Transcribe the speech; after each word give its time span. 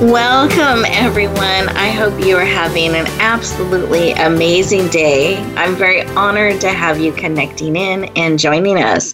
Welcome, 0.00 0.84
everyone. 0.90 1.68
I 1.70 1.88
hope 1.88 2.24
you 2.24 2.36
are 2.36 2.44
having 2.44 2.94
an 2.94 3.08
absolutely 3.18 4.12
amazing 4.12 4.86
day. 4.90 5.38
I'm 5.56 5.74
very 5.74 6.02
honored 6.02 6.60
to 6.60 6.70
have 6.70 7.00
you 7.00 7.10
connecting 7.10 7.74
in 7.74 8.04
and 8.14 8.38
joining 8.38 8.80
us 8.80 9.12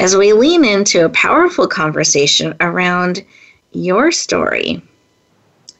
as 0.00 0.16
we 0.16 0.32
lean 0.32 0.64
into 0.64 1.04
a 1.04 1.10
powerful 1.10 1.68
conversation 1.68 2.56
around 2.58 3.24
your 3.70 4.10
story, 4.10 4.82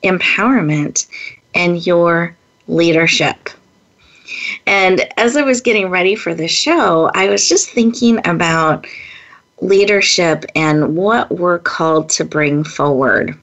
empowerment, 0.05 1.09
and 1.57 1.85
your 1.85 2.37
leadership. 2.69 3.51
And 4.65 5.09
as 5.17 5.37
I 5.37 5.43
was 5.43 5.61
getting 5.61 5.91
ready 5.91 6.15
for 6.15 6.35
the 6.35 6.47
show, 6.47 7.11
I 7.15 7.29
was 7.31 7.49
just 7.49 7.69
thinking 7.71 8.25
about 8.25 8.87
leadership 9.61 10.45
and 10.55 10.97
what 10.97 11.33
we're 11.33 11.59
called 11.59 12.11
to 12.11 12.25
bring 12.25 12.63
forward 12.63 13.37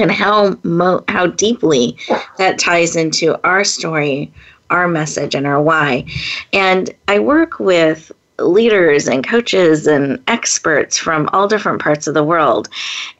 and 0.00 0.10
how 0.10 0.56
mo- 0.62 1.04
how 1.08 1.26
deeply 1.26 1.96
that 2.38 2.58
ties 2.58 2.96
into 2.96 3.38
our 3.44 3.64
story, 3.64 4.32
our 4.70 4.88
message, 4.88 5.34
and 5.34 5.46
our 5.46 5.60
why. 5.60 6.04
And 6.52 6.90
I 7.08 7.18
work 7.18 7.58
with 7.58 8.12
leaders 8.38 9.08
and 9.08 9.26
coaches 9.26 9.86
and 9.86 10.22
experts 10.28 10.96
from 10.96 11.28
all 11.32 11.48
different 11.48 11.80
parts 11.80 12.06
of 12.06 12.14
the 12.14 12.24
world. 12.24 12.68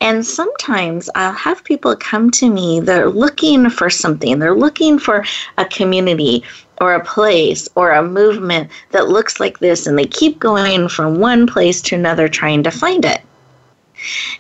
And 0.00 0.24
sometimes 0.24 1.10
I'll 1.14 1.32
have 1.32 1.64
people 1.64 1.96
come 1.96 2.30
to 2.32 2.48
me, 2.48 2.80
they're 2.80 3.10
looking 3.10 3.68
for 3.70 3.90
something, 3.90 4.38
they're 4.38 4.56
looking 4.56 4.98
for 4.98 5.24
a 5.56 5.64
community 5.64 6.44
or 6.80 6.94
a 6.94 7.04
place 7.04 7.68
or 7.74 7.92
a 7.92 8.02
movement 8.02 8.70
that 8.92 9.08
looks 9.08 9.40
like 9.40 9.58
this, 9.58 9.86
and 9.86 9.98
they 9.98 10.06
keep 10.06 10.38
going 10.38 10.88
from 10.88 11.18
one 11.18 11.46
place 11.46 11.82
to 11.82 11.96
another 11.96 12.28
trying 12.28 12.62
to 12.62 12.70
find 12.70 13.04
it. 13.04 13.20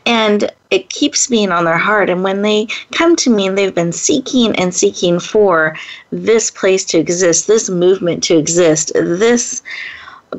And 0.06 0.50
it 0.70 0.90
keeps 0.90 1.26
being 1.26 1.50
on 1.50 1.64
their 1.64 1.78
heart. 1.78 2.10
And 2.10 2.22
when 2.22 2.42
they 2.42 2.68
come 2.92 3.16
to 3.16 3.30
me 3.30 3.46
and 3.46 3.56
they've 3.56 3.74
been 3.74 3.92
seeking 3.92 4.54
and 4.56 4.74
seeking 4.74 5.18
for 5.20 5.76
this 6.10 6.50
place 6.50 6.84
to 6.86 6.98
exist, 6.98 7.46
this 7.46 7.68
movement 7.68 8.22
to 8.24 8.36
exist, 8.36 8.92
this 8.94 9.62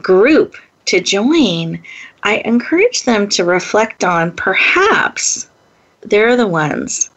group 0.01 0.55
to 0.85 0.99
join, 0.99 1.81
I 2.23 2.41
encourage 2.45 3.03
them 3.03 3.29
to 3.29 3.43
reflect 3.43 4.03
on 4.03 4.35
perhaps 4.35 5.49
they're 6.01 6.35
the 6.35 6.47
ones 6.47 7.09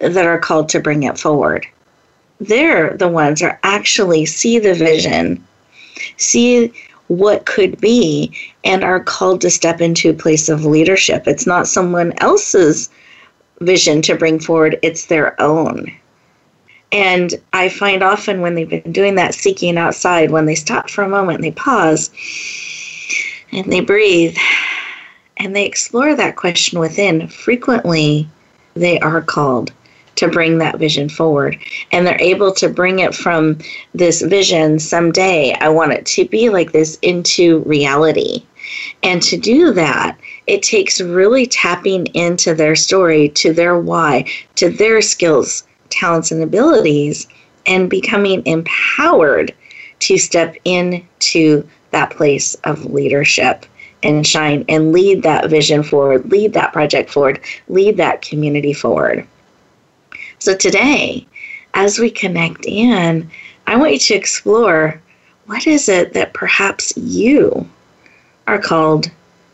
that 0.00 0.26
are 0.26 0.38
called 0.38 0.68
to 0.70 0.80
bring 0.80 1.04
it 1.04 1.18
forward. 1.18 1.66
They're 2.40 2.96
the 2.96 3.08
ones 3.08 3.40
that 3.40 3.60
actually 3.62 4.26
see 4.26 4.58
the 4.58 4.74
vision, 4.74 5.46
see 6.16 6.72
what 7.08 7.46
could 7.46 7.80
be 7.80 8.32
and 8.64 8.84
are 8.84 9.02
called 9.02 9.40
to 9.40 9.50
step 9.50 9.80
into 9.80 10.10
a 10.10 10.14
place 10.14 10.48
of 10.48 10.64
leadership. 10.64 11.26
It's 11.26 11.46
not 11.46 11.66
someone 11.66 12.12
else's 12.18 12.90
vision 13.60 14.02
to 14.02 14.14
bring 14.14 14.38
forward, 14.38 14.78
it's 14.82 15.06
their 15.06 15.40
own. 15.40 15.92
And 16.90 17.34
I 17.52 17.68
find 17.68 18.02
often 18.02 18.40
when 18.40 18.54
they've 18.54 18.68
been 18.68 18.92
doing 18.92 19.14
that 19.14 19.34
seeking 19.34 19.78
outside, 19.78 20.30
when 20.30 20.46
they 20.46 20.54
stop 20.54 20.90
for 20.90 21.02
a 21.02 21.08
moment, 21.08 21.40
they 21.40 21.52
pause 21.52 22.10
and 23.50 23.72
they 23.72 23.80
breathe 23.80 24.36
and 25.38 25.56
they 25.56 25.64
explore 25.64 26.14
that 26.14 26.36
question 26.36 26.78
within, 26.78 27.28
frequently 27.28 28.28
they 28.74 28.98
are 29.00 29.22
called 29.22 29.72
to 30.16 30.28
bring 30.28 30.58
that 30.58 30.78
vision 30.78 31.08
forward. 31.08 31.58
And 31.90 32.06
they're 32.06 32.20
able 32.20 32.52
to 32.54 32.68
bring 32.68 32.98
it 32.98 33.14
from 33.14 33.58
this 33.94 34.22
vision 34.22 34.78
someday, 34.78 35.54
I 35.60 35.68
want 35.68 35.92
it 35.92 36.06
to 36.06 36.26
be 36.26 36.48
like 36.48 36.72
this, 36.72 36.98
into 37.02 37.60
reality. 37.60 38.44
And 39.02 39.22
to 39.22 39.36
do 39.36 39.72
that, 39.72 40.16
it 40.46 40.62
takes 40.62 41.00
really 41.00 41.46
tapping 41.46 42.06
into 42.08 42.54
their 42.54 42.76
story, 42.76 43.28
to 43.30 43.52
their 43.52 43.78
why, 43.78 44.26
to 44.56 44.70
their 44.70 45.02
skills, 45.02 45.64
talents, 45.88 46.30
and 46.30 46.42
abilities, 46.42 47.26
and 47.66 47.90
becoming 47.90 48.44
empowered 48.46 49.54
to 50.00 50.18
step 50.18 50.56
into 50.64 51.66
that 51.90 52.10
place 52.10 52.54
of 52.64 52.86
leadership 52.86 53.66
and 54.02 54.26
shine 54.26 54.64
and 54.68 54.92
lead 54.92 55.22
that 55.22 55.48
vision 55.48 55.82
forward, 55.82 56.30
lead 56.30 56.54
that 56.54 56.72
project 56.72 57.10
forward, 57.10 57.40
lead 57.68 57.96
that 57.96 58.22
community 58.22 58.72
forward. 58.72 59.26
So 60.42 60.56
today, 60.56 61.24
as 61.74 62.00
we 62.00 62.10
connect 62.10 62.66
in, 62.66 63.30
I 63.68 63.76
want 63.76 63.92
you 63.92 63.98
to 64.00 64.14
explore 64.14 65.00
what 65.46 65.68
is 65.68 65.88
it 65.88 66.14
that 66.14 66.34
perhaps 66.34 66.92
you 66.96 67.68
are 68.48 68.58
called 68.58 69.08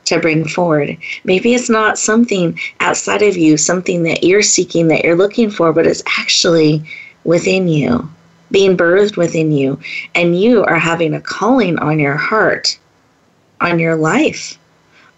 to 0.06 0.19
bring 0.19 0.49
forward. 0.49 0.97
Maybe 1.25 1.53
it's 1.53 1.69
not 1.69 1.99
something 1.99 2.59
outside 2.81 3.21
of 3.21 3.37
you, 3.37 3.59
something 3.59 4.04
that 4.04 4.25
you're 4.25 4.41
seeking, 4.41 4.88
that 4.88 5.04
you're 5.04 5.15
looking 5.15 5.50
for, 5.50 5.75
but 5.75 5.87
it's 5.87 6.03
actually 6.19 6.82
within 7.25 7.69
you, 7.69 8.09
being 8.50 8.75
birthed 8.75 9.19
within 9.19 9.53
you, 9.53 9.78
and 10.15 10.41
you 10.41 10.65
are 10.65 10.78
having 10.78 11.12
a 11.12 11.20
calling 11.20 11.78
on 11.81 11.99
your 11.99 12.16
heart, 12.16 12.78
on 13.60 13.78
your 13.78 13.94
life, 13.94 14.59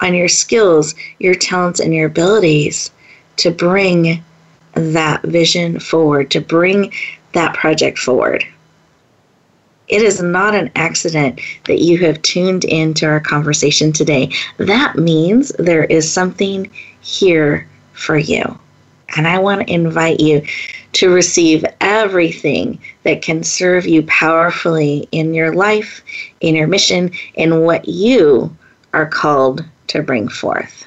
on 0.00 0.14
your 0.14 0.26
skills, 0.26 0.96
your 1.20 1.36
talents, 1.36 1.78
and 1.78 1.94
your 1.94 2.08
abilities 2.08 2.90
to 3.36 3.52
bring 3.52 4.24
that 4.74 5.22
vision 5.22 5.78
forward, 5.80 6.30
to 6.30 6.40
bring 6.40 6.92
that 7.32 7.54
project 7.54 7.98
forward. 7.98 8.44
It 9.88 10.02
is 10.02 10.22
not 10.22 10.54
an 10.54 10.70
accident 10.76 11.40
that 11.66 11.80
you 11.80 11.98
have 11.98 12.22
tuned 12.22 12.64
into 12.64 13.06
our 13.06 13.20
conversation 13.20 13.92
today. 13.92 14.30
That 14.58 14.96
means 14.96 15.50
there 15.58 15.84
is 15.84 16.10
something 16.10 16.70
here 17.00 17.68
for 17.92 18.16
you. 18.16 18.58
And 19.16 19.26
I 19.26 19.38
want 19.38 19.66
to 19.66 19.72
invite 19.72 20.20
you 20.20 20.46
to 20.92 21.10
receive 21.10 21.64
everything 21.80 22.78
that 23.02 23.22
can 23.22 23.42
serve 23.42 23.86
you 23.86 24.04
powerfully 24.04 25.08
in 25.10 25.34
your 25.34 25.54
life, 25.54 26.02
in 26.40 26.54
your 26.54 26.68
mission, 26.68 27.10
in 27.34 27.62
what 27.62 27.88
you 27.88 28.56
are 28.92 29.06
called 29.06 29.64
to 29.88 30.02
bring 30.02 30.28
forth 30.28 30.86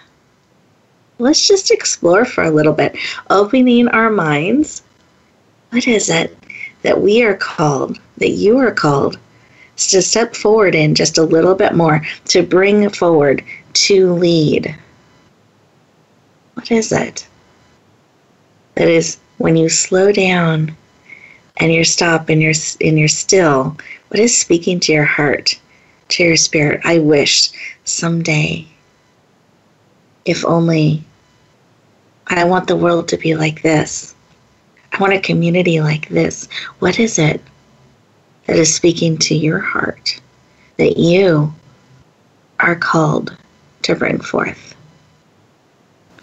let's 1.20 1.48
just 1.48 1.72
explore 1.72 2.26
for 2.26 2.44
a 2.44 2.52
little 2.52 2.74
bit, 2.74 2.96
opening 3.30 3.88
our 3.90 4.10
minds. 4.10 4.84
What 5.70 5.88
is 5.88 6.10
it 6.10 6.38
that 6.82 7.02
we 7.02 7.24
are 7.24 7.36
called, 7.36 8.00
that 8.18 8.32
you 8.32 8.58
are 8.58 8.72
called 8.72 9.18
to 9.78 10.02
step 10.02 10.36
forward 10.36 10.76
in 10.76 10.96
just 10.96 11.18
a 11.18 11.24
little 11.24 11.56
bit 11.56 11.74
more, 11.74 12.06
to 12.26 12.44
bring 12.44 12.90
forward, 12.90 13.44
to 13.74 14.14
lead? 14.14 14.76
What 16.54 16.72
is 16.72 16.92
it? 16.92 17.28
That 18.76 18.88
is 18.88 19.18
when 19.38 19.56
you 19.56 19.70
slow 19.70 20.12
down 20.12 20.76
and 21.58 21.74
you 21.74 21.84
stop 21.84 22.30
and 22.30 22.42
you're 22.42 22.54
and 22.82 22.98
you're 22.98 23.08
still, 23.08 23.78
what 24.10 24.20
is 24.20 24.36
speaking 24.36 24.80
to 24.82 24.94
your 24.94 25.06
heart, 25.06 25.60
to 26.10 26.24
your 26.24 26.38
spirit? 26.38 26.82
I 26.84 27.00
wish 27.00 27.52
someday 27.84 28.68
if 30.26 30.46
only 30.46 31.04
I 32.28 32.44
want 32.46 32.68
the 32.68 32.76
world 32.76 33.08
to 33.10 33.18
be 33.18 33.36
like 33.36 33.62
this. 33.62 34.16
I 34.92 35.00
want 35.00 35.14
a 35.14 35.20
community 35.20 35.82
like 35.82 36.08
this. 36.10 36.48
What 36.80 37.00
is 37.00 37.20
it 37.20 37.42
that 38.46 38.58
is 38.58 38.74
speaking 38.74 39.18
to 39.20 39.36
your 39.36 39.60
heart 39.60 40.20
that 40.78 40.98
you 40.98 41.54
are 42.60 42.76
called 42.76 43.36
to 43.84 43.96
bring 43.96 44.20
forth? 44.20 44.76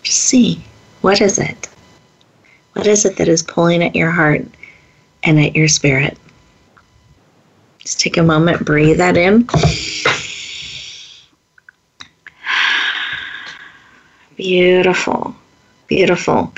Just 0.03 0.23
see 0.23 0.63
what 1.03 1.21
is 1.21 1.39
it? 1.39 1.69
What 2.75 2.87
is 2.87 3.05
it 3.05 3.17
that 3.17 3.29
is 3.29 3.43
pulling 3.43 3.83
at 3.83 3.97
your 3.97 4.11
heart 4.11 4.43
and 5.25 5.41
at 5.41 5.57
your 5.57 5.69
spirit? 5.69 6.17
Just 7.79 8.01
take 8.01 8.17
a 8.17 8.23
moment, 8.23 8.65
breathe 8.65 8.99
that 8.99 9.17
in. 9.17 9.47
Beautiful. 14.41 15.37
Beautiful. 15.87 16.51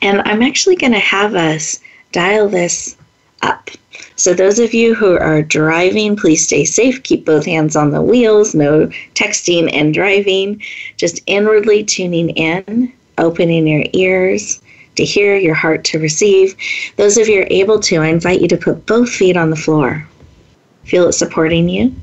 And 0.00 0.22
I'm 0.22 0.40
actually 0.40 0.76
going 0.76 0.94
to 0.94 0.98
have 0.98 1.34
us 1.34 1.78
dial 2.12 2.48
this 2.48 2.96
up. 3.42 3.68
So, 4.16 4.32
those 4.32 4.58
of 4.58 4.72
you 4.72 4.94
who 4.94 5.18
are 5.18 5.42
driving, 5.42 6.16
please 6.16 6.46
stay 6.46 6.64
safe. 6.64 7.02
Keep 7.02 7.26
both 7.26 7.44
hands 7.44 7.76
on 7.76 7.90
the 7.90 8.00
wheels. 8.00 8.54
No 8.54 8.86
texting 9.14 9.70
and 9.70 9.92
driving. 9.92 10.62
Just 10.96 11.20
inwardly 11.26 11.84
tuning 11.84 12.30
in, 12.30 12.90
opening 13.18 13.66
your 13.66 13.84
ears 13.92 14.62
to 14.96 15.04
hear, 15.04 15.36
your 15.36 15.54
heart 15.54 15.84
to 15.84 15.98
receive. 15.98 16.56
Those 16.96 17.18
of 17.18 17.28
you 17.28 17.42
are 17.42 17.48
able 17.50 17.80
to, 17.80 17.98
I 17.98 18.06
invite 18.06 18.40
you 18.40 18.48
to 18.48 18.56
put 18.56 18.86
both 18.86 19.10
feet 19.10 19.36
on 19.36 19.50
the 19.50 19.56
floor. 19.56 20.08
Feel 20.84 21.08
it 21.08 21.12
supporting 21.12 21.68
you. 21.68 21.94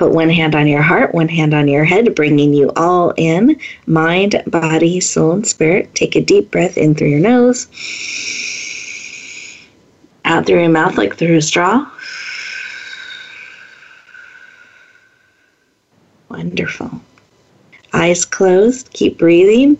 Put 0.00 0.12
one 0.12 0.30
hand 0.30 0.54
on 0.54 0.66
your 0.66 0.80
heart, 0.80 1.14
one 1.14 1.28
hand 1.28 1.52
on 1.52 1.68
your 1.68 1.84
head, 1.84 2.14
bringing 2.14 2.54
you 2.54 2.72
all 2.74 3.12
in 3.18 3.60
mind, 3.84 4.42
body, 4.46 4.98
soul, 4.98 5.32
and 5.32 5.46
spirit. 5.46 5.94
Take 5.94 6.16
a 6.16 6.22
deep 6.22 6.50
breath 6.50 6.78
in 6.78 6.94
through 6.94 7.08
your 7.08 7.20
nose, 7.20 7.66
out 10.24 10.46
through 10.46 10.60
your 10.60 10.70
mouth 10.70 10.96
like 10.96 11.18
through 11.18 11.36
a 11.36 11.42
straw. 11.42 11.86
Wonderful. 16.30 16.90
Eyes 17.92 18.24
closed, 18.24 18.90
keep 18.94 19.18
breathing. 19.18 19.76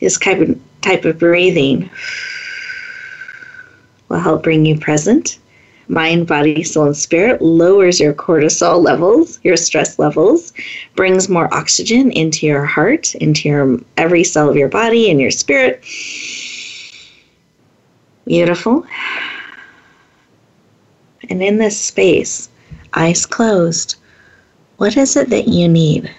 This 0.00 0.18
type 0.18 0.40
of, 0.40 0.60
type 0.80 1.04
of 1.04 1.20
breathing 1.20 1.88
will 4.08 4.18
help 4.18 4.42
bring 4.42 4.66
you 4.66 4.76
present. 4.76 5.38
Mind, 5.88 6.26
body, 6.26 6.62
soul, 6.62 6.86
and 6.86 6.96
spirit 6.96 7.42
lowers 7.42 8.00
your 8.00 8.14
cortisol 8.14 8.82
levels, 8.82 9.38
your 9.42 9.56
stress 9.56 9.98
levels, 9.98 10.52
brings 10.96 11.28
more 11.28 11.52
oxygen 11.52 12.10
into 12.12 12.46
your 12.46 12.64
heart, 12.64 13.14
into 13.16 13.48
your 13.48 13.78
every 13.96 14.24
cell 14.24 14.48
of 14.48 14.56
your 14.56 14.68
body 14.68 15.10
and 15.10 15.20
your 15.20 15.30
spirit. 15.30 15.84
Beautiful. 18.26 18.86
And 21.28 21.42
in 21.42 21.58
this 21.58 21.78
space, 21.78 22.48
eyes 22.94 23.26
closed, 23.26 23.96
what 24.78 24.96
is 24.96 25.16
it 25.16 25.28
that 25.30 25.48
you 25.48 25.68
need? 25.68 26.10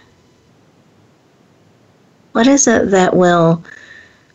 What 2.34 2.48
is 2.48 2.68
it 2.68 2.92
that 2.92 3.16
will 3.16 3.64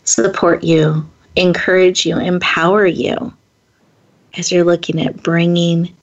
support 0.05 0.65
you, 0.65 1.09
encourage 1.37 2.05
you, 2.05 2.19
empower 2.19 2.87
you 2.87 3.33
as 4.37 4.53
you're 4.53 4.65
looking 4.65 5.00
at 5.00 5.23
bringing 5.23 5.94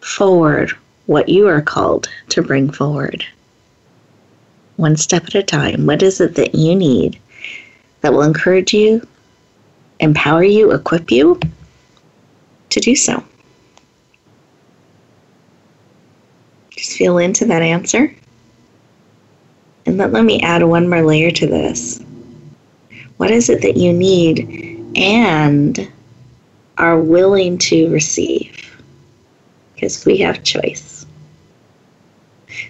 forward 0.00 0.70
what 1.06 1.28
you 1.28 1.48
are 1.48 1.62
called 1.62 2.08
to 2.30 2.42
bring 2.42 2.70
forward? 2.70 3.24
One 4.76 4.96
step 4.96 5.24
at 5.26 5.34
a 5.34 5.42
time. 5.42 5.86
What 5.86 6.02
is 6.02 6.20
it 6.20 6.34
that 6.34 6.54
you 6.54 6.74
need 6.74 7.18
that 8.00 8.12
will 8.12 8.22
encourage 8.22 8.72
you, 8.72 9.06
empower 10.00 10.44
you, 10.44 10.72
equip 10.72 11.10
you 11.10 11.40
to 12.70 12.80
do 12.80 12.96
so? 12.96 13.22
Just 16.70 16.96
feel 16.96 17.18
into 17.18 17.44
that 17.46 17.62
answer. 17.62 18.14
And 19.86 19.98
let, 19.98 20.12
let 20.12 20.24
me 20.24 20.40
add 20.40 20.62
one 20.62 20.88
more 20.88 21.02
layer 21.02 21.30
to 21.30 21.46
this. 21.46 22.02
What 23.16 23.30
is 23.30 23.48
it 23.48 23.62
that 23.62 23.76
you 23.76 23.92
need 23.92 24.92
and 24.96 25.88
are 26.78 26.98
willing 26.98 27.58
to 27.58 27.90
receive? 27.90 28.70
Because 29.74 30.04
we 30.04 30.18
have 30.18 30.42
choice. 30.42 31.06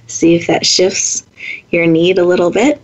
See 0.07 0.35
if 0.35 0.47
that 0.47 0.67
shifts 0.67 1.27
your 1.71 1.87
need 1.87 2.19
a 2.19 2.25
little 2.25 2.51
bit. 2.51 2.81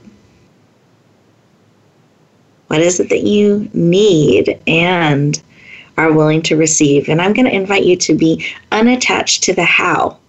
What 2.69 2.81
is 2.81 3.01
it 3.01 3.09
that 3.09 3.25
you 3.25 3.69
need 3.73 4.61
and 4.67 5.41
are 5.97 6.13
willing 6.13 6.43
to 6.43 6.57
receive? 6.57 7.09
And 7.09 7.21
I'm 7.21 7.33
going 7.33 7.47
to 7.47 7.55
invite 7.55 7.85
you 7.85 7.97
to 7.97 8.15
be 8.15 8.47
unattached 8.71 9.43
to 9.45 9.53
the 9.53 9.65
how 9.65 10.21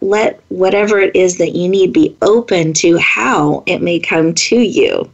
let 0.00 0.40
whatever 0.48 0.98
it 1.00 1.14
is 1.16 1.38
that 1.38 1.54
you 1.54 1.68
need 1.68 1.92
be 1.92 2.16
open 2.22 2.72
to 2.72 2.96
how 2.98 3.62
it 3.66 3.82
may 3.82 3.98
come 3.98 4.34
to 4.34 4.56
you. 4.56 5.10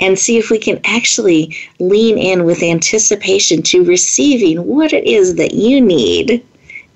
And 0.00 0.18
see 0.18 0.38
if 0.38 0.50
we 0.50 0.58
can 0.58 0.80
actually 0.84 1.56
lean 1.78 2.16
in 2.16 2.44
with 2.44 2.62
anticipation 2.62 3.62
to 3.64 3.84
receiving 3.84 4.66
what 4.66 4.92
it 4.92 5.04
is 5.04 5.34
that 5.34 5.52
you 5.52 5.80
need 5.80 6.44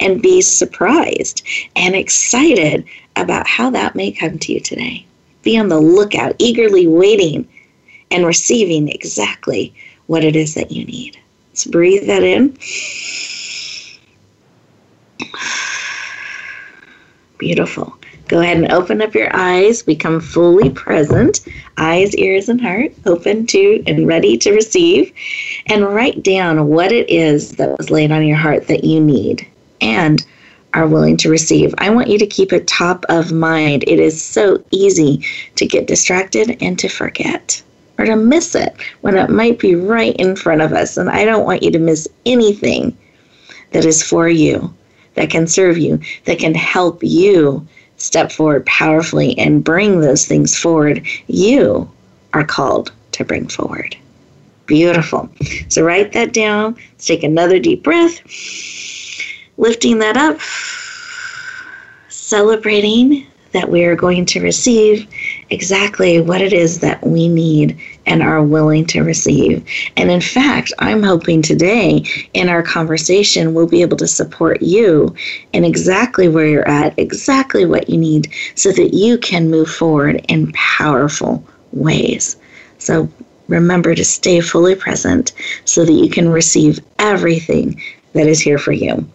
and 0.00 0.22
be 0.22 0.40
surprised 0.40 1.42
and 1.76 1.94
excited 1.94 2.84
about 3.16 3.46
how 3.46 3.70
that 3.70 3.94
may 3.94 4.10
come 4.10 4.38
to 4.38 4.52
you 4.52 4.60
today. 4.60 5.04
Be 5.42 5.58
on 5.58 5.68
the 5.68 5.80
lookout, 5.80 6.34
eagerly 6.38 6.86
waiting 6.86 7.48
and 8.10 8.26
receiving 8.26 8.88
exactly 8.88 9.74
what 10.06 10.24
it 10.24 10.36
is 10.36 10.54
that 10.54 10.70
you 10.70 10.84
need. 10.84 11.18
Let's 11.50 11.66
breathe 11.66 12.06
that 12.06 12.22
in. 12.22 12.56
Beautiful. 17.38 17.96
Go 18.28 18.40
ahead 18.40 18.56
and 18.56 18.72
open 18.72 19.02
up 19.02 19.14
your 19.14 19.34
eyes, 19.36 19.82
become 19.82 20.20
fully 20.20 20.70
present, 20.70 21.40
eyes, 21.76 22.14
ears, 22.16 22.48
and 22.48 22.60
heart 22.60 22.92
open 23.04 23.46
to 23.48 23.82
and 23.86 24.06
ready 24.06 24.38
to 24.38 24.52
receive, 24.52 25.12
and 25.66 25.84
write 25.94 26.22
down 26.22 26.68
what 26.68 26.90
it 26.90 27.08
is 27.10 27.52
that 27.56 27.76
was 27.76 27.90
laid 27.90 28.10
on 28.10 28.26
your 28.26 28.36
heart 28.36 28.66
that 28.68 28.84
you 28.84 29.00
need 29.00 29.46
and 29.80 30.24
are 30.72 30.88
willing 30.88 31.16
to 31.18 31.28
receive. 31.28 31.74
I 31.78 31.90
want 31.90 32.08
you 32.08 32.18
to 32.18 32.26
keep 32.26 32.52
it 32.52 32.66
top 32.66 33.04
of 33.08 33.30
mind. 33.30 33.84
It 33.86 34.00
is 34.00 34.20
so 34.20 34.62
easy 34.70 35.24
to 35.56 35.66
get 35.66 35.86
distracted 35.86 36.56
and 36.60 36.78
to 36.78 36.88
forget 36.88 37.62
or 37.98 38.06
to 38.06 38.16
miss 38.16 38.54
it 38.54 38.74
when 39.02 39.16
it 39.16 39.30
might 39.30 39.58
be 39.58 39.76
right 39.76 40.16
in 40.16 40.34
front 40.34 40.62
of 40.62 40.72
us. 40.72 40.96
And 40.96 41.08
I 41.08 41.24
don't 41.24 41.44
want 41.44 41.62
you 41.62 41.70
to 41.70 41.78
miss 41.78 42.08
anything 42.26 42.96
that 43.70 43.84
is 43.84 44.02
for 44.02 44.28
you 44.28 44.72
that 45.14 45.30
can 45.30 45.46
serve 45.46 45.78
you, 45.78 46.00
that 46.24 46.40
can 46.40 46.54
help 46.54 46.98
you 47.02 47.66
step 48.04 48.30
forward 48.30 48.66
powerfully 48.66 49.36
and 49.38 49.64
bring 49.64 50.00
those 50.00 50.26
things 50.26 50.56
forward 50.56 51.04
you 51.26 51.90
are 52.34 52.44
called 52.44 52.92
to 53.12 53.24
bring 53.24 53.48
forward. 53.48 53.96
Beautiful. 54.66 55.30
So 55.68 55.82
write 55.82 56.12
that 56.12 56.32
down. 56.32 56.74
Let's 56.92 57.06
take 57.06 57.22
another 57.22 57.58
deep 57.58 57.82
breath. 57.82 58.20
Lifting 59.56 59.98
that 60.00 60.16
up, 60.16 60.38
celebrating 62.08 63.26
that 63.52 63.70
we 63.70 63.84
are 63.84 63.96
going 63.96 64.26
to 64.26 64.42
receive 64.42 65.06
exactly 65.50 66.20
what 66.20 66.40
it 66.40 66.52
is 66.52 66.80
that 66.80 67.06
we 67.06 67.28
need 67.28 67.80
and 68.06 68.22
are 68.22 68.42
willing 68.42 68.86
to 68.86 69.02
receive. 69.02 69.66
And 69.96 70.10
in 70.10 70.20
fact, 70.20 70.72
I'm 70.78 71.02
hoping 71.02 71.42
today 71.42 72.04
in 72.34 72.48
our 72.48 72.62
conversation, 72.62 73.54
we'll 73.54 73.66
be 73.66 73.82
able 73.82 73.96
to 73.98 74.06
support 74.06 74.62
you 74.62 75.14
in 75.52 75.64
exactly 75.64 76.28
where 76.28 76.46
you're 76.46 76.68
at, 76.68 76.98
exactly 76.98 77.64
what 77.64 77.88
you 77.88 77.98
need, 77.98 78.32
so 78.54 78.72
that 78.72 78.94
you 78.94 79.18
can 79.18 79.50
move 79.50 79.70
forward 79.70 80.24
in 80.28 80.52
powerful 80.52 81.44
ways. 81.72 82.36
So 82.78 83.08
remember 83.48 83.94
to 83.94 84.04
stay 84.04 84.40
fully 84.40 84.74
present 84.74 85.32
so 85.64 85.84
that 85.84 85.92
you 85.92 86.10
can 86.10 86.28
receive 86.28 86.80
everything 86.98 87.80
that 88.12 88.26
is 88.26 88.40
here 88.40 88.58
for 88.58 88.72
you. 88.72 89.06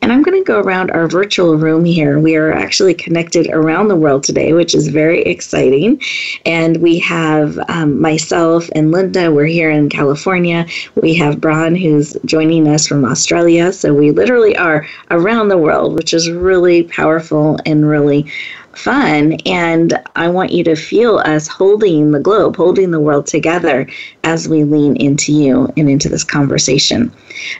And 0.00 0.12
I'm 0.12 0.22
going 0.22 0.38
to 0.38 0.46
go 0.46 0.60
around 0.60 0.90
our 0.90 1.08
virtual 1.08 1.56
room 1.56 1.84
here. 1.84 2.18
We 2.18 2.36
are 2.36 2.52
actually 2.52 2.94
connected 2.94 3.48
around 3.50 3.88
the 3.88 3.96
world 3.96 4.22
today, 4.22 4.52
which 4.52 4.74
is 4.74 4.88
very 4.88 5.22
exciting. 5.22 6.00
And 6.44 6.76
we 6.78 6.98
have 7.00 7.58
um, 7.68 8.00
myself 8.00 8.68
and 8.74 8.92
Linda, 8.92 9.32
we're 9.32 9.46
here 9.46 9.70
in 9.70 9.88
California. 9.88 10.66
We 10.94 11.14
have 11.14 11.40
Bron, 11.40 11.74
who's 11.74 12.16
joining 12.24 12.68
us 12.68 12.86
from 12.86 13.04
Australia. 13.04 13.72
So 13.72 13.92
we 13.92 14.10
literally 14.12 14.56
are 14.56 14.86
around 15.10 15.48
the 15.48 15.58
world, 15.58 15.94
which 15.94 16.14
is 16.14 16.30
really 16.30 16.84
powerful 16.84 17.58
and 17.66 17.88
really 17.88 18.30
fun. 18.76 19.34
And 19.46 20.00
I 20.16 20.28
want 20.28 20.52
you 20.52 20.62
to 20.64 20.76
feel 20.76 21.18
us 21.18 21.48
holding 21.48 22.12
the 22.12 22.20
globe, 22.20 22.56
holding 22.56 22.90
the 22.90 23.00
world 23.00 23.26
together 23.26 23.86
as 24.24 24.48
we 24.48 24.64
lean 24.64 24.96
into 24.96 25.32
you 25.32 25.72
and 25.76 25.88
into 25.88 26.08
this 26.08 26.24
conversation. 26.24 27.12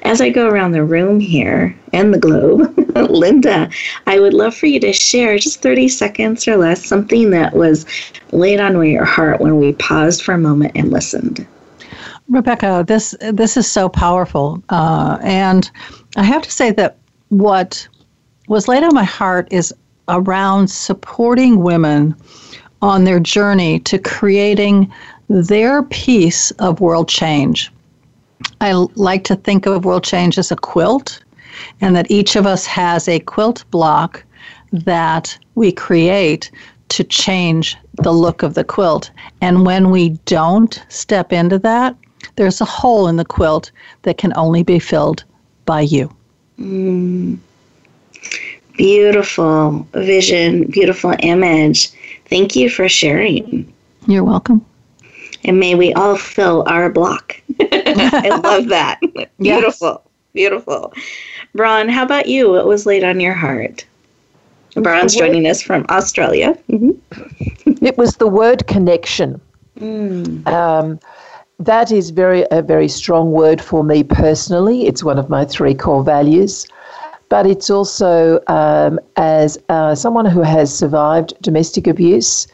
As 0.02 0.20
I 0.20 0.30
go 0.30 0.48
around 0.48 0.72
the 0.72 0.84
room 0.84 1.20
here 1.20 1.76
and 1.92 2.12
the 2.12 2.18
globe, 2.18 2.74
Linda, 3.10 3.70
I 4.06 4.20
would 4.20 4.34
love 4.34 4.54
for 4.54 4.66
you 4.66 4.80
to 4.80 4.92
share 4.92 5.38
just 5.38 5.62
30 5.62 5.88
seconds 5.88 6.46
or 6.46 6.56
less 6.56 6.84
something 6.84 7.30
that 7.30 7.54
was 7.54 7.86
laid 8.32 8.60
on 8.60 8.82
your 8.86 9.04
heart 9.04 9.40
when 9.40 9.58
we 9.58 9.72
paused 9.74 10.22
for 10.22 10.34
a 10.34 10.38
moment 10.38 10.72
and 10.74 10.90
listened. 10.90 11.46
Rebecca, 12.28 12.84
this 12.86 13.14
this 13.20 13.56
is 13.56 13.70
so 13.70 13.88
powerful, 13.88 14.60
uh, 14.68 15.18
and 15.22 15.70
I 16.16 16.24
have 16.24 16.42
to 16.42 16.50
say 16.50 16.72
that 16.72 16.98
what 17.28 17.86
was 18.48 18.66
laid 18.66 18.82
on 18.82 18.94
my 18.94 19.04
heart 19.04 19.46
is 19.52 19.72
around 20.08 20.68
supporting 20.68 21.62
women 21.62 22.14
on 22.82 23.04
their 23.04 23.20
journey 23.20 23.80
to 23.80 23.98
creating 23.98 24.92
their 25.28 25.82
piece 25.84 26.50
of 26.52 26.80
world 26.80 27.08
change. 27.08 27.72
I 28.60 28.72
like 28.72 29.24
to 29.24 29.36
think 29.36 29.66
of 29.66 29.84
world 29.84 30.04
change 30.04 30.38
as 30.38 30.52
a 30.52 30.56
quilt, 30.56 31.22
and 31.80 31.96
that 31.96 32.10
each 32.10 32.36
of 32.36 32.46
us 32.46 32.66
has 32.66 33.08
a 33.08 33.20
quilt 33.20 33.64
block 33.70 34.22
that 34.72 35.36
we 35.54 35.72
create 35.72 36.50
to 36.90 37.02
change 37.02 37.76
the 37.94 38.12
look 38.12 38.42
of 38.42 38.54
the 38.54 38.64
quilt. 38.64 39.10
And 39.40 39.66
when 39.66 39.90
we 39.90 40.10
don't 40.26 40.82
step 40.88 41.32
into 41.32 41.58
that, 41.60 41.96
there's 42.36 42.60
a 42.60 42.66
hole 42.66 43.08
in 43.08 43.16
the 43.16 43.24
quilt 43.24 43.70
that 44.02 44.18
can 44.18 44.32
only 44.36 44.62
be 44.62 44.78
filled 44.78 45.24
by 45.64 45.80
you. 45.80 46.14
Mm 46.60 47.38
beautiful 48.76 49.86
vision, 49.92 50.64
beautiful 50.70 51.14
image. 51.20 51.90
Thank 52.28 52.56
you 52.56 52.68
for 52.70 52.88
sharing. 52.88 53.72
You're 54.06 54.24
welcome. 54.24 54.64
And 55.44 55.60
may 55.60 55.74
we 55.74 55.92
all 55.94 56.16
fill 56.16 56.64
our 56.66 56.90
block. 56.90 57.40
I 57.60 58.40
love 58.42 58.68
that. 58.68 59.00
beautiful. 59.38 60.02
Yes. 60.04 60.12
Beautiful. 60.32 60.92
Bron, 61.54 61.88
how 61.88 62.04
about 62.04 62.26
you? 62.28 62.50
What 62.50 62.66
was 62.66 62.84
laid 62.84 63.04
on 63.04 63.20
your 63.20 63.32
heart? 63.32 63.86
Bron's 64.74 65.14
joining 65.14 65.46
us 65.46 65.62
from 65.62 65.86
Australia. 65.88 66.58
Mm-hmm. 66.68 67.84
it 67.84 67.96
was 67.96 68.16
the 68.16 68.26
word 68.26 68.66
connection. 68.66 69.40
Mm. 69.80 70.46
Um, 70.46 71.00
that 71.58 71.90
is 71.90 72.10
very 72.10 72.44
a 72.50 72.60
very 72.60 72.88
strong 72.88 73.32
word 73.32 73.62
for 73.62 73.82
me 73.82 74.02
personally. 74.02 74.86
It's 74.86 75.02
one 75.02 75.18
of 75.18 75.30
my 75.30 75.44
three 75.44 75.74
core 75.74 76.04
values, 76.04 76.66
but 77.28 77.46
it's 77.46 77.70
also 77.70 78.40
um, 78.46 79.00
as 79.16 79.58
uh, 79.68 79.94
someone 79.94 80.26
who 80.26 80.42
has 80.42 80.76
survived 80.76 81.34
domestic 81.40 81.86
abuse. 81.86 82.46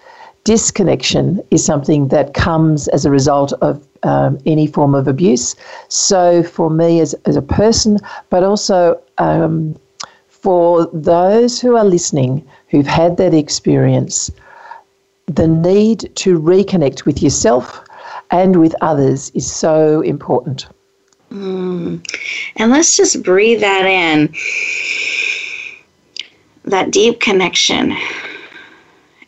Disconnection 0.45 1.41
is 1.53 1.65
something 1.65 2.09
that 2.09 2.35
comes 2.35 2.89
as 2.89 3.05
a 3.05 3.11
result 3.11 3.53
of 3.61 3.87
um, 4.03 4.39
any 4.45 4.67
form 4.67 4.95
of 4.95 5.07
abuse. 5.07 5.55
So, 5.89 6.43
for 6.43 6.69
me 6.69 6.99
as, 6.99 7.15
as 7.27 7.37
a 7.37 7.43
person, 7.43 7.99
but 8.29 8.43
also 8.43 9.01
um, 9.19 9.77
for 10.29 10.87
those 10.93 11.61
who 11.61 11.77
are 11.77 11.85
listening 11.85 12.45
who've 12.69 12.87
had 12.87 13.17
that 13.19 13.35
experience, 13.35 14.31
the 15.27 15.47
need 15.47 16.11
to 16.17 16.41
reconnect 16.41 17.05
with 17.05 17.23
yourself 17.23 17.81
and 18.33 18.57
with 18.57 18.75
others 18.81 19.31
is 19.35 19.51
so 19.51 20.01
important. 20.01 20.67
Mm. 21.33 22.07
And 22.57 22.71
let's 22.71 22.97
just 22.97 23.23
breathe 23.23 23.61
that 23.61 23.87
in 23.87 24.35
that 26.65 26.91
deep 26.91 27.21
connection. 27.21 27.97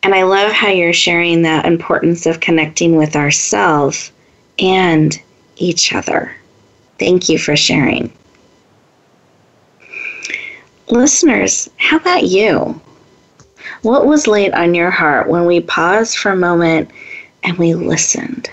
And 0.03 0.15
I 0.15 0.25
love 0.25 0.53
how 0.53 0.69
you're 0.69 0.93
sharing 0.93 1.41
the 1.41 1.67
importance 1.67 2.27
of 2.27 2.41
connecting 2.41 2.97
with 2.97 3.17
ourselves 3.17 4.13
and 4.59 5.19
each 5.57 5.95
other. 5.95 6.37
Thank 6.99 7.31
you 7.31 7.39
for 7.39 7.57
sharing. 7.57 8.13
Listeners, 10.91 11.71
how 11.79 11.97
about 11.97 12.25
you? 12.25 12.81
What 13.81 14.07
was 14.07 14.27
laid 14.27 14.53
on 14.53 14.75
your 14.75 14.91
heart 14.91 15.29
when 15.29 15.47
we 15.47 15.61
paused 15.61 16.19
for 16.19 16.33
a 16.33 16.37
moment 16.37 16.91
and 17.43 17.57
we 17.57 17.73
listened? 17.73 18.51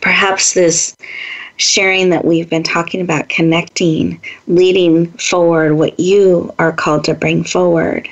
Perhaps 0.00 0.54
this 0.54 0.96
sharing 1.56 2.10
that 2.10 2.24
we've 2.24 2.50
been 2.50 2.62
talking 2.62 3.00
about, 3.00 3.28
connecting, 3.28 4.20
leading 4.46 5.06
forward 5.12 5.74
what 5.74 5.98
you 5.98 6.52
are 6.58 6.72
called 6.72 7.04
to 7.04 7.14
bring 7.14 7.44
forward, 7.44 8.08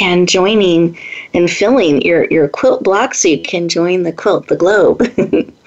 and 0.00 0.28
joining 0.28 0.98
and 1.34 1.50
filling 1.50 2.00
your, 2.02 2.24
your 2.30 2.48
quilt 2.48 2.82
block 2.82 3.14
so 3.14 3.28
you 3.28 3.42
can 3.42 3.68
join 3.68 4.02
the 4.02 4.12
quilt, 4.12 4.46
the 4.48 4.56
globe, 4.56 5.02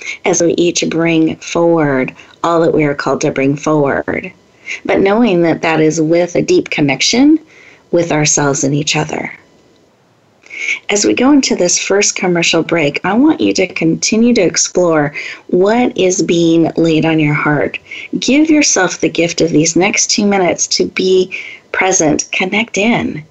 as 0.25 0.41
we 0.41 0.53
each 0.53 0.83
bring 0.89 1.35
forward 1.37 2.15
all 2.43 2.61
that 2.61 2.73
we 2.73 2.83
are 2.85 2.95
called 2.95 3.21
to 3.21 3.31
bring 3.31 3.55
forward. 3.55 4.31
But 4.85 5.01
knowing 5.01 5.41
that 5.41 5.61
that 5.61 5.79
is 5.79 5.99
with 5.99 6.35
a 6.35 6.41
deep 6.41 6.69
connection 6.69 7.39
with 7.91 8.11
ourselves 8.11 8.63
and 8.63 8.73
each 8.73 8.95
other. 8.95 9.33
As 10.89 11.05
we 11.05 11.13
go 11.13 11.31
into 11.31 11.55
this 11.55 11.79
first 11.79 12.15
commercial 12.15 12.63
break, 12.63 12.99
I 13.03 13.13
want 13.13 13.39
you 13.39 13.53
to 13.53 13.67
continue 13.67 14.33
to 14.33 14.41
explore 14.41 15.13
what 15.47 15.97
is 15.97 16.21
being 16.21 16.71
laid 16.75 17.05
on 17.05 17.19
your 17.19 17.33
heart. 17.33 17.79
Give 18.19 18.49
yourself 18.49 18.99
the 18.99 19.09
gift 19.09 19.41
of 19.41 19.51
these 19.51 19.75
next 19.75 20.09
two 20.09 20.25
minutes 20.25 20.67
to 20.67 20.85
be 20.85 21.37
present, 21.71 22.29
connect 22.31 22.77
in, 22.77 23.23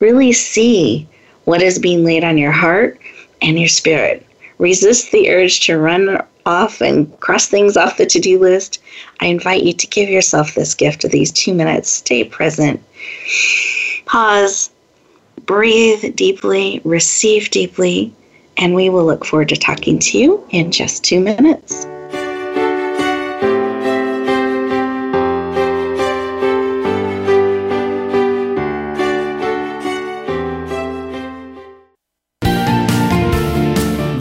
really 0.00 0.32
see 0.32 1.06
what 1.44 1.62
is 1.62 1.78
being 1.78 2.04
laid 2.04 2.24
on 2.24 2.38
your 2.38 2.52
heart 2.52 2.98
and 3.42 3.58
your 3.58 3.68
spirit. 3.68 4.24
Resist 4.58 5.12
the 5.12 5.30
urge 5.30 5.60
to 5.60 5.78
run 5.78 6.22
off 6.46 6.80
and 6.80 7.18
cross 7.20 7.46
things 7.46 7.76
off 7.76 7.98
the 7.98 8.06
to 8.06 8.18
do 8.18 8.38
list. 8.38 8.80
I 9.20 9.26
invite 9.26 9.62
you 9.62 9.72
to 9.74 9.86
give 9.88 10.08
yourself 10.08 10.54
this 10.54 10.74
gift 10.74 11.04
of 11.04 11.10
these 11.10 11.32
two 11.32 11.52
minutes. 11.52 11.90
Stay 11.90 12.24
present. 12.24 12.82
Pause 14.06 14.70
breathe 15.44 16.16
deeply, 16.16 16.80
receive 16.84 17.50
deeply, 17.50 18.14
and 18.56 18.74
we 18.74 18.88
will 18.88 19.04
look 19.04 19.24
forward 19.24 19.48
to 19.50 19.56
talking 19.56 19.98
to 19.98 20.18
you 20.18 20.46
in 20.50 20.72
just 20.72 21.04
two 21.04 21.20
minutes. 21.20 21.86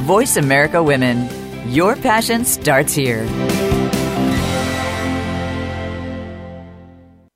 Voice 0.06 0.38
America 0.38 0.82
Women. 0.82 1.28
Your 1.72 1.96
passion 1.96 2.46
starts 2.46 2.94
here. 2.94 3.26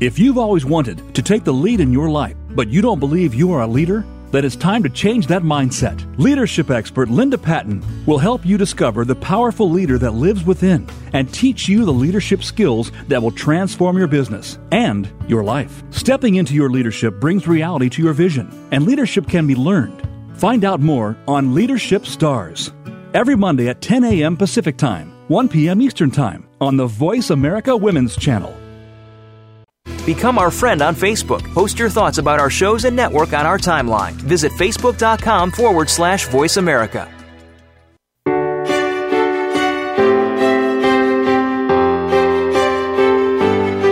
If 0.00 0.18
you've 0.18 0.38
always 0.38 0.64
wanted 0.64 1.14
to 1.14 1.20
take 1.20 1.44
the 1.44 1.52
lead 1.52 1.78
in 1.78 1.92
your 1.92 2.08
life, 2.08 2.34
but 2.52 2.70
you 2.70 2.80
don't 2.80 3.00
believe 3.00 3.34
you 3.34 3.52
are 3.52 3.60
a 3.60 3.66
leader, 3.66 4.02
then 4.30 4.46
it's 4.46 4.56
time 4.56 4.82
to 4.84 4.88
change 4.88 5.26
that 5.26 5.42
mindset. 5.42 6.02
Leadership 6.18 6.70
expert 6.70 7.10
Linda 7.10 7.36
Patten 7.36 7.84
will 8.06 8.16
help 8.16 8.46
you 8.46 8.56
discover 8.56 9.04
the 9.04 9.14
powerful 9.14 9.70
leader 9.70 9.98
that 9.98 10.14
lives 10.14 10.42
within 10.42 10.88
and 11.12 11.30
teach 11.34 11.68
you 11.68 11.84
the 11.84 11.92
leadership 11.92 12.42
skills 12.42 12.92
that 13.08 13.22
will 13.22 13.30
transform 13.30 13.98
your 13.98 14.06
business 14.06 14.58
and 14.72 15.12
your 15.28 15.44
life. 15.44 15.82
Stepping 15.90 16.36
into 16.36 16.54
your 16.54 16.70
leadership 16.70 17.20
brings 17.20 17.46
reality 17.46 17.90
to 17.90 18.02
your 18.02 18.14
vision, 18.14 18.48
and 18.70 18.86
leadership 18.86 19.28
can 19.28 19.46
be 19.46 19.54
learned. 19.54 20.00
Find 20.32 20.64
out 20.64 20.80
more 20.80 21.14
on 21.28 21.54
Leadership 21.54 22.06
Stars 22.06 22.72
every 23.12 23.36
Monday 23.36 23.68
at 23.68 23.82
10 23.82 24.04
a.m. 24.04 24.38
Pacific 24.38 24.78
Time, 24.78 25.12
1 25.28 25.50
p.m. 25.50 25.82
Eastern 25.82 26.10
Time 26.10 26.48
on 26.58 26.78
the 26.78 26.86
Voice 26.86 27.28
America 27.28 27.76
Women's 27.76 28.16
Channel. 28.16 28.59
Become 30.06 30.38
our 30.38 30.50
friend 30.50 30.82
on 30.82 30.94
Facebook. 30.94 31.42
Post 31.54 31.78
your 31.78 31.90
thoughts 31.90 32.18
about 32.18 32.40
our 32.40 32.50
shows 32.50 32.84
and 32.84 32.96
network 32.96 33.32
on 33.32 33.46
our 33.46 33.58
timeline. 33.58 34.12
Visit 34.12 34.52
facebook.com 34.52 35.52
forward 35.52 35.88
slash 35.88 36.26
voice 36.28 36.56
America. 36.56 37.08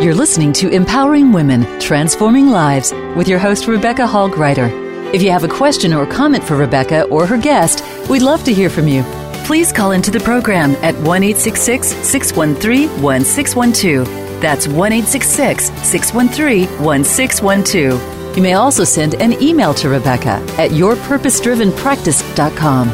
You're 0.02 0.14
listening 0.14 0.52
to 0.54 0.70
Empowering 0.70 1.32
Women, 1.32 1.80
Transforming 1.80 2.48
Lives 2.48 2.92
with 3.16 3.28
your 3.28 3.38
host, 3.38 3.66
Rebecca 3.66 4.06
Hall 4.06 4.30
Gruyter. 4.30 4.70
If 5.12 5.22
you 5.22 5.30
have 5.30 5.44
a 5.44 5.48
question 5.48 5.92
or 5.92 6.06
comment 6.06 6.44
for 6.44 6.56
Rebecca 6.56 7.02
or 7.04 7.26
her 7.26 7.36
guest, 7.36 7.84
we'd 8.08 8.22
love 8.22 8.42
to 8.44 8.54
hear 8.54 8.70
from 8.70 8.88
you. 8.88 9.02
Please 9.44 9.72
call 9.72 9.90
into 9.92 10.10
the 10.10 10.20
program 10.20 10.72
at 10.76 10.94
1 10.96 11.34
613 11.34 13.02
1612. 13.02 14.27
That's 14.40 14.68
1 14.68 15.02
613 15.02 16.68
1612. 16.82 18.36
You 18.36 18.42
may 18.42 18.52
also 18.52 18.84
send 18.84 19.14
an 19.14 19.32
email 19.42 19.74
to 19.74 19.88
Rebecca 19.88 20.40
at 20.58 20.70
yourpurposedrivenpractice.com. 20.70 22.88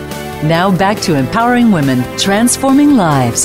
Now 0.48 0.74
back 0.74 0.98
to 1.02 1.16
empowering 1.16 1.70
women, 1.70 2.02
transforming 2.18 2.96
lives. 2.96 3.44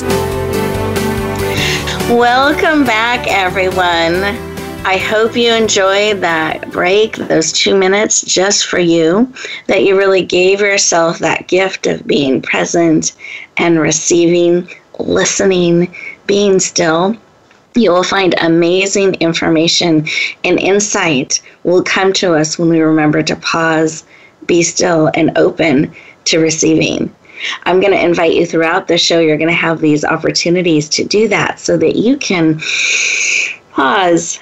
Welcome 2.10 2.84
back, 2.84 3.26
everyone. 3.28 4.24
I 4.86 4.96
hope 4.96 5.36
you 5.36 5.52
enjoyed 5.52 6.22
that 6.22 6.70
break, 6.70 7.16
those 7.16 7.52
two 7.52 7.76
minutes 7.76 8.22
just 8.22 8.66
for 8.66 8.78
you, 8.78 9.30
that 9.66 9.84
you 9.84 9.98
really 9.98 10.24
gave 10.24 10.62
yourself 10.62 11.18
that 11.18 11.48
gift 11.48 11.86
of 11.86 12.06
being 12.06 12.40
present 12.40 13.12
and 13.58 13.78
receiving, 13.78 14.66
listening, 14.98 15.94
being 16.26 16.58
still 16.60 17.14
you 17.74 17.90
will 17.92 18.02
find 18.02 18.34
amazing 18.40 19.14
information 19.16 20.06
and 20.44 20.58
insight 20.58 21.40
will 21.64 21.82
come 21.82 22.12
to 22.14 22.34
us 22.34 22.58
when 22.58 22.68
we 22.68 22.80
remember 22.80 23.22
to 23.22 23.36
pause, 23.36 24.04
be 24.46 24.62
still, 24.62 25.10
and 25.14 25.36
open 25.36 25.94
to 26.24 26.38
receiving. 26.38 27.14
I'm 27.64 27.80
going 27.80 27.92
to 27.92 28.04
invite 28.04 28.34
you 28.34 28.44
throughout 28.44 28.88
the 28.88 28.98
show. 28.98 29.20
You're 29.20 29.38
going 29.38 29.48
to 29.48 29.54
have 29.54 29.80
these 29.80 30.04
opportunities 30.04 30.88
to 30.90 31.04
do 31.04 31.28
that 31.28 31.58
so 31.58 31.76
that 31.78 31.96
you 31.96 32.16
can 32.18 32.60
pause, 33.72 34.38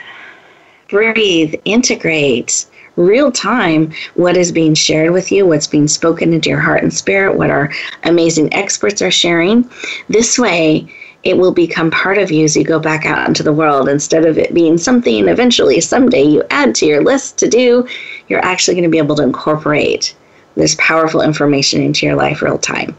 breathe, 0.88 1.54
integrate, 1.64 2.66
real 2.96 3.30
time 3.30 3.92
what 4.14 4.36
is 4.36 4.50
being 4.50 4.74
shared 4.74 5.12
with 5.12 5.30
you, 5.30 5.46
what's 5.46 5.68
being 5.68 5.86
spoken 5.86 6.32
into 6.32 6.50
your 6.50 6.58
heart 6.58 6.82
and 6.82 6.92
spirit, 6.92 7.36
what 7.36 7.50
our 7.50 7.72
amazing 8.02 8.52
experts 8.52 9.00
are 9.00 9.10
sharing. 9.10 9.68
This 10.08 10.38
way, 10.38 10.88
it 11.24 11.36
will 11.36 11.52
become 11.52 11.90
part 11.90 12.18
of 12.18 12.30
you 12.30 12.44
as 12.44 12.56
you 12.56 12.64
go 12.64 12.78
back 12.78 13.04
out 13.04 13.26
into 13.26 13.42
the 13.42 13.52
world. 13.52 13.88
Instead 13.88 14.24
of 14.24 14.38
it 14.38 14.54
being 14.54 14.78
something 14.78 15.28
eventually, 15.28 15.80
someday 15.80 16.22
you 16.22 16.42
add 16.50 16.74
to 16.76 16.86
your 16.86 17.02
list 17.02 17.38
to 17.38 17.48
do, 17.48 17.86
you're 18.28 18.44
actually 18.44 18.74
going 18.74 18.84
to 18.84 18.90
be 18.90 18.98
able 18.98 19.16
to 19.16 19.22
incorporate 19.22 20.14
this 20.54 20.76
powerful 20.78 21.20
information 21.20 21.82
into 21.82 22.06
your 22.06 22.16
life 22.16 22.42
real 22.42 22.58
time. 22.58 22.96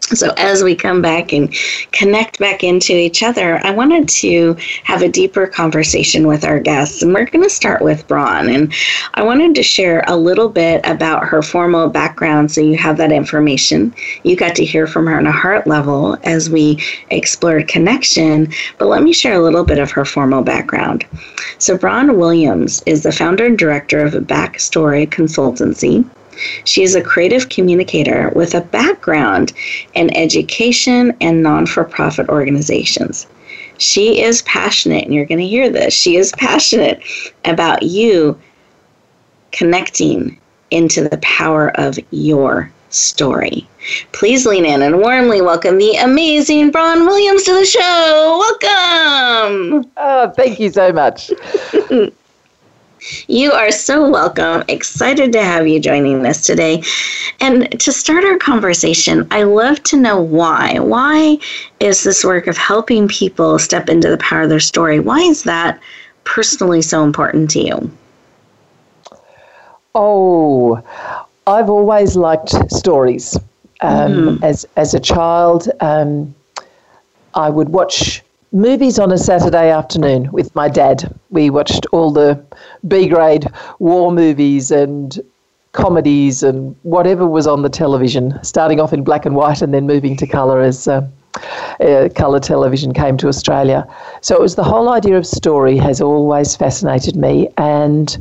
So, 0.00 0.32
as 0.36 0.64
we 0.64 0.74
come 0.74 1.02
back 1.02 1.32
and 1.32 1.54
connect 1.92 2.40
back 2.40 2.64
into 2.64 2.92
each 2.92 3.22
other, 3.22 3.64
I 3.64 3.70
wanted 3.70 4.08
to 4.08 4.56
have 4.82 5.02
a 5.02 5.08
deeper 5.08 5.46
conversation 5.46 6.26
with 6.26 6.44
our 6.44 6.58
guests. 6.58 7.02
And 7.02 7.14
we're 7.14 7.26
going 7.26 7.44
to 7.44 7.50
start 7.50 7.80
with 7.80 8.08
Bron. 8.08 8.48
And 8.48 8.72
I 9.14 9.22
wanted 9.22 9.54
to 9.54 9.62
share 9.62 10.02
a 10.08 10.16
little 10.16 10.48
bit 10.48 10.80
about 10.84 11.26
her 11.26 11.42
formal 11.42 11.88
background 11.88 12.50
so 12.50 12.60
you 12.60 12.76
have 12.76 12.96
that 12.96 13.12
information. 13.12 13.94
You 14.24 14.34
got 14.34 14.56
to 14.56 14.64
hear 14.64 14.88
from 14.88 15.06
her 15.06 15.16
on 15.16 15.26
a 15.26 15.32
heart 15.32 15.66
level 15.66 16.16
as 16.24 16.50
we 16.50 16.82
explored 17.10 17.68
connection. 17.68 18.52
But 18.78 18.88
let 18.88 19.02
me 19.02 19.12
share 19.12 19.34
a 19.34 19.42
little 19.42 19.64
bit 19.64 19.78
of 19.78 19.92
her 19.92 20.04
formal 20.04 20.42
background. 20.42 21.06
So, 21.58 21.78
Bron 21.78 22.18
Williams 22.18 22.82
is 22.84 23.04
the 23.04 23.12
founder 23.12 23.46
and 23.46 23.56
director 23.56 24.00
of 24.00 24.14
a 24.14 24.20
Backstory 24.20 25.06
Consultancy. 25.08 26.04
She 26.64 26.82
is 26.82 26.94
a 26.94 27.02
creative 27.02 27.48
communicator 27.48 28.30
with 28.34 28.54
a 28.54 28.60
background 28.60 29.52
in 29.94 30.14
education 30.16 31.16
and 31.20 31.42
non 31.42 31.66
for 31.66 31.84
profit 31.84 32.28
organizations. 32.28 33.26
She 33.78 34.20
is 34.20 34.42
passionate, 34.42 35.04
and 35.04 35.14
you're 35.14 35.24
going 35.24 35.40
to 35.40 35.46
hear 35.46 35.70
this. 35.70 35.94
She 35.94 36.16
is 36.16 36.32
passionate 36.32 37.02
about 37.44 37.82
you 37.82 38.38
connecting 39.52 40.38
into 40.70 41.08
the 41.08 41.18
power 41.18 41.70
of 41.76 41.98
your 42.10 42.70
story. 42.90 43.66
Please 44.12 44.46
lean 44.46 44.64
in 44.64 44.82
and 44.82 44.98
warmly 44.98 45.40
welcome 45.40 45.78
the 45.78 45.94
amazing 45.96 46.70
Bron 46.70 47.06
Williams 47.06 47.44
to 47.44 47.52
the 47.52 47.64
show. 47.64 48.56
Welcome. 48.60 49.90
Oh, 49.96 50.30
thank 50.36 50.60
you 50.60 50.70
so 50.70 50.92
much. 50.92 51.30
You 53.28 53.52
are 53.52 53.70
so 53.70 54.08
welcome. 54.10 54.62
Excited 54.68 55.32
to 55.32 55.42
have 55.42 55.66
you 55.66 55.80
joining 55.80 56.26
us 56.26 56.44
today. 56.44 56.82
And 57.40 57.80
to 57.80 57.92
start 57.92 58.24
our 58.24 58.36
conversation, 58.36 59.26
I 59.30 59.44
love 59.44 59.82
to 59.84 59.96
know 59.96 60.20
why. 60.20 60.78
Why 60.78 61.38
is 61.80 62.02
this 62.04 62.24
work 62.24 62.46
of 62.46 62.56
helping 62.56 63.08
people 63.08 63.58
step 63.58 63.88
into 63.88 64.10
the 64.10 64.18
power 64.18 64.42
of 64.42 64.50
their 64.50 64.60
story? 64.60 65.00
Why 65.00 65.20
is 65.20 65.44
that 65.44 65.80
personally 66.24 66.82
so 66.82 67.02
important 67.02 67.50
to 67.52 67.60
you? 67.60 67.90
Oh, 69.94 70.82
I've 71.46 71.70
always 71.70 72.16
liked 72.16 72.50
stories. 72.70 73.36
Um, 73.80 74.12
mm. 74.12 74.42
As 74.42 74.66
as 74.76 74.92
a 74.92 75.00
child, 75.00 75.68
um, 75.80 76.34
I 77.34 77.48
would 77.48 77.70
watch 77.70 78.22
movies 78.52 78.98
on 78.98 79.12
a 79.12 79.18
Saturday 79.18 79.70
afternoon 79.70 80.30
with 80.32 80.54
my 80.54 80.68
dad. 80.68 81.14
We 81.30 81.50
watched 81.50 81.86
all 81.92 82.10
the 82.10 82.42
B 82.88 83.08
grade 83.08 83.46
war 83.78 84.12
movies 84.12 84.70
and 84.70 85.20
comedies 85.72 86.42
and 86.42 86.74
whatever 86.82 87.26
was 87.26 87.46
on 87.46 87.62
the 87.62 87.68
television, 87.68 88.42
starting 88.42 88.80
off 88.80 88.92
in 88.92 89.04
black 89.04 89.24
and 89.24 89.36
white 89.36 89.62
and 89.62 89.72
then 89.72 89.86
moving 89.86 90.16
to 90.16 90.26
colour 90.26 90.60
as 90.60 90.88
uh, 90.88 91.06
uh, 91.80 92.08
colour 92.16 92.40
television 92.40 92.92
came 92.92 93.16
to 93.18 93.28
Australia. 93.28 93.86
So 94.20 94.34
it 94.34 94.40
was 94.40 94.56
the 94.56 94.64
whole 94.64 94.88
idea 94.88 95.16
of 95.16 95.26
story 95.26 95.76
has 95.76 96.00
always 96.00 96.56
fascinated 96.56 97.14
me, 97.14 97.48
and 97.56 98.18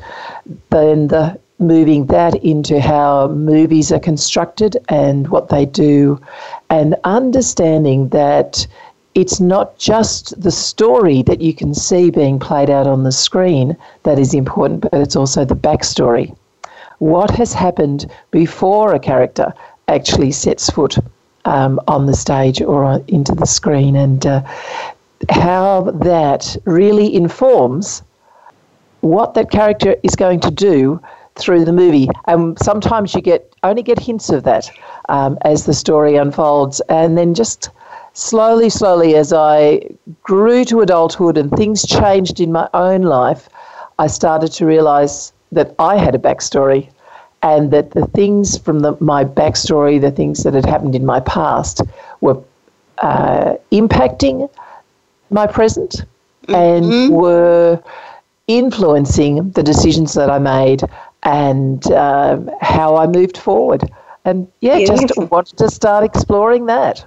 then 0.70 1.08
the 1.08 1.40
moving 1.58 2.06
that 2.06 2.36
into 2.44 2.80
how 2.80 3.28
movies 3.30 3.92
are 3.92 4.00
constructed 4.00 4.78
and 4.90 5.28
what 5.30 5.50
they 5.50 5.66
do, 5.66 6.22
and 6.70 6.96
understanding 7.04 8.10
that 8.10 8.68
it's 9.16 9.40
not 9.40 9.78
just 9.78 10.40
the 10.42 10.52
story 10.52 11.24
that 11.24 11.42
you 11.42 11.54
can 11.54 11.74
see 11.74 12.10
being 12.10 12.40
played 12.40 12.70
out 12.70 12.88
on 12.88 13.04
the 13.04 13.12
screen 13.12 13.76
that 14.04 14.20
is 14.20 14.34
important, 14.34 14.82
but 14.82 14.94
it's 14.94 15.16
also 15.16 15.44
the 15.44 15.56
backstory. 15.56 16.36
What 17.00 17.32
has 17.32 17.54
happened 17.54 18.10
before 18.32 18.94
a 18.94 19.00
character 19.00 19.54
actually 19.88 20.32
sets 20.32 20.70
foot 20.70 20.98
um, 21.46 21.80
on 21.88 22.06
the 22.06 22.16
stage 22.16 22.62
or 22.62 23.04
into 23.08 23.34
the 23.34 23.48
screen, 23.48 23.96
and 23.96 24.26
uh, 24.26 24.42
how 25.30 25.92
that 25.96 26.56
really 26.66 27.14
informs 27.16 28.04
what 29.02 29.34
that 29.34 29.50
character 29.50 29.96
is 30.04 30.16
going 30.16 30.40
to 30.42 30.52
do 30.52 31.02
through 31.36 31.66
the 31.66 31.74
movie. 31.74 32.10
And 32.28 32.60
sometimes 32.60 33.16
you 33.16 33.22
get 33.22 33.52
only 33.64 33.82
get 33.82 34.00
hints 34.00 34.30
of 34.30 34.44
that 34.44 34.70
um, 35.08 35.38
as 35.42 35.66
the 35.66 35.74
story 35.74 36.16
unfolds, 36.16 36.82
and 36.90 37.18
then 37.18 37.34
just 37.34 37.72
slowly, 38.20 38.70
slowly, 38.70 39.16
as 39.16 39.32
I 39.32 39.82
grew 40.24 40.66
to 40.66 40.82
adulthood 40.82 41.38
and 41.38 41.50
things 41.52 41.86
changed 41.86 42.40
in 42.40 42.52
my 42.52 42.68
own 42.74 43.02
life, 43.02 43.50
I 43.98 44.08
started 44.08 44.52
to 44.54 44.66
realize 44.66 45.32
that 45.52 45.74
I 45.80 45.98
had 45.98 46.16
a 46.16 46.20
backstory 46.20 46.90
and 47.42 47.72
that 47.72 47.92
the 47.92 48.06
things 48.08 48.58
from 48.58 48.82
the, 48.82 48.98
my 49.00 49.24
backstory, 49.24 50.00
the 50.00 50.12
things 50.12 50.44
that 50.44 50.54
had 50.54 50.66
happened 50.66 50.96
in 50.96 51.06
my 51.06 51.22
past, 51.22 51.82
were 52.20 52.42
uh, 52.98 53.56
impacting 53.72 54.50
my 55.30 55.48
present 55.48 56.04
and 56.50 56.86
mm-hmm. 56.86 57.14
were 57.14 57.82
influencing 58.48 59.52
the 59.52 59.64
decisions 59.64 60.14
that 60.16 60.30
I 60.30 60.40
made 60.40 60.84
and 61.24 61.90
uh, 61.92 62.40
how 62.62 62.98
I 62.98 63.08
moved 63.08 63.38
forward. 63.38 63.90
And 64.26 64.52
yeah, 64.60 64.78
Beautiful. 64.78 65.08
just 65.08 65.32
wanted 65.32 65.58
to 65.58 65.70
start 65.70 66.04
exploring 66.04 66.66
that. 66.66 67.06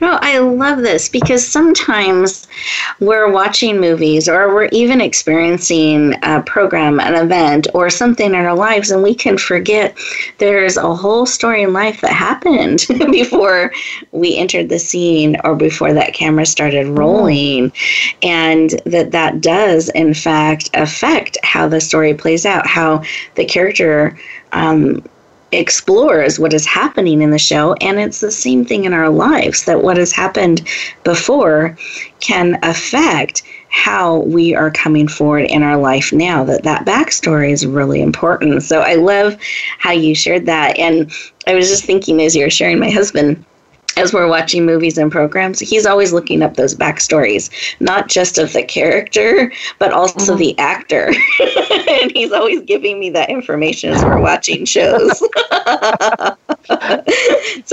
No, 0.00 0.18
I 0.20 0.38
love 0.38 0.78
this 0.78 1.08
because 1.08 1.46
sometimes 1.46 2.46
we're 3.00 3.30
watching 3.30 3.80
movies 3.80 4.28
or 4.28 4.52
we're 4.52 4.68
even 4.72 5.00
experiencing 5.00 6.14
a 6.22 6.42
program, 6.42 7.00
an 7.00 7.14
event, 7.14 7.66
or 7.74 7.90
something 7.90 8.26
in 8.26 8.34
our 8.34 8.54
lives, 8.54 8.90
and 8.90 9.02
we 9.02 9.14
can 9.14 9.38
forget 9.38 9.96
there's 10.38 10.76
a 10.76 10.94
whole 10.94 11.26
story 11.26 11.62
in 11.62 11.72
life 11.72 12.00
that 12.00 12.12
happened 12.12 12.86
before 12.88 13.72
we 14.12 14.36
entered 14.36 14.68
the 14.68 14.78
scene 14.78 15.36
or 15.44 15.54
before 15.54 15.92
that 15.92 16.14
camera 16.14 16.46
started 16.46 16.86
mm-hmm. 16.86 16.98
rolling. 16.98 17.70
Mm. 17.70 18.16
And 18.22 18.70
that 18.86 19.12
that 19.12 19.40
does, 19.40 19.88
in 19.90 20.14
fact, 20.14 20.70
affect 20.74 21.38
how 21.42 21.68
the 21.68 21.80
story 21.80 22.14
plays 22.14 22.44
out, 22.46 22.66
how 22.66 23.02
the 23.36 23.44
character 23.44 24.18
um, 24.52 25.02
explores 25.58 26.38
what 26.38 26.52
is 26.52 26.66
happening 26.66 27.22
in 27.22 27.30
the 27.30 27.38
show 27.38 27.74
and 27.74 27.98
it's 27.98 28.20
the 28.20 28.30
same 28.30 28.64
thing 28.64 28.84
in 28.84 28.92
our 28.92 29.08
lives 29.08 29.64
that 29.64 29.82
what 29.82 29.96
has 29.96 30.12
happened 30.12 30.66
before 31.04 31.76
can 32.20 32.58
affect 32.62 33.42
how 33.68 34.18
we 34.20 34.54
are 34.54 34.70
coming 34.70 35.08
forward 35.08 35.44
in 35.50 35.62
our 35.62 35.76
life 35.76 36.12
now 36.12 36.44
that 36.44 36.62
that 36.62 36.86
backstory 36.86 37.50
is 37.50 37.66
really 37.66 38.00
important. 38.00 38.62
So 38.62 38.80
i 38.80 38.94
love 38.94 39.36
how 39.78 39.92
you 39.92 40.14
shared 40.14 40.46
that 40.46 40.78
and 40.78 41.10
i 41.46 41.54
was 41.54 41.68
just 41.68 41.84
thinking 41.84 42.22
as 42.22 42.36
you 42.36 42.44
were 42.44 42.50
sharing 42.50 42.78
my 42.78 42.90
husband 42.90 43.44
as 43.96 44.12
we're 44.12 44.28
watching 44.28 44.66
movies 44.66 44.98
and 44.98 45.10
programs, 45.10 45.60
he's 45.60 45.86
always 45.86 46.12
looking 46.12 46.42
up 46.42 46.56
those 46.56 46.74
backstories, 46.74 47.50
not 47.80 48.08
just 48.08 48.38
of 48.38 48.52
the 48.52 48.62
character, 48.62 49.52
but 49.78 49.92
also 49.92 50.32
mm-hmm. 50.32 50.38
the 50.38 50.58
actor. 50.58 51.06
and 52.02 52.12
he's 52.12 52.32
always 52.32 52.60
giving 52.62 52.98
me 52.98 53.10
that 53.10 53.30
information 53.30 53.90
as 53.90 54.04
we're 54.04 54.20
watching 54.20 54.64
shows. 54.64 55.18
so 55.18 55.26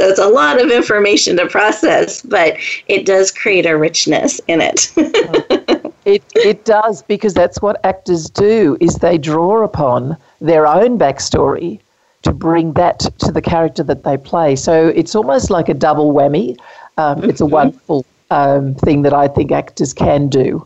it's 0.08 0.20
a 0.20 0.28
lot 0.28 0.62
of 0.62 0.70
information 0.72 1.38
to 1.38 1.48
process, 1.48 2.22
but 2.22 2.56
it 2.88 3.06
does 3.06 3.32
create 3.32 3.66
a 3.66 3.78
richness 3.78 4.40
in 4.48 4.62
it. 4.62 4.92
it 6.06 6.24
it 6.36 6.66
does 6.66 7.02
because 7.04 7.34
that's 7.34 7.62
what 7.62 7.84
actors 7.86 8.30
do 8.30 8.78
is 8.80 8.96
they 8.96 9.18
draw 9.18 9.64
upon 9.64 10.18
their 10.40 10.68
own 10.68 10.98
backstory 10.98 11.80
to 12.22 12.32
bring 12.32 12.74
that 12.74 13.00
to 13.20 13.32
the 13.32 13.42
character 13.42 13.84
that 13.84 14.04
they 14.04 14.18
play. 14.18 14.56
So 14.56 14.88
it's 14.90 15.16
almost 15.16 15.50
like 15.50 15.70
a 15.70 15.74
double 15.74 16.14
whammy. 16.14 16.58
Um. 16.98 17.24
It's 17.24 17.42
a 17.42 17.46
mm-hmm. 17.46 17.54
wonderful 17.54 18.06
um, 18.32 18.76
thing 18.76 19.04
that 19.04 19.14
I 19.14 19.28
think 19.28 19.52
actors 19.52 19.94
can 19.94 20.28
do 20.28 20.66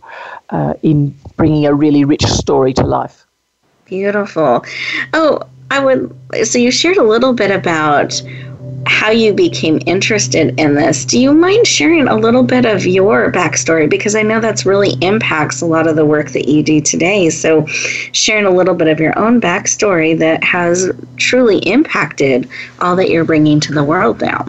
uh, 0.52 0.76
in 0.84 1.14
bringing 1.36 1.66
a 1.66 1.74
really 1.74 2.06
rich 2.06 2.26
story 2.26 2.74
to 2.74 2.84
life. 2.84 3.26
Beautiful. 3.86 4.64
Oh, 5.14 5.42
I 5.72 5.84
would. 5.84 6.16
So 6.44 6.60
you 6.60 6.72
shared 6.72 6.98
a 6.98 7.04
little 7.04 7.34
bit 7.34 7.52
about 7.52 8.22
how 8.86 9.10
you 9.10 9.34
became 9.34 9.80
interested 9.86 10.58
in 10.60 10.76
this. 10.76 11.06
Do 11.06 11.20
you 11.20 11.34
mind 11.34 11.66
sharing 11.66 12.08
a 12.08 12.16
little 12.16 12.44
bit 12.44 12.66
of 12.66 12.86
your 12.86 13.32
backstory? 13.32 13.90
Because 13.90 14.16
I 14.16 14.22
know 14.22 14.40
that's 14.40 14.66
really 14.66 14.94
impacts 15.02 15.62
a 15.62 15.66
lot 15.66 15.88
of 15.88 15.96
the 15.96 16.06
work 16.06 16.32
that 16.32 16.48
you 16.48 16.64
do 16.64 16.80
today. 16.82 17.30
So, 17.30 17.66
sharing 17.68 18.46
a 18.46 18.52
little 18.52 18.76
bit 18.76 18.88
of 18.88 19.00
your 19.00 19.18
own 19.18 19.42
backstory 19.42 20.18
that 20.20 20.44
has 20.44 20.92
truly 21.18 21.60
impacted 21.60 22.50
all 22.80 22.96
that 22.96 23.10
you're 23.10 23.26
bringing 23.26 23.60
to 23.62 23.74
the 23.74 23.84
world 23.84 24.22
now. 24.22 24.46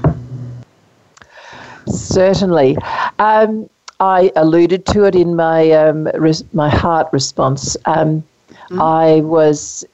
Certainly. 1.89 2.77
Um, 3.19 3.69
I 3.99 4.31
alluded 4.37 4.85
to 4.87 5.05
it 5.05 5.15
in 5.15 5.37
my 5.37 5.71
um, 5.71 6.05
res- 6.15 6.45
my 6.53 6.69
heart 6.69 7.09
response. 7.13 7.77
Um, 7.87 8.23
mm-hmm. 8.51 8.83
I 8.83 9.21
was 9.21 9.85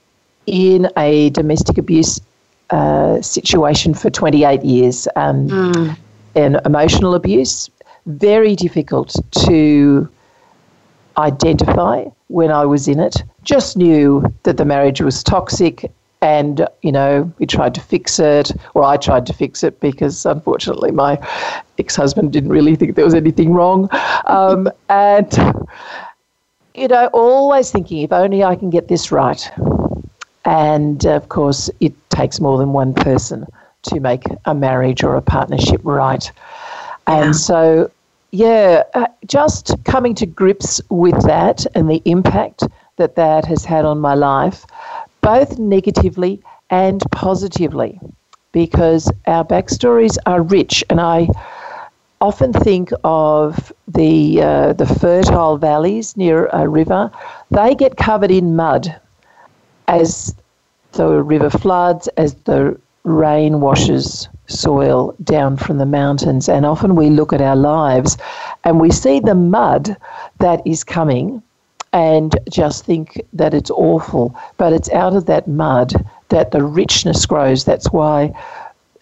in 0.46 0.88
a 0.96 1.30
domestic 1.30 1.78
abuse 1.78 2.20
uh, 2.72 3.20
situation 3.20 3.92
for 3.92 4.08
28 4.08 4.64
years 4.64 5.06
um, 5.16 5.46
mm. 5.46 5.96
and 6.34 6.58
emotional 6.64 7.14
abuse. 7.14 7.68
Very 8.06 8.56
difficult 8.56 9.14
to 9.46 10.08
identify 11.18 12.06
when 12.28 12.50
I 12.50 12.64
was 12.64 12.88
in 12.88 12.98
it. 12.98 13.22
Just 13.42 13.76
knew 13.76 14.24
that 14.44 14.56
the 14.56 14.64
marriage 14.64 15.02
was 15.02 15.22
toxic 15.22 15.90
and 16.22 16.66
you 16.80 16.92
know 16.92 17.30
we 17.38 17.44
tried 17.44 17.74
to 17.74 17.80
fix 17.80 18.20
it 18.20 18.52
or 18.74 18.84
i 18.84 18.96
tried 18.96 19.26
to 19.26 19.32
fix 19.32 19.64
it 19.64 19.80
because 19.80 20.24
unfortunately 20.24 20.92
my 20.92 21.18
ex-husband 21.80 22.32
didn't 22.32 22.50
really 22.50 22.76
think 22.76 22.94
there 22.94 23.04
was 23.04 23.12
anything 23.12 23.52
wrong 23.52 23.88
um, 24.26 24.70
and 24.88 25.36
you 26.76 26.86
know 26.86 27.08
always 27.12 27.72
thinking 27.72 28.02
if 28.02 28.12
only 28.12 28.44
i 28.44 28.54
can 28.54 28.70
get 28.70 28.86
this 28.86 29.10
right 29.10 29.50
and 30.44 31.04
of 31.06 31.28
course, 31.28 31.70
it 31.80 31.92
takes 32.12 32.40
more 32.40 32.58
than 32.58 32.72
one 32.72 32.94
person 32.94 33.46
to 33.82 34.00
make 34.00 34.24
a 34.44 34.54
marriage 34.54 35.02
or 35.02 35.16
a 35.16 35.22
partnership 35.22 35.80
right. 35.82 36.30
And 37.06 37.26
yeah. 37.26 37.32
so, 37.32 37.90
yeah, 38.30 38.84
uh, 38.94 39.06
just 39.26 39.74
coming 39.84 40.14
to 40.16 40.26
grips 40.26 40.80
with 40.88 41.20
that 41.26 41.66
and 41.74 41.90
the 41.90 42.00
impact 42.04 42.62
that 42.96 43.16
that 43.16 43.44
has 43.46 43.64
had 43.64 43.84
on 43.84 43.98
my 43.98 44.14
life, 44.14 44.64
both 45.20 45.58
negatively 45.58 46.40
and 46.70 47.02
positively, 47.10 47.98
because 48.52 49.10
our 49.26 49.44
backstories 49.44 50.16
are 50.26 50.42
rich. 50.42 50.84
And 50.88 51.00
I 51.00 51.28
often 52.20 52.52
think 52.52 52.90
of 53.02 53.72
the, 53.88 54.40
uh, 54.40 54.72
the 54.74 54.86
fertile 54.86 55.58
valleys 55.58 56.16
near 56.16 56.46
a 56.52 56.68
river, 56.68 57.10
they 57.50 57.74
get 57.74 57.96
covered 57.96 58.30
in 58.30 58.54
mud 58.54 58.94
as 59.88 60.34
the 60.92 61.22
river 61.22 61.50
floods, 61.50 62.08
as 62.16 62.34
the 62.44 62.78
rain 63.04 63.60
washes 63.60 64.28
soil 64.46 65.14
down 65.24 65.56
from 65.56 65.78
the 65.78 65.86
mountains. 65.86 66.48
And 66.48 66.64
often 66.64 66.94
we 66.94 67.10
look 67.10 67.32
at 67.32 67.40
our 67.40 67.56
lives 67.56 68.16
and 68.64 68.80
we 68.80 68.90
see 68.90 69.20
the 69.20 69.34
mud 69.34 69.96
that 70.38 70.64
is 70.66 70.84
coming 70.84 71.42
and 71.92 72.38
just 72.48 72.84
think 72.84 73.20
that 73.32 73.54
it's 73.54 73.70
awful. 73.70 74.34
But 74.56 74.72
it's 74.72 74.90
out 74.90 75.14
of 75.14 75.26
that 75.26 75.48
mud 75.48 75.92
that 76.28 76.50
the 76.50 76.64
richness 76.64 77.26
grows. 77.26 77.64
That's 77.64 77.90
why 77.92 78.32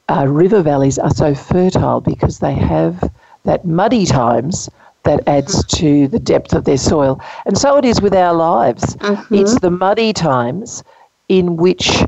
uh, 0.08 0.26
river 0.26 0.62
valleys 0.62 0.98
are 0.98 1.14
so 1.14 1.34
fertile 1.34 2.00
because 2.00 2.38
they 2.38 2.54
have 2.54 3.10
that 3.44 3.64
muddy 3.64 4.06
times 4.06 4.68
that 5.04 5.26
adds 5.26 5.64
to 5.64 6.08
the 6.08 6.18
depth 6.18 6.52
of 6.52 6.64
their 6.64 6.76
soil. 6.76 7.20
And 7.46 7.56
so 7.56 7.76
it 7.76 7.84
is 7.84 8.02
with 8.02 8.14
our 8.14 8.34
lives. 8.34 8.96
Mm-hmm. 8.96 9.34
It's 9.34 9.58
the 9.60 9.70
muddy 9.70 10.12
times 10.12 10.82
in 11.30 11.56
which 11.56 12.02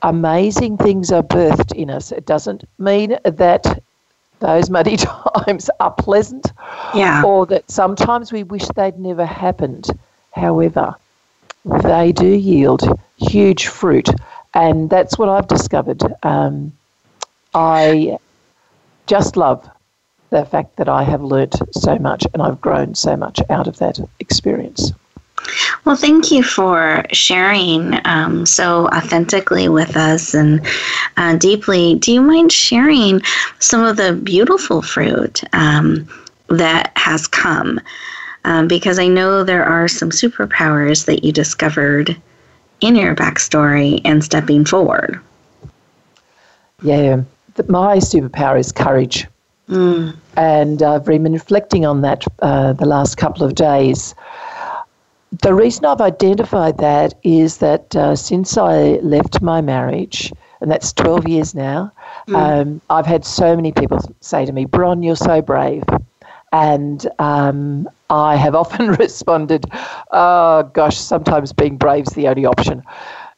amazing 0.00 0.78
things 0.78 1.12
are 1.12 1.22
birthed 1.22 1.72
in 1.74 1.90
us. 1.90 2.10
It 2.10 2.24
doesn't 2.24 2.64
mean 2.78 3.18
that 3.22 3.82
those 4.40 4.70
muddy 4.70 4.96
times 5.44 5.68
are 5.78 5.90
pleasant 5.90 6.50
yeah. 6.94 7.22
or 7.22 7.44
that 7.46 7.70
sometimes 7.70 8.32
we 8.32 8.42
wish 8.42 8.66
they'd 8.74 8.98
never 8.98 9.26
happened. 9.26 9.90
However, 10.32 10.94
they 11.82 12.12
do 12.12 12.26
yield 12.26 12.82
huge 13.18 13.66
fruit, 13.66 14.08
and 14.54 14.88
that's 14.88 15.18
what 15.18 15.28
I've 15.28 15.46
discovered. 15.46 16.02
Um, 16.22 16.72
I 17.52 18.18
just 19.06 19.36
love 19.36 19.68
the 20.30 20.46
fact 20.46 20.76
that 20.76 20.88
I 20.88 21.02
have 21.02 21.22
learnt 21.22 21.56
so 21.72 21.98
much 21.98 22.26
and 22.32 22.42
I've 22.42 22.60
grown 22.62 22.94
so 22.94 23.18
much 23.18 23.38
out 23.50 23.68
of 23.68 23.76
that 23.78 24.00
experience. 24.18 24.92
Well, 25.84 25.96
thank 25.96 26.30
you 26.30 26.42
for 26.42 27.04
sharing 27.12 28.00
um, 28.06 28.46
so 28.46 28.88
authentically 28.88 29.68
with 29.68 29.96
us 29.96 30.34
and 30.34 30.66
uh, 31.16 31.36
deeply. 31.36 31.96
Do 31.96 32.12
you 32.12 32.22
mind 32.22 32.52
sharing 32.52 33.20
some 33.58 33.82
of 33.84 33.96
the 33.96 34.12
beautiful 34.12 34.82
fruit 34.82 35.42
um, 35.52 36.08
that 36.48 36.92
has 36.96 37.26
come? 37.26 37.80
Um, 38.44 38.68
because 38.68 38.98
I 38.98 39.08
know 39.08 39.42
there 39.42 39.64
are 39.64 39.88
some 39.88 40.10
superpowers 40.10 41.06
that 41.06 41.24
you 41.24 41.32
discovered 41.32 42.16
in 42.80 42.96
your 42.96 43.14
backstory 43.14 44.00
and 44.04 44.22
stepping 44.22 44.64
forward. 44.64 45.20
Yeah, 46.82 47.22
my 47.68 47.96
superpower 47.96 48.58
is 48.58 48.72
courage. 48.72 49.26
Mm. 49.68 50.14
And 50.36 50.82
I've 50.82 51.04
been 51.04 51.32
reflecting 51.32 51.86
on 51.86 52.02
that 52.02 52.24
uh, 52.40 52.74
the 52.74 52.84
last 52.84 53.16
couple 53.16 53.46
of 53.46 53.54
days 53.54 54.14
the 55.42 55.54
reason 55.54 55.84
I've 55.84 56.00
identified 56.00 56.78
that 56.78 57.14
is 57.22 57.58
that 57.58 57.94
uh, 57.96 58.16
since 58.16 58.56
I 58.56 58.98
left 59.02 59.40
my 59.40 59.60
marriage, 59.60 60.32
and 60.60 60.70
that's 60.70 60.92
12 60.92 61.28
years 61.28 61.54
now, 61.54 61.92
mm. 62.28 62.34
um, 62.36 62.80
I've 62.90 63.06
had 63.06 63.24
so 63.24 63.56
many 63.56 63.72
people 63.72 63.98
say 64.20 64.44
to 64.44 64.52
me, 64.52 64.64
Bron, 64.64 65.02
you're 65.02 65.16
so 65.16 65.42
brave. 65.42 65.84
And 66.52 67.06
um, 67.18 67.88
I 68.10 68.36
have 68.36 68.54
often 68.62 68.92
responded, 68.92 69.64
oh 70.12 70.64
gosh, 70.74 70.96
sometimes 70.96 71.52
being 71.52 71.76
brave 71.76 72.06
is 72.06 72.14
the 72.14 72.28
only 72.28 72.44
option. 72.44 72.82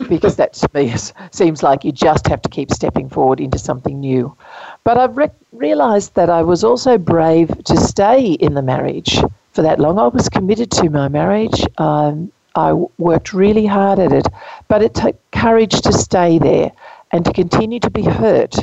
Because 0.08 0.36
that 0.36 0.52
to 0.54 0.68
me 0.74 0.92
is, 0.92 1.14
seems 1.30 1.62
like 1.62 1.82
you 1.82 1.90
just 1.90 2.26
have 2.26 2.42
to 2.42 2.50
keep 2.50 2.70
stepping 2.70 3.08
forward 3.08 3.40
into 3.40 3.58
something 3.58 3.98
new. 3.98 4.36
But 4.84 4.98
I've 4.98 5.16
re- 5.16 5.30
realized 5.52 6.14
that 6.16 6.28
I 6.28 6.42
was 6.42 6.62
also 6.62 6.98
brave 6.98 7.48
to 7.64 7.76
stay 7.78 8.32
in 8.32 8.52
the 8.52 8.62
marriage 8.62 9.18
for 9.56 9.62
that 9.62 9.80
long. 9.80 9.98
I 9.98 10.06
was 10.08 10.28
committed 10.28 10.70
to 10.72 10.90
my 10.90 11.08
marriage. 11.08 11.64
Um, 11.78 12.30
I 12.54 12.74
worked 12.98 13.32
really 13.32 13.66
hard 13.66 13.98
at 13.98 14.12
it, 14.12 14.26
but 14.68 14.82
it 14.82 14.94
took 14.94 15.16
courage 15.32 15.80
to 15.80 15.92
stay 15.92 16.38
there 16.38 16.70
and 17.10 17.24
to 17.24 17.32
continue 17.32 17.80
to 17.80 17.90
be 17.90 18.02
hurt 18.02 18.54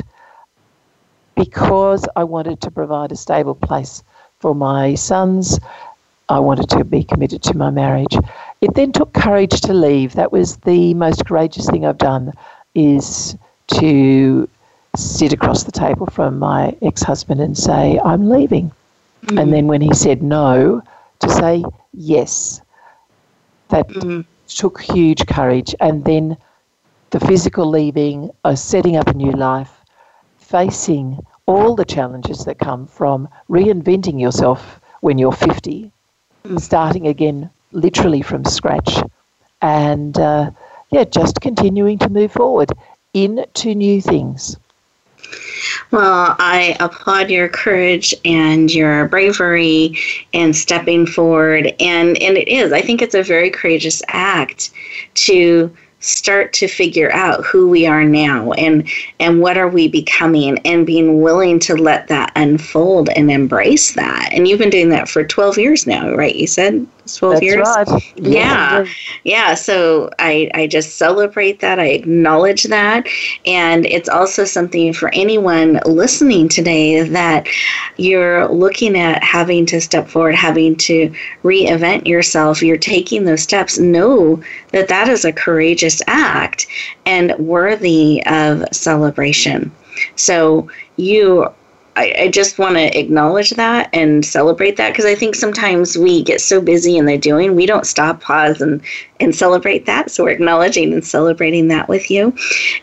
because 1.34 2.06
I 2.14 2.24
wanted 2.24 2.60
to 2.62 2.70
provide 2.70 3.10
a 3.10 3.16
stable 3.16 3.56
place 3.56 4.04
for 4.38 4.54
my 4.54 4.94
sons. 4.94 5.58
I 6.28 6.38
wanted 6.38 6.70
to 6.70 6.84
be 6.84 7.02
committed 7.02 7.42
to 7.42 7.56
my 7.56 7.70
marriage. 7.70 8.16
It 8.60 8.74
then 8.74 8.92
took 8.92 9.12
courage 9.12 9.60
to 9.62 9.74
leave. 9.74 10.14
That 10.14 10.30
was 10.30 10.56
the 10.58 10.94
most 10.94 11.26
courageous 11.26 11.68
thing 11.68 11.84
I've 11.84 11.98
done 11.98 12.32
is 12.74 13.36
to 13.78 14.48
sit 14.96 15.32
across 15.32 15.64
the 15.64 15.72
table 15.72 16.06
from 16.06 16.38
my 16.38 16.76
ex-husband 16.82 17.40
and 17.40 17.58
say, 17.58 17.98
I'm 18.04 18.30
leaving. 18.30 18.70
Mm-hmm. 19.24 19.38
And 19.38 19.52
then 19.52 19.66
when 19.66 19.80
he 19.80 19.94
said 19.94 20.22
no, 20.22 20.82
to 21.20 21.30
say 21.30 21.64
yes. 21.92 22.60
That 23.68 23.88
mm-hmm. 23.88 24.20
took 24.46 24.80
huge 24.80 25.26
courage. 25.26 25.74
And 25.80 26.04
then 26.04 26.36
the 27.10 27.20
physical 27.20 27.66
leaving, 27.68 28.30
uh, 28.44 28.54
setting 28.54 28.96
up 28.96 29.08
a 29.08 29.14
new 29.14 29.32
life, 29.32 29.72
facing 30.38 31.18
all 31.46 31.74
the 31.74 31.84
challenges 31.84 32.44
that 32.44 32.58
come 32.58 32.86
from 32.86 33.28
reinventing 33.48 34.20
yourself 34.20 34.80
when 35.00 35.18
you're 35.18 35.32
50, 35.32 35.90
mm. 36.44 36.60
starting 36.60 37.06
again 37.06 37.50
literally 37.72 38.22
from 38.22 38.44
scratch. 38.44 39.02
And 39.60 40.18
uh, 40.18 40.50
yeah, 40.90 41.04
just 41.04 41.40
continuing 41.40 41.98
to 41.98 42.08
move 42.08 42.32
forward 42.32 42.72
into 43.12 43.74
new 43.74 44.00
things. 44.00 44.56
Well, 45.90 46.36
I 46.38 46.76
applaud 46.80 47.30
your 47.30 47.48
courage 47.48 48.14
and 48.24 48.72
your 48.72 49.08
bravery 49.08 49.98
and 50.32 50.54
stepping 50.54 51.06
forward. 51.06 51.74
And, 51.80 52.20
and 52.20 52.36
it 52.36 52.48
is, 52.48 52.72
I 52.72 52.80
think 52.80 53.02
it's 53.02 53.14
a 53.14 53.22
very 53.22 53.50
courageous 53.50 54.02
act 54.08 54.70
to 55.14 55.74
start 56.04 56.52
to 56.52 56.68
figure 56.68 57.10
out 57.12 57.44
who 57.46 57.66
we 57.66 57.86
are 57.86 58.04
now 58.04 58.52
and 58.52 58.86
and 59.20 59.40
what 59.40 59.56
are 59.56 59.68
we 59.68 59.88
becoming 59.88 60.58
and 60.58 60.86
being 60.86 61.22
willing 61.22 61.58
to 61.58 61.74
let 61.74 62.08
that 62.08 62.30
unfold 62.36 63.08
and 63.16 63.30
embrace 63.30 63.94
that 63.94 64.28
and 64.30 64.46
you've 64.46 64.58
been 64.58 64.68
doing 64.68 64.90
that 64.90 65.08
for 65.08 65.24
12 65.24 65.56
years 65.56 65.86
now 65.86 66.14
right 66.14 66.36
you 66.36 66.46
said 66.46 66.86
12 67.06 67.34
That's 67.34 67.42
years? 67.42 67.66
right. 67.66 68.12
yeah. 68.16 68.84
Yeah 69.24 69.54
so 69.54 70.10
i 70.18 70.50
i 70.54 70.66
just 70.66 70.96
celebrate 70.96 71.60
that 71.60 71.78
i 71.78 71.86
acknowledge 71.86 72.64
that 72.64 73.06
and 73.46 73.86
it's 73.86 74.08
also 74.08 74.44
something 74.44 74.92
for 74.92 75.12
anyone 75.14 75.80
listening 75.86 76.48
today 76.48 77.02
that 77.02 77.46
you're 77.96 78.48
looking 78.48 78.96
at 78.98 79.22
having 79.22 79.66
to 79.66 79.80
step 79.80 80.08
forward 80.08 80.34
having 80.34 80.76
to 80.76 81.12
reinvent 81.42 82.06
yourself. 82.06 82.62
You're 82.62 82.76
taking 82.76 83.24
those 83.24 83.42
steps. 83.42 83.78
Know 83.78 84.42
that 84.72 84.88
that 84.88 85.08
is 85.08 85.24
a 85.24 85.32
courageous 85.32 86.02
act 86.06 86.66
and 87.06 87.34
worthy 87.38 88.22
of 88.26 88.64
celebration. 88.72 89.70
So 90.16 90.68
you 90.96 91.48
I, 91.96 92.14
I 92.18 92.28
just 92.28 92.58
want 92.58 92.76
to 92.76 92.98
acknowledge 92.98 93.50
that 93.50 93.88
and 93.92 94.24
celebrate 94.24 94.76
that 94.76 94.90
because 94.90 95.04
I 95.04 95.14
think 95.14 95.34
sometimes 95.34 95.96
we 95.96 96.22
get 96.22 96.40
so 96.40 96.60
busy 96.60 96.96
in 96.96 97.06
the 97.06 97.16
doing, 97.16 97.54
we 97.54 97.66
don't 97.66 97.86
stop, 97.86 98.20
pause, 98.20 98.60
and, 98.60 98.80
and 99.20 99.34
celebrate 99.34 99.86
that. 99.86 100.10
So 100.10 100.24
we're 100.24 100.30
acknowledging 100.30 100.92
and 100.92 101.04
celebrating 101.04 101.68
that 101.68 101.88
with 101.88 102.10
you. 102.10 102.34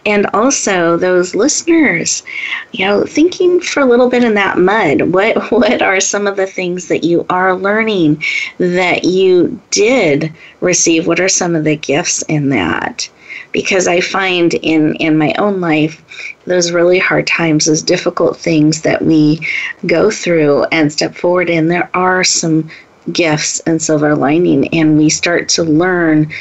And 0.05 0.27
also 0.27 0.95
those 0.95 1.35
listeners, 1.35 2.23
you 2.71 2.85
know, 2.85 3.03
thinking 3.03 3.59
for 3.59 3.81
a 3.81 3.85
little 3.85 4.09
bit 4.09 4.23
in 4.23 4.35
that 4.35 4.57
mud. 4.57 5.01
What 5.13 5.51
what 5.51 5.81
are 5.81 5.99
some 5.99 6.25
of 6.25 6.37
the 6.37 6.47
things 6.47 6.87
that 6.87 7.03
you 7.03 7.25
are 7.29 7.55
learning 7.55 8.23
that 8.59 9.03
you 9.03 9.59
did 9.71 10.33
receive? 10.61 11.05
What 11.05 11.19
are 11.19 11.29
some 11.29 11.55
of 11.55 11.65
the 11.65 11.75
gifts 11.75 12.21
in 12.23 12.49
that? 12.49 13.09
because 13.51 13.87
I 13.87 14.01
find 14.01 14.53
in 14.53 14.95
in 14.95 15.17
my 15.17 15.33
own 15.37 15.61
life 15.61 16.03
those 16.45 16.71
really 16.71 16.99
hard 16.99 17.27
times, 17.27 17.65
those 17.65 17.83
difficult 17.83 18.37
things 18.37 18.81
that 18.81 19.01
we 19.01 19.45
go 19.85 20.09
through 20.09 20.63
and 20.65 20.91
step 20.91 21.15
forward 21.15 21.49
in, 21.49 21.67
there 21.67 21.89
are 21.93 22.23
some 22.23 22.69
gifts 23.11 23.59
and 23.61 23.81
silver 23.81 24.15
lining, 24.15 24.67
and 24.73 24.97
we 24.97 25.09
start 25.09 25.49
to 25.49 25.63
learn 25.63 26.31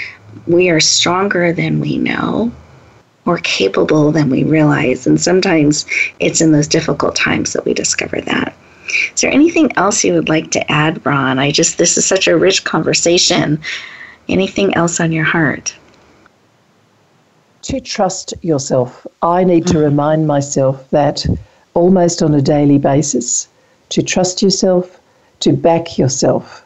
we 0.46 0.70
are 0.70 0.80
stronger 0.80 1.52
than 1.52 1.80
we 1.80 1.98
know, 1.98 2.52
more 3.24 3.38
capable 3.38 4.12
than 4.12 4.30
we 4.30 4.44
realize, 4.44 5.06
and 5.06 5.20
sometimes 5.20 5.86
it's 6.18 6.40
in 6.40 6.52
those 6.52 6.68
difficult 6.68 7.14
times 7.16 7.52
that 7.52 7.64
we 7.64 7.74
discover 7.74 8.20
that. 8.20 8.54
Is 9.14 9.20
there 9.20 9.32
anything 9.32 9.70
else 9.76 10.02
you 10.02 10.14
would 10.14 10.28
like 10.28 10.50
to 10.52 10.72
add, 10.72 11.02
Bron? 11.02 11.38
I 11.38 11.50
just 11.50 11.78
this 11.78 11.96
is 11.96 12.04
such 12.04 12.26
a 12.26 12.36
rich 12.36 12.64
conversation. 12.64 13.60
Anything 14.28 14.74
else 14.74 15.00
on 15.00 15.12
your 15.12 15.24
heart? 15.24 15.74
To 17.70 17.80
trust 17.80 18.34
yourself. 18.42 19.06
I 19.22 19.44
need 19.44 19.66
to 19.68 19.78
remind 19.78 20.26
myself 20.26 20.90
that 20.90 21.24
almost 21.74 22.20
on 22.20 22.34
a 22.34 22.42
daily 22.42 22.78
basis 22.78 23.46
to 23.90 24.02
trust 24.02 24.42
yourself, 24.42 25.00
to 25.40 25.52
back 25.52 25.96
yourself, 25.96 26.64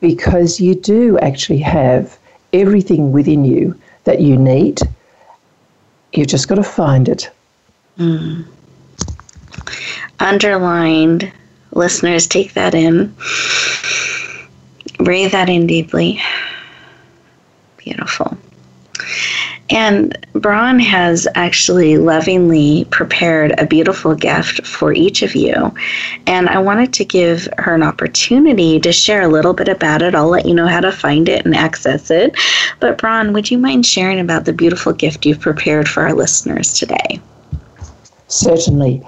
because 0.00 0.58
you 0.58 0.74
do 0.74 1.18
actually 1.18 1.58
have 1.58 2.18
everything 2.54 3.12
within 3.12 3.44
you 3.44 3.78
that 4.04 4.20
you 4.20 4.36
need. 4.36 4.80
You've 6.14 6.28
just 6.28 6.48
got 6.48 6.54
to 6.54 6.62
find 6.62 7.08
it. 7.08 7.30
Mm. 7.98 8.46
Underlined. 10.20 11.30
Listeners, 11.72 12.26
take 12.26 12.54
that 12.54 12.74
in. 12.74 13.14
Breathe 14.98 15.32
that 15.32 15.50
in 15.50 15.66
deeply. 15.66 16.22
Beautiful. 17.76 18.38
And 19.68 20.16
Bron 20.32 20.78
has 20.78 21.26
actually 21.34 21.98
lovingly 21.98 22.86
prepared 22.90 23.58
a 23.58 23.66
beautiful 23.66 24.14
gift 24.14 24.64
for 24.64 24.92
each 24.92 25.22
of 25.22 25.34
you. 25.34 25.74
And 26.26 26.48
I 26.48 26.58
wanted 26.58 26.92
to 26.94 27.04
give 27.04 27.48
her 27.58 27.74
an 27.74 27.82
opportunity 27.82 28.78
to 28.80 28.92
share 28.92 29.22
a 29.22 29.28
little 29.28 29.54
bit 29.54 29.68
about 29.68 30.02
it. 30.02 30.14
I'll 30.14 30.28
let 30.28 30.46
you 30.46 30.54
know 30.54 30.68
how 30.68 30.80
to 30.80 30.92
find 30.92 31.28
it 31.28 31.44
and 31.44 31.54
access 31.54 32.10
it. 32.10 32.36
But, 32.78 32.98
Bron, 32.98 33.32
would 33.32 33.50
you 33.50 33.58
mind 33.58 33.86
sharing 33.86 34.20
about 34.20 34.44
the 34.44 34.52
beautiful 34.52 34.92
gift 34.92 35.26
you've 35.26 35.40
prepared 35.40 35.88
for 35.88 36.04
our 36.04 36.14
listeners 36.14 36.72
today? 36.74 37.20
Certainly. 38.28 38.98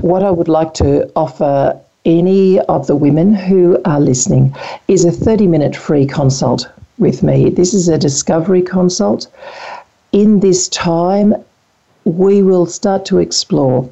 What 0.00 0.22
I 0.22 0.30
would 0.30 0.48
like 0.48 0.72
to 0.74 1.10
offer 1.16 1.78
any 2.04 2.60
of 2.60 2.86
the 2.86 2.96
women 2.96 3.34
who 3.34 3.78
are 3.84 4.00
listening 4.00 4.54
is 4.88 5.04
a 5.04 5.12
30 5.12 5.46
minute 5.46 5.76
free 5.76 6.06
consult 6.06 6.68
with 6.98 7.22
me. 7.22 7.50
This 7.50 7.74
is 7.74 7.88
a 7.88 7.98
discovery 7.98 8.62
consult 8.62 9.28
in 10.22 10.40
this 10.40 10.68
time, 10.68 11.32
we 12.04 12.42
will 12.42 12.66
start 12.66 13.04
to 13.06 13.18
explore 13.18 13.88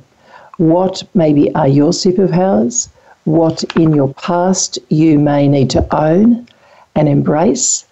what 0.56 1.04
maybe 1.14 1.54
are 1.54 1.68
your 1.68 1.92
superpowers, 1.92 2.88
what 3.24 3.62
in 3.76 3.94
your 3.94 4.12
past 4.14 4.76
you 4.88 5.20
may 5.20 5.46
need 5.46 5.70
to 5.70 5.82
own 5.94 6.48
and 6.96 7.08
embrace, 7.08 7.84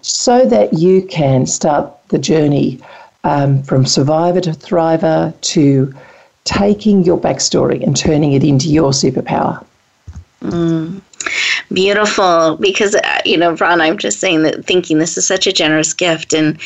so 0.00 0.44
that 0.46 0.72
you 0.72 1.02
can 1.02 1.46
start 1.46 1.86
the 2.08 2.18
journey 2.18 2.80
um, 3.22 3.62
from 3.62 3.86
survivor 3.86 4.40
to 4.40 4.50
thriver 4.50 5.32
to 5.42 5.94
taking 6.42 7.04
your 7.04 7.18
backstory 7.18 7.80
and 7.84 7.96
turning 7.96 8.32
it 8.32 8.42
into 8.42 8.68
your 8.68 8.90
superpower. 8.90 9.64
Mm. 10.42 11.00
Beautiful, 11.70 12.56
because 12.58 12.94
uh, 12.94 13.20
you 13.24 13.36
know, 13.36 13.54
Bron, 13.54 13.80
I'm 13.80 13.98
just 13.98 14.20
saying 14.20 14.42
that 14.42 14.64
thinking 14.64 14.98
this 14.98 15.16
is 15.16 15.26
such 15.26 15.46
a 15.46 15.52
generous 15.52 15.92
gift, 15.92 16.32
and 16.32 16.60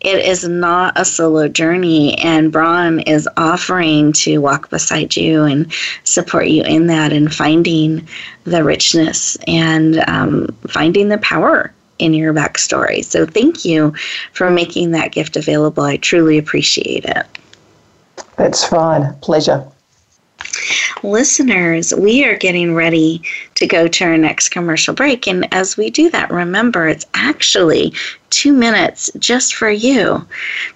it 0.00 0.24
is 0.24 0.48
not 0.48 0.98
a 0.98 1.04
solo 1.04 1.48
journey. 1.48 2.16
And 2.18 2.52
Bron 2.52 3.00
is 3.00 3.28
offering 3.36 4.12
to 4.14 4.38
walk 4.38 4.70
beside 4.70 5.16
you 5.16 5.44
and 5.44 5.72
support 6.04 6.48
you 6.48 6.62
in 6.62 6.86
that, 6.86 7.12
and 7.12 7.34
finding 7.34 8.06
the 8.44 8.64
richness 8.64 9.36
and 9.46 9.98
um, 10.08 10.48
finding 10.68 11.08
the 11.08 11.18
power 11.18 11.72
in 11.98 12.14
your 12.14 12.32
backstory. 12.32 13.04
So, 13.04 13.26
thank 13.26 13.64
you 13.64 13.94
for 14.32 14.50
making 14.50 14.92
that 14.92 15.12
gift 15.12 15.36
available. 15.36 15.82
I 15.82 15.96
truly 15.96 16.38
appreciate 16.38 17.04
it. 17.04 17.26
That's 18.36 18.64
fine. 18.64 19.14
Pleasure. 19.20 19.66
Listeners, 21.02 21.94
we 21.94 22.24
are 22.24 22.36
getting 22.36 22.74
ready 22.74 23.22
to 23.56 23.66
go 23.66 23.86
to 23.86 24.04
our 24.04 24.16
next 24.16 24.48
commercial 24.48 24.94
break. 24.94 25.28
And 25.28 25.52
as 25.52 25.76
we 25.76 25.90
do 25.90 26.08
that, 26.10 26.30
remember 26.30 26.88
it's 26.88 27.04
actually 27.14 27.92
two 28.30 28.52
minutes 28.52 29.10
just 29.18 29.54
for 29.54 29.70
you 29.70 30.26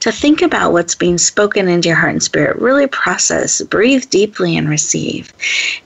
to 0.00 0.12
think 0.12 0.42
about 0.42 0.72
what's 0.72 0.94
being 0.94 1.18
spoken 1.18 1.68
into 1.68 1.88
your 1.88 1.96
heart 1.96 2.12
and 2.12 2.22
spirit. 2.22 2.58
Really 2.58 2.86
process, 2.86 3.62
breathe 3.62 4.08
deeply, 4.10 4.56
and 4.56 4.68
receive. 4.68 5.32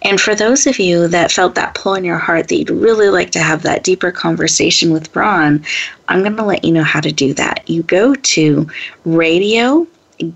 And 0.02 0.20
for 0.20 0.34
those 0.34 0.66
of 0.66 0.78
you 0.78 1.08
that 1.08 1.32
felt 1.32 1.54
that 1.54 1.74
pull 1.74 1.94
in 1.94 2.04
your 2.04 2.18
heart 2.18 2.48
that 2.48 2.56
you'd 2.56 2.70
really 2.70 3.08
like 3.08 3.30
to 3.32 3.40
have 3.40 3.62
that 3.62 3.84
deeper 3.84 4.10
conversation 4.10 4.92
with 4.92 5.12
Bron, 5.12 5.64
I'm 6.08 6.20
going 6.20 6.36
to 6.36 6.44
let 6.44 6.64
you 6.64 6.72
know 6.72 6.84
how 6.84 7.00
to 7.00 7.12
do 7.12 7.34
that. 7.34 7.68
You 7.68 7.82
go 7.84 8.14
to 8.14 8.68
radio 9.04 9.86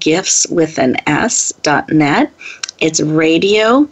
gifts 0.00 0.46
with 0.48 0.78
an 0.78 0.96
s 1.06 1.52
dot 1.62 1.88
net 1.90 2.32
it's 2.80 3.00
radio 3.00 3.88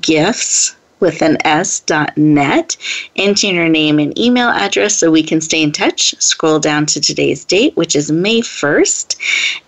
gifts 0.00 0.76
with 1.00 1.22
an 1.22 1.38
S 1.46 1.80
dot 1.80 2.16
net. 2.16 2.76
Enter 3.16 3.48
your 3.48 3.68
name 3.68 3.98
and 3.98 4.16
email 4.18 4.48
address 4.48 4.96
so 4.96 5.10
we 5.10 5.22
can 5.22 5.40
stay 5.40 5.62
in 5.62 5.72
touch. 5.72 6.14
Scroll 6.18 6.60
down 6.60 6.86
to 6.86 7.00
today's 7.00 7.44
date, 7.44 7.76
which 7.76 7.96
is 7.96 8.12
May 8.12 8.40
1st, 8.40 9.16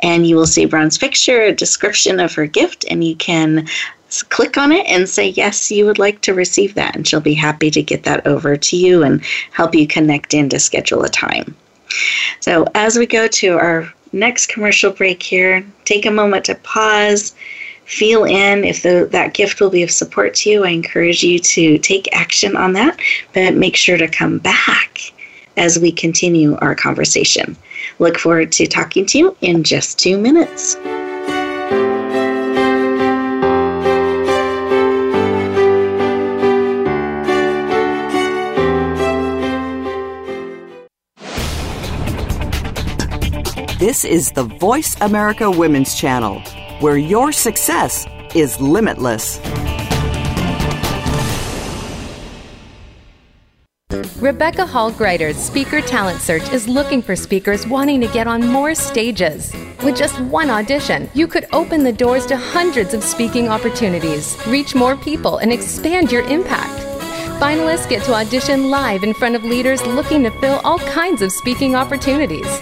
and 0.02 0.26
you 0.26 0.36
will 0.36 0.46
see 0.46 0.66
Bron's 0.66 0.98
picture, 0.98 1.42
a 1.42 1.52
description 1.52 2.20
of 2.20 2.34
her 2.34 2.46
gift, 2.46 2.84
and 2.90 3.02
you 3.02 3.16
can 3.16 3.66
click 4.28 4.58
on 4.58 4.72
it 4.72 4.86
and 4.86 5.08
say 5.08 5.30
yes 5.30 5.70
you 5.70 5.86
would 5.86 5.98
like 5.98 6.20
to 6.20 6.34
receive 6.34 6.74
that 6.74 6.94
and 6.94 7.08
she'll 7.08 7.18
be 7.18 7.32
happy 7.32 7.70
to 7.70 7.82
get 7.82 8.02
that 8.02 8.26
over 8.26 8.58
to 8.58 8.76
you 8.76 9.02
and 9.02 9.24
help 9.52 9.74
you 9.74 9.86
connect 9.86 10.34
in 10.34 10.50
to 10.50 10.58
schedule 10.58 11.02
a 11.02 11.08
time 11.08 11.56
so 12.38 12.66
as 12.74 12.98
we 12.98 13.06
go 13.06 13.26
to 13.26 13.54
our 13.54 13.90
next 14.12 14.50
commercial 14.50 14.90
break 14.90 15.22
here 15.22 15.64
take 15.86 16.04
a 16.04 16.10
moment 16.10 16.44
to 16.44 16.54
pause 16.56 17.34
feel 17.92 18.24
in 18.24 18.64
if 18.64 18.82
the, 18.82 19.06
that 19.12 19.34
gift 19.34 19.60
will 19.60 19.70
be 19.70 19.82
of 19.82 19.90
support 19.90 20.34
to 20.34 20.50
you. 20.50 20.64
I 20.64 20.70
encourage 20.70 21.22
you 21.22 21.38
to 21.38 21.78
take 21.78 22.08
action 22.14 22.56
on 22.56 22.72
that, 22.72 22.98
but 23.34 23.54
make 23.54 23.76
sure 23.76 23.98
to 23.98 24.08
come 24.08 24.38
back 24.38 25.00
as 25.56 25.78
we 25.78 25.92
continue 25.92 26.56
our 26.56 26.74
conversation. 26.74 27.56
Look 27.98 28.18
forward 28.18 28.50
to 28.52 28.66
talking 28.66 29.04
to 29.06 29.18
you 29.18 29.36
in 29.42 29.62
just 29.62 29.98
two 29.98 30.18
minutes. 30.18 30.76
This 43.78 44.04
is 44.04 44.30
the 44.30 44.44
Voice 44.44 44.98
America 45.00 45.50
Women's 45.50 45.94
Channel 45.96 46.40
where 46.82 46.96
your 46.96 47.30
success 47.30 48.06
is 48.34 48.60
limitless. 48.60 49.38
Rebecca 54.20 54.66
Hall 54.66 54.90
Gruyter's 54.90 55.36
Speaker 55.36 55.80
Talent 55.80 56.20
Search 56.20 56.48
is 56.52 56.66
looking 56.66 57.00
for 57.00 57.14
speakers 57.14 57.68
wanting 57.68 58.00
to 58.00 58.08
get 58.08 58.26
on 58.26 58.44
more 58.44 58.74
stages. 58.74 59.52
With 59.84 59.96
just 59.96 60.18
one 60.22 60.50
audition, 60.50 61.08
you 61.14 61.28
could 61.28 61.46
open 61.52 61.84
the 61.84 61.92
doors 61.92 62.26
to 62.26 62.36
hundreds 62.36 62.94
of 62.94 63.04
speaking 63.04 63.48
opportunities, 63.48 64.36
reach 64.46 64.74
more 64.74 64.96
people, 64.96 65.38
and 65.38 65.52
expand 65.52 66.10
your 66.10 66.22
impact. 66.22 66.80
Finalists 67.40 67.88
get 67.88 68.02
to 68.04 68.14
audition 68.14 68.70
live 68.70 69.04
in 69.04 69.14
front 69.14 69.36
of 69.36 69.44
leaders 69.44 69.84
looking 69.86 70.22
to 70.24 70.30
fill 70.40 70.60
all 70.64 70.78
kinds 70.80 71.22
of 71.22 71.30
speaking 71.30 71.76
opportunities. 71.76 72.60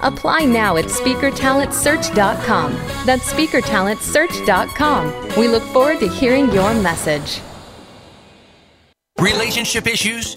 Apply 0.00 0.44
now 0.44 0.76
at 0.76 0.86
speakertalentsearch.com. 0.86 2.72
That's 3.06 3.32
speakertalentsearch.com. 3.32 5.38
We 5.38 5.48
look 5.48 5.62
forward 5.64 6.00
to 6.00 6.08
hearing 6.08 6.50
your 6.52 6.74
message. 6.74 7.40
Relationship 9.18 9.86
issues 9.86 10.36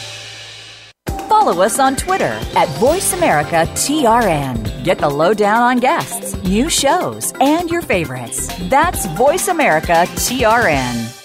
Follow 1.41 1.63
us 1.63 1.79
on 1.79 1.95
Twitter 1.95 2.39
at 2.55 2.67
VoiceAmericaTRN. 2.77 4.83
Get 4.83 4.99
the 4.99 5.09
lowdown 5.09 5.63
on 5.63 5.79
guests, 5.79 6.35
new 6.43 6.69
shows, 6.69 7.33
and 7.41 7.67
your 7.67 7.81
favorites. 7.81 8.47
That's 8.69 9.07
VoiceAmericaTRN. 9.07 11.17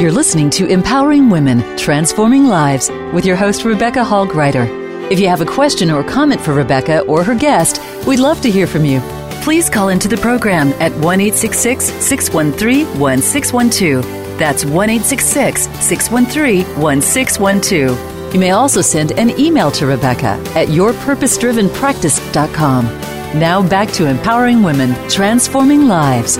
You're 0.00 0.12
listening 0.12 0.50
to 0.50 0.68
Empowering 0.68 1.28
Women, 1.28 1.76
Transforming 1.76 2.46
Lives 2.46 2.90
with 3.12 3.26
your 3.26 3.34
host, 3.34 3.64
Rebecca 3.64 4.04
Hall 4.04 4.24
Gruyter. 4.24 4.68
If 5.10 5.18
you 5.18 5.26
have 5.26 5.40
a 5.40 5.46
question 5.46 5.90
or 5.90 6.04
comment 6.04 6.40
for 6.40 6.54
Rebecca 6.54 7.00
or 7.00 7.24
her 7.24 7.34
guest, 7.34 7.80
we'd 8.06 8.20
love 8.20 8.40
to 8.42 8.52
hear 8.52 8.68
from 8.68 8.84
you. 8.84 9.00
Please 9.44 9.68
call 9.68 9.90
into 9.90 10.08
the 10.08 10.16
program 10.16 10.72
at 10.80 10.90
1 11.04 11.32
613 11.32 12.98
1612. 12.98 14.02
That's 14.38 14.64
1 14.64 15.00
613 15.00 16.64
1612. 16.80 18.32
You 18.32 18.40
may 18.40 18.52
also 18.52 18.80
send 18.80 19.12
an 19.12 19.38
email 19.38 19.70
to 19.72 19.86
Rebecca 19.86 20.40
at 20.56 20.68
yourpurposedrivenpractice.com. 20.68 22.84
Now 23.38 23.62
back 23.68 23.92
to 23.92 24.06
empowering 24.06 24.62
women, 24.62 24.94
transforming 25.10 25.88
lives. 25.88 26.38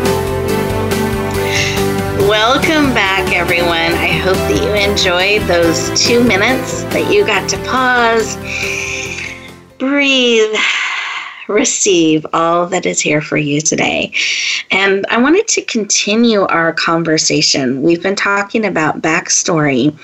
Welcome 2.26 2.94
back, 2.94 3.34
everyone. 3.34 3.68
I 3.68 4.12
hope 4.12 4.38
that 4.48 4.62
you 4.62 4.72
enjoyed 4.72 5.42
those 5.46 5.90
two 6.02 6.24
minutes 6.24 6.84
that 6.84 7.12
you 7.12 7.26
got 7.26 7.50
to 7.50 7.58
pause, 7.64 8.38
breathe, 9.76 10.56
receive 11.48 12.26
all 12.32 12.66
that 12.66 12.86
is 12.86 13.00
here 13.00 13.20
for 13.20 13.36
you 13.36 13.60
today. 13.60 14.12
And 14.70 15.06
I 15.10 15.18
wanted 15.18 15.48
to 15.48 15.62
continue 15.62 16.42
our 16.42 16.72
conversation. 16.72 17.82
We've 17.82 18.02
been 18.02 18.16
talking 18.16 18.64
about 18.64 19.02
backstory 19.02 19.96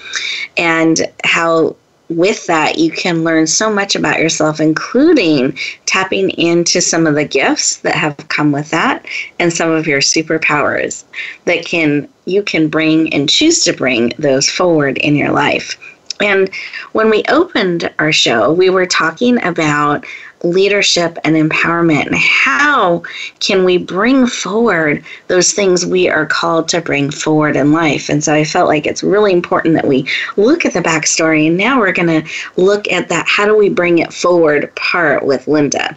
and 0.57 1.01
how 1.25 1.77
with 2.11 2.47
that, 2.47 2.77
you 2.77 2.91
can 2.91 3.23
learn 3.23 3.47
so 3.47 3.73
much 3.73 3.95
about 3.95 4.19
yourself, 4.19 4.61
including 4.61 5.57
tapping 5.87 6.31
into 6.31 6.81
some 6.81 7.07
of 7.07 7.15
the 7.15 7.25
gifts 7.25 7.77
that 7.79 7.95
have 7.95 8.17
come 8.29 8.51
with 8.51 8.69
that 8.71 9.07
and 9.39 9.53
some 9.53 9.71
of 9.71 9.87
your 9.87 10.01
superpowers 10.01 11.05
that 11.45 11.65
can 11.65 12.09
you 12.25 12.43
can 12.43 12.69
bring 12.69 13.13
and 13.15 13.31
choose 13.31 13.63
to 13.65 13.73
bring 13.73 14.13
those 14.19 14.49
forward 14.49 14.99
in 14.99 15.15
your 15.15 15.31
life. 15.31 15.79
And 16.21 16.51
when 16.93 17.11
we 17.11 17.23
opened 17.29 17.91
our 17.99 18.13
show, 18.13 18.53
we 18.53 18.71
were 18.71 18.87
talking 18.87 19.43
about 19.45 20.05
leadership 20.43 21.19
and 21.25 21.37
empowerment. 21.37 22.07
And 22.07 22.17
how 22.17 23.03
can 23.41 23.65
we 23.65 23.79
bring 23.79 24.27
forward 24.27 25.05
those 25.29 25.53
things 25.53 25.85
we 25.85 26.09
are 26.09 26.27
called 26.27 26.69
to 26.69 26.81
bring 26.81 27.11
forward 27.11 27.57
in 27.57 27.73
life? 27.73 28.09
And 28.09 28.23
so 28.23 28.35
i 28.35 28.45
felt 28.45 28.69
like 28.69 28.87
it's 28.87 29.03
really 29.03 29.33
important 29.33 29.75
that 29.75 29.87
we 29.87 30.09
look 30.37 30.65
at 30.65 30.73
the 30.73 30.81
backstory. 30.81 31.47
And 31.47 31.57
now 31.57 31.79
we're 31.79 31.93
going 31.93 32.23
to 32.23 32.31
look 32.57 32.91
at 32.91 33.09
that 33.09 33.27
how 33.27 33.47
do 33.47 33.57
we 33.57 33.69
bring 33.69 33.99
it 33.99 34.13
forward 34.13 34.75
part 34.77 35.25
with 35.25 35.47
linda? 35.47 35.97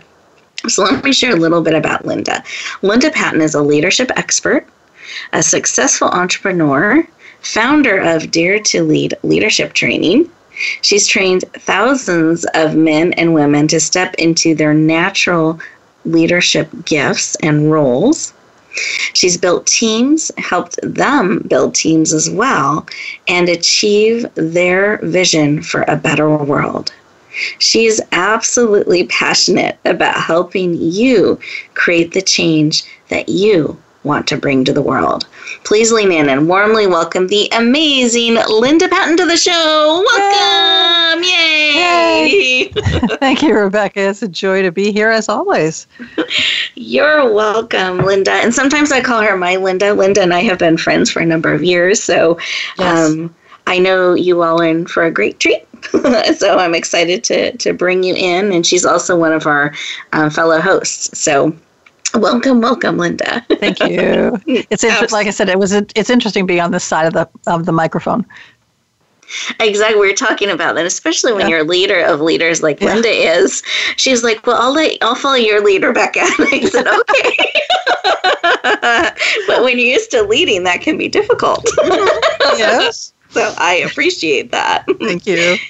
So 0.68 0.84
let 0.84 1.04
me 1.04 1.12
share 1.12 1.34
a 1.34 1.40
little 1.40 1.62
bit 1.62 1.74
about 1.74 2.06
linda. 2.06 2.44
Linda 2.82 3.12
Patten 3.12 3.42
is 3.42 3.54
a 3.54 3.62
leadership 3.62 4.12
expert 4.16 4.68
a 5.34 5.44
successful 5.44 6.08
entrepreneur 6.10 7.06
founder 7.42 7.98
of 7.98 8.32
dare 8.32 8.60
to 8.60 8.84
lead 8.84 9.14
leadership 9.24 9.74
training 9.74 10.30
She's 10.82 11.08
trained 11.08 11.44
thousands 11.54 12.46
of 12.54 12.76
men 12.76 13.13
and 13.13 13.34
women 13.34 13.68
to 13.70 13.80
step 13.80 14.13
into 14.16 14.56
their 14.56 14.74
natural 14.74 15.60
leadership 16.06 16.70
gifts 16.86 17.36
and 17.36 17.72
roles. 17.72 18.34
She's 19.13 19.38
built 19.38 19.68
teams, 19.68 20.32
helped 20.38 20.80
them 20.82 21.46
build 21.48 21.76
teams 21.76 22.13
as 22.13 22.30
well, 22.30 22.88
and 23.28 23.48
achieve 23.48 24.26
their 24.36 24.98
vision 25.04 25.62
for 25.62 25.84
a 25.84 25.96
better 25.96 26.30
world. 26.30 26.92
She's 27.60 28.00
absolutely 28.12 29.06
passionate 29.06 29.78
about 29.86 30.16
helping 30.16 30.76
you 30.76 31.39
create 31.74 32.13
the 32.13 32.22
change 32.22 32.84
that 33.10 33.30
you 33.30 33.78
want 34.04 34.28
to 34.28 34.38
bring 34.38 34.66
to 34.66 34.74
the 34.74 34.82
world. 34.82 35.28
Please 35.63 35.92
lean 35.92 36.12
in 36.12 36.30
and 36.30 36.48
warmly 36.48 36.88
welcome 36.88 37.28
the 37.28 37.50
amazing 37.56 38.38
Linda 38.50 38.89
Patten 38.89 39.18
to 39.18 39.26
the 39.26 39.38
show. 39.38 40.04
Welcome! 40.06 41.24
Yay! 41.24 41.74
Yay. 41.74 42.68
Thank 43.20 43.42
you, 43.42 43.56
Rebecca. 43.56 44.02
It's 44.02 44.22
a 44.22 44.28
joy 44.28 44.62
to 44.62 44.72
be 44.72 44.92
here 44.92 45.10
as 45.10 45.30
always. 45.30 45.88
You're 46.76 47.32
welcome, 47.32 48.00
Linda. 48.00 48.32
And 48.32 48.54
sometimes 48.54 48.92
I 48.92 49.02
call 49.02 49.22
her 49.22 49.38
my 49.38 49.56
Linda. 49.56 49.94
Linda 49.94 50.22
and 50.22 50.34
I 50.34 50.42
have 50.42 50.60
been 50.60 50.78
friends 50.78 51.10
for 51.10 51.20
a 51.20 51.26
number 51.26 51.54
of 51.54 51.63
years, 51.63 52.04
so 52.04 52.38
yes. 52.78 53.10
um, 53.10 53.34
I 53.68 53.80
know 53.80 54.13
you 54.13 54.42
all 54.42 54.62
are 54.62 54.68
in 54.68 54.86
for 54.86 55.04
a 55.04 55.12
great 55.12 55.39
treat. 55.39 55.66
so 56.38 56.58
I'm 56.58 56.76
excited 56.76 57.24
to 57.26 57.56
to 57.58 57.74
bring 57.74 58.04
you 58.04 58.16
in, 58.16 58.52
and 58.52 58.66
she's 58.66 58.86
also 58.86 59.18
one 59.18 59.34
of 59.34 59.46
our 59.46 59.74
um, 60.13 60.30
fellow 60.30 60.60
hosts. 60.60 61.18
So 61.18 61.56
Welcome, 62.19 62.62
welcome, 62.62 62.97
Linda. 62.97 63.43
Thank 63.49 63.80
you. 63.80 64.39
It's 64.45 64.84
inter- 64.84 65.08
like 65.12 65.26
I 65.26 65.32
said, 65.32 65.49
it 65.49 65.58
was 65.58 65.71
it's 65.71 66.12
interesting 66.12 66.45
being 66.45 66.62
on 66.62 66.71
this 66.71 66.84
side 66.84 67.08
of 67.08 67.13
the 67.13 67.28
of 67.47 67.65
the 67.65 67.71
microphone. 67.71 68.23
Exactly, 69.60 69.99
we 69.99 70.12
are 70.12 70.15
talking 70.15 70.52
about 70.52 70.76
that, 70.76 70.86
especially 70.86 71.34
when 71.34 71.41
yeah. 71.41 71.47
you're 71.47 71.60
a 71.62 71.63
leader 71.63 71.99
of 72.02 72.21
leaders 72.21 72.62
like 72.62 72.80
yeah. 72.80 72.93
Linda 72.93 73.10
is. 73.10 73.63
She's 73.95 74.23
like, 74.23 74.45
"Well, 74.45 74.62
I'll 74.62 74.73
let 74.73 74.97
I'll 75.02 75.16
follow 75.16 75.36
your 75.36 75.64
leader, 75.64 75.91
Becca." 75.91 76.20
And 76.38 76.47
I 76.51 76.59
said, 76.70 76.88
"Okay," 76.88 77.53
but 79.47 79.64
when 79.64 79.80
you're 79.80 79.93
used 79.93 80.11
to 80.11 80.22
leading, 80.22 80.64
that 80.66 80.82
can 80.82 80.97
be 80.97 81.07
difficult. 81.07 81.68
yes. 82.57 83.12
So 83.34 83.54
I 83.58 83.84
appreciate 83.86 84.52
that. 84.52 84.86
Thank 85.00 85.26
you. 85.26 85.58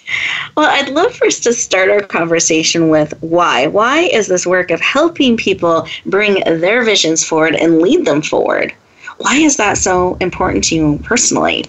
Well, 0.55 0.69
I'd 0.69 0.89
love 0.89 1.15
for 1.15 1.25
us 1.25 1.39
to 1.39 1.53
start 1.53 1.89
our 1.89 2.01
conversation 2.01 2.89
with 2.89 3.11
why. 3.21 3.65
Why 3.65 4.01
is 4.01 4.27
this 4.27 4.45
work 4.45 4.69
of 4.69 4.79
helping 4.79 5.35
people 5.35 5.87
bring 6.05 6.43
their 6.59 6.83
visions 6.83 7.23
forward 7.23 7.55
and 7.55 7.81
lead 7.81 8.05
them 8.05 8.21
forward? 8.21 8.71
Why 9.17 9.37
is 9.37 9.57
that 9.57 9.79
so 9.79 10.15
important 10.19 10.63
to 10.65 10.75
you 10.75 10.99
personally? 11.03 11.65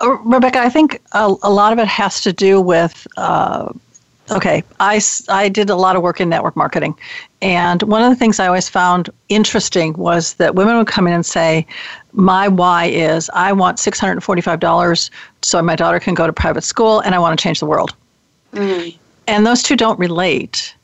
Uh, 0.00 0.18
Rebecca, 0.24 0.60
I 0.60 0.68
think 0.68 1.02
a, 1.12 1.34
a, 1.42 1.50
lot 1.50 1.72
of 1.72 1.80
it 1.80 1.88
has 1.88 2.20
to 2.20 2.32
do 2.32 2.60
with 2.60 3.08
uh, 3.16 3.72
okay, 4.36 4.62
I, 4.80 5.00
I 5.28 5.48
did 5.48 5.70
a 5.70 5.76
lot 5.76 5.96
of 5.96 6.02
work 6.02 6.20
in 6.20 6.28
network 6.28 6.56
marketing. 6.56 6.96
And 7.40 7.82
one 7.82 8.02
of 8.02 8.10
the 8.10 8.16
things 8.16 8.38
I 8.38 8.46
always 8.46 8.68
found 8.68 9.10
interesting 9.28 9.94
was 9.94 10.34
that 10.34 10.54
women 10.54 10.76
would 10.78 10.86
come 10.86 11.06
in 11.06 11.12
and 11.12 11.26
say, 11.26 11.66
My 12.12 12.48
why 12.48 12.86
is 12.86 13.30
I 13.34 13.52
want 13.52 13.78
$645 13.78 15.10
so 15.42 15.62
my 15.62 15.76
daughter 15.76 16.00
can 16.00 16.14
go 16.14 16.26
to 16.26 16.32
private 16.32 16.62
school 16.62 17.00
and 17.00 17.14
I 17.14 17.18
want 17.18 17.38
to 17.38 17.42
change 17.42 17.60
the 17.60 17.66
world. 17.66 17.94
Mm. 18.52 18.96
And 19.26 19.46
those 19.46 19.62
two 19.62 19.76
don't 19.76 19.98
relate. 19.98 20.74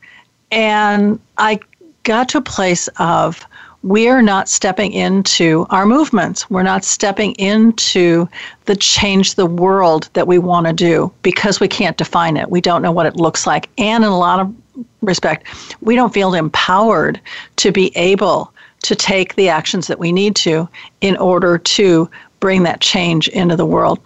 And 0.50 1.20
I 1.36 1.60
got 2.04 2.28
to 2.30 2.38
a 2.38 2.42
place 2.42 2.88
of, 2.98 3.44
we're 3.82 4.22
not 4.22 4.48
stepping 4.48 4.92
into 4.92 5.66
our 5.70 5.86
movements. 5.86 6.50
We're 6.50 6.62
not 6.62 6.84
stepping 6.84 7.32
into 7.34 8.28
the 8.64 8.76
change 8.76 9.36
the 9.36 9.46
world 9.46 10.10
that 10.14 10.26
we 10.26 10.38
want 10.38 10.66
to 10.66 10.72
do 10.72 11.12
because 11.22 11.60
we 11.60 11.68
can't 11.68 11.96
define 11.96 12.36
it. 12.36 12.50
We 12.50 12.60
don't 12.60 12.82
know 12.82 12.92
what 12.92 13.06
it 13.06 13.16
looks 13.16 13.46
like. 13.46 13.68
And 13.78 14.04
in 14.04 14.10
a 14.10 14.18
lot 14.18 14.40
of 14.40 14.54
respect, 15.00 15.46
we 15.80 15.94
don't 15.94 16.12
feel 16.12 16.34
empowered 16.34 17.20
to 17.56 17.70
be 17.70 17.96
able 17.96 18.52
to 18.82 18.94
take 18.94 19.34
the 19.34 19.48
actions 19.48 19.86
that 19.86 19.98
we 19.98 20.12
need 20.12 20.36
to 20.36 20.68
in 21.00 21.16
order 21.16 21.58
to 21.58 22.10
bring 22.40 22.62
that 22.62 22.80
change 22.80 23.28
into 23.28 23.56
the 23.56 23.66
world. 23.66 23.98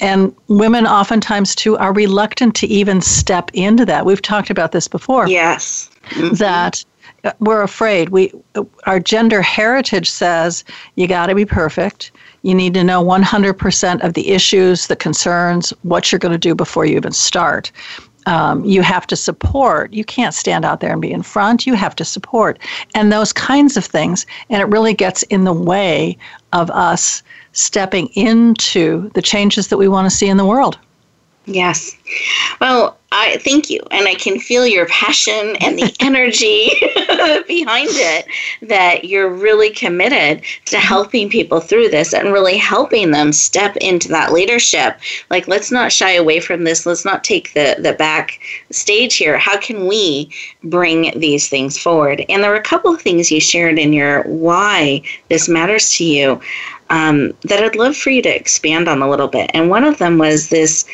And 0.00 0.34
women 0.48 0.86
oftentimes 0.86 1.54
too 1.54 1.76
are 1.76 1.92
reluctant 1.92 2.54
to 2.56 2.66
even 2.66 3.00
step 3.02 3.50
into 3.52 3.84
that. 3.86 4.06
We've 4.06 4.22
talked 4.22 4.50
about 4.50 4.72
this 4.72 4.88
before. 4.88 5.28
Yes. 5.28 5.90
Mm-hmm. 6.10 6.36
That 6.36 6.82
we're 7.38 7.62
afraid. 7.62 8.10
We 8.10 8.32
our 8.86 9.00
gender 9.00 9.42
heritage 9.42 10.10
says 10.10 10.64
you 10.96 11.06
got 11.06 11.26
to 11.26 11.34
be 11.34 11.44
perfect. 11.44 12.12
You 12.42 12.54
need 12.54 12.74
to 12.74 12.84
know 12.84 13.04
100% 13.04 14.02
of 14.02 14.14
the 14.14 14.30
issues, 14.30 14.86
the 14.86 14.96
concerns, 14.96 15.70
what 15.82 16.10
you're 16.10 16.18
going 16.18 16.32
to 16.32 16.38
do 16.38 16.54
before 16.54 16.86
you 16.86 16.96
even 16.96 17.12
start. 17.12 17.70
Um, 18.26 18.64
you 18.64 18.82
have 18.82 19.06
to 19.08 19.16
support. 19.16 19.92
You 19.92 20.04
can't 20.04 20.34
stand 20.34 20.64
out 20.64 20.80
there 20.80 20.92
and 20.92 21.00
be 21.00 21.12
in 21.12 21.22
front. 21.22 21.66
You 21.66 21.74
have 21.74 21.96
to 21.96 22.04
support. 22.04 22.58
And 22.94 23.12
those 23.12 23.32
kinds 23.32 23.76
of 23.76 23.84
things. 23.84 24.26
And 24.48 24.62
it 24.62 24.66
really 24.66 24.94
gets 24.94 25.22
in 25.24 25.44
the 25.44 25.52
way 25.52 26.16
of 26.52 26.70
us 26.70 27.22
stepping 27.52 28.08
into 28.08 29.10
the 29.14 29.22
changes 29.22 29.68
that 29.68 29.78
we 29.78 29.88
want 29.88 30.08
to 30.08 30.14
see 30.14 30.28
in 30.28 30.36
the 30.36 30.46
world. 30.46 30.78
Yes. 31.50 31.96
Well, 32.60 32.96
I 33.10 33.38
thank 33.38 33.70
you. 33.70 33.80
And 33.90 34.06
I 34.06 34.14
can 34.14 34.38
feel 34.38 34.68
your 34.68 34.86
passion 34.86 35.56
and 35.56 35.76
the 35.76 35.92
energy 36.00 36.70
behind 37.48 37.88
it 37.90 38.26
that 38.62 39.04
you're 39.04 39.28
really 39.28 39.70
committed 39.70 40.42
to 40.66 40.76
mm-hmm. 40.76 40.86
helping 40.86 41.28
people 41.28 41.58
through 41.58 41.88
this 41.88 42.14
and 42.14 42.32
really 42.32 42.56
helping 42.56 43.10
them 43.10 43.32
step 43.32 43.76
into 43.78 44.08
that 44.08 44.32
leadership. 44.32 45.00
Like, 45.28 45.48
let's 45.48 45.72
not 45.72 45.90
shy 45.90 46.12
away 46.12 46.38
from 46.38 46.62
this. 46.62 46.86
Let's 46.86 47.04
not 47.04 47.24
take 47.24 47.52
the, 47.54 47.76
the 47.80 47.94
back 47.94 48.38
stage 48.70 49.16
here. 49.16 49.36
How 49.36 49.58
can 49.58 49.88
we 49.88 50.30
bring 50.62 51.18
these 51.18 51.48
things 51.48 51.76
forward? 51.76 52.24
And 52.28 52.44
there 52.44 52.50
were 52.50 52.56
a 52.56 52.62
couple 52.62 52.94
of 52.94 53.02
things 53.02 53.32
you 53.32 53.40
shared 53.40 53.76
in 53.76 53.92
your 53.92 54.22
why 54.22 55.02
this 55.28 55.48
matters 55.48 55.92
to 55.94 56.04
you 56.04 56.40
um, 56.90 57.32
that 57.42 57.62
I'd 57.62 57.76
love 57.76 57.96
for 57.96 58.10
you 58.10 58.20
to 58.22 58.28
expand 58.28 58.88
on 58.88 59.00
a 59.00 59.08
little 59.08 59.28
bit. 59.28 59.50
And 59.54 59.70
one 59.70 59.84
of 59.84 59.98
them 59.98 60.18
was 60.18 60.48
this 60.48 60.84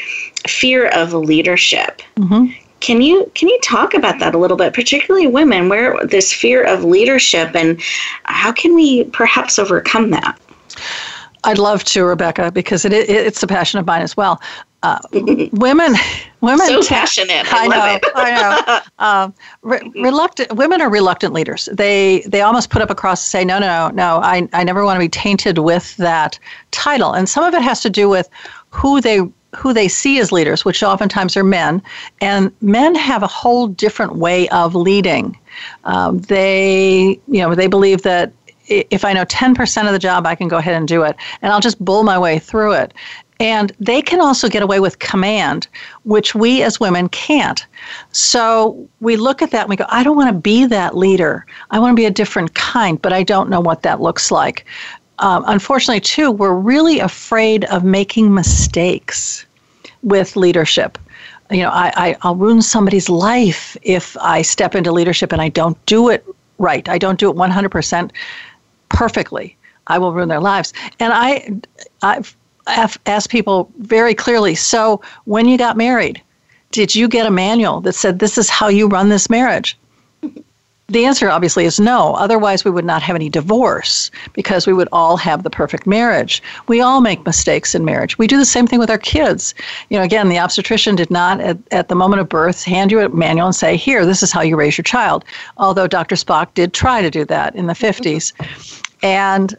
fear 0.46 0.88
of 0.88 1.12
leadership. 1.12 2.02
Mm-hmm. 2.16 2.52
Can 2.80 3.00
you 3.00 3.30
can 3.34 3.48
you 3.48 3.58
talk 3.62 3.94
about 3.94 4.20
that 4.20 4.34
a 4.34 4.38
little 4.38 4.56
bit, 4.56 4.74
particularly 4.74 5.26
women, 5.26 5.68
where 5.68 5.98
this 6.06 6.32
fear 6.32 6.62
of 6.62 6.84
leadership 6.84 7.56
and 7.56 7.80
how 8.24 8.52
can 8.52 8.74
we 8.74 9.04
perhaps 9.04 9.58
overcome 9.58 10.10
that? 10.10 10.38
I'd 11.44 11.58
love 11.58 11.84
to, 11.84 12.04
Rebecca, 12.04 12.52
because 12.52 12.84
it, 12.84 12.92
it, 12.92 13.08
it's 13.08 13.42
a 13.42 13.46
passion 13.46 13.78
of 13.78 13.86
mine 13.86 14.02
as 14.02 14.16
well. 14.16 14.40
Uh, 14.86 14.98
women, 15.52 15.94
women, 16.40 16.66
so 16.66 16.80
passionate. 16.84 17.52
I, 17.52 17.64
I 17.64 17.66
know, 17.66 17.98
I 18.14 18.30
know. 18.30 18.80
Um, 18.98 19.34
re- 19.62 19.92
reluctant 19.96 20.52
women 20.54 20.80
are 20.80 20.88
reluctant 20.88 21.32
leaders. 21.32 21.68
They 21.72 22.20
they 22.26 22.40
almost 22.40 22.70
put 22.70 22.82
up 22.82 22.88
a 22.88 22.94
cross 22.94 23.20
and 23.24 23.30
say, 23.30 23.44
no, 23.44 23.58
no, 23.58 23.88
no, 23.88 23.94
no. 23.94 24.20
I 24.22 24.48
I 24.52 24.62
never 24.62 24.84
want 24.84 24.96
to 24.96 25.00
be 25.00 25.08
tainted 25.08 25.58
with 25.58 25.96
that 25.96 26.38
title. 26.70 27.12
And 27.12 27.28
some 27.28 27.42
of 27.42 27.52
it 27.52 27.62
has 27.62 27.80
to 27.82 27.90
do 27.90 28.08
with 28.08 28.28
who 28.70 29.00
they 29.00 29.20
who 29.56 29.72
they 29.72 29.88
see 29.88 30.20
as 30.20 30.30
leaders, 30.30 30.64
which 30.64 30.82
oftentimes 30.84 31.36
are 31.36 31.44
men, 31.44 31.82
and 32.20 32.52
men 32.60 32.94
have 32.94 33.24
a 33.24 33.26
whole 33.26 33.66
different 33.66 34.16
way 34.16 34.48
of 34.50 34.76
leading. 34.76 35.36
Um, 35.82 36.20
they 36.20 37.20
you 37.26 37.40
know 37.40 37.56
they 37.56 37.66
believe 37.66 38.02
that 38.02 38.32
if 38.68 39.04
I 39.04 39.12
know 39.12 39.24
10% 39.24 39.86
of 39.86 39.92
the 39.92 39.98
job, 39.98 40.26
I 40.26 40.34
can 40.34 40.48
go 40.48 40.56
ahead 40.56 40.74
and 40.74 40.88
do 40.88 41.02
it. 41.02 41.16
And 41.42 41.52
I'll 41.52 41.60
just 41.60 41.82
bull 41.84 42.02
my 42.02 42.18
way 42.18 42.38
through 42.38 42.72
it. 42.72 42.92
And 43.38 43.72
they 43.78 44.00
can 44.00 44.20
also 44.20 44.48
get 44.48 44.62
away 44.62 44.80
with 44.80 44.98
command, 44.98 45.68
which 46.04 46.34
we 46.34 46.62
as 46.62 46.80
women 46.80 47.08
can't. 47.10 47.66
So 48.12 48.88
we 49.00 49.16
look 49.16 49.42
at 49.42 49.50
that 49.50 49.62
and 49.62 49.70
we 49.70 49.76
go, 49.76 49.84
I 49.88 50.02
don't 50.02 50.16
want 50.16 50.28
to 50.28 50.40
be 50.40 50.64
that 50.66 50.96
leader. 50.96 51.44
I 51.70 51.78
want 51.78 51.92
to 51.92 51.96
be 51.96 52.06
a 52.06 52.10
different 52.10 52.54
kind, 52.54 53.00
but 53.00 53.12
I 53.12 53.22
don't 53.22 53.50
know 53.50 53.60
what 53.60 53.82
that 53.82 54.00
looks 54.00 54.30
like. 54.30 54.64
Um, 55.18 55.44
unfortunately, 55.46 56.00
too, 56.00 56.30
we're 56.30 56.54
really 56.54 56.98
afraid 56.98 57.64
of 57.66 57.84
making 57.84 58.32
mistakes 58.32 59.44
with 60.02 60.36
leadership. 60.36 60.98
You 61.50 61.62
know, 61.62 61.70
I, 61.70 61.92
I, 61.96 62.16
I'll 62.22 62.36
ruin 62.36 62.62
somebody's 62.62 63.08
life 63.08 63.76
if 63.82 64.16
I 64.18 64.42
step 64.42 64.74
into 64.74 64.92
leadership 64.92 65.32
and 65.32 65.40
I 65.40 65.48
don't 65.48 65.84
do 65.86 66.08
it 66.08 66.24
right. 66.58 66.88
I 66.88 66.98
don't 66.98 67.18
do 67.18 67.30
it 67.30 67.36
100% 67.36 68.10
perfectly. 68.88 69.56
I 69.86 69.98
will 69.98 70.12
ruin 70.12 70.28
their 70.28 70.40
lives. 70.40 70.72
And 70.98 71.12
I, 71.12 71.60
I've 72.02 72.36
asked 72.66 73.30
people 73.30 73.70
very 73.78 74.14
clearly 74.14 74.54
so 74.54 75.00
when 75.24 75.46
you 75.46 75.56
got 75.58 75.76
married, 75.76 76.20
did 76.72 76.94
you 76.94 77.08
get 77.08 77.26
a 77.26 77.30
manual 77.30 77.80
that 77.82 77.94
said 77.94 78.18
this 78.18 78.36
is 78.36 78.50
how 78.50 78.68
you 78.68 78.88
run 78.88 79.08
this 79.08 79.30
marriage? 79.30 79.78
The 80.88 81.04
answer 81.04 81.28
obviously 81.28 81.64
is 81.64 81.80
no. 81.80 82.14
Otherwise, 82.14 82.64
we 82.64 82.70
would 82.70 82.84
not 82.84 83.02
have 83.02 83.16
any 83.16 83.28
divorce 83.28 84.08
because 84.34 84.68
we 84.68 84.72
would 84.72 84.88
all 84.92 85.16
have 85.16 85.42
the 85.42 85.50
perfect 85.50 85.84
marriage. 85.84 86.40
We 86.68 86.80
all 86.80 87.00
make 87.00 87.26
mistakes 87.26 87.74
in 87.74 87.84
marriage. 87.84 88.18
We 88.18 88.28
do 88.28 88.38
the 88.38 88.44
same 88.44 88.68
thing 88.68 88.78
with 88.78 88.88
our 88.88 88.98
kids. 88.98 89.52
You 89.88 89.98
know, 89.98 90.04
again, 90.04 90.28
the 90.28 90.38
obstetrician 90.38 90.94
did 90.94 91.10
not, 91.10 91.40
at, 91.40 91.58
at 91.72 91.88
the 91.88 91.96
moment 91.96 92.20
of 92.20 92.28
birth, 92.28 92.62
hand 92.62 92.92
you 92.92 93.00
a 93.00 93.08
manual 93.08 93.48
and 93.48 93.56
say, 93.56 93.76
here, 93.76 94.06
this 94.06 94.22
is 94.22 94.30
how 94.30 94.42
you 94.42 94.54
raise 94.54 94.78
your 94.78 94.84
child. 94.84 95.24
Although 95.58 95.88
Dr. 95.88 96.14
Spock 96.14 96.54
did 96.54 96.72
try 96.72 97.02
to 97.02 97.10
do 97.10 97.24
that 97.24 97.56
in 97.56 97.66
the 97.66 97.72
50s. 97.72 98.32
And 99.02 99.56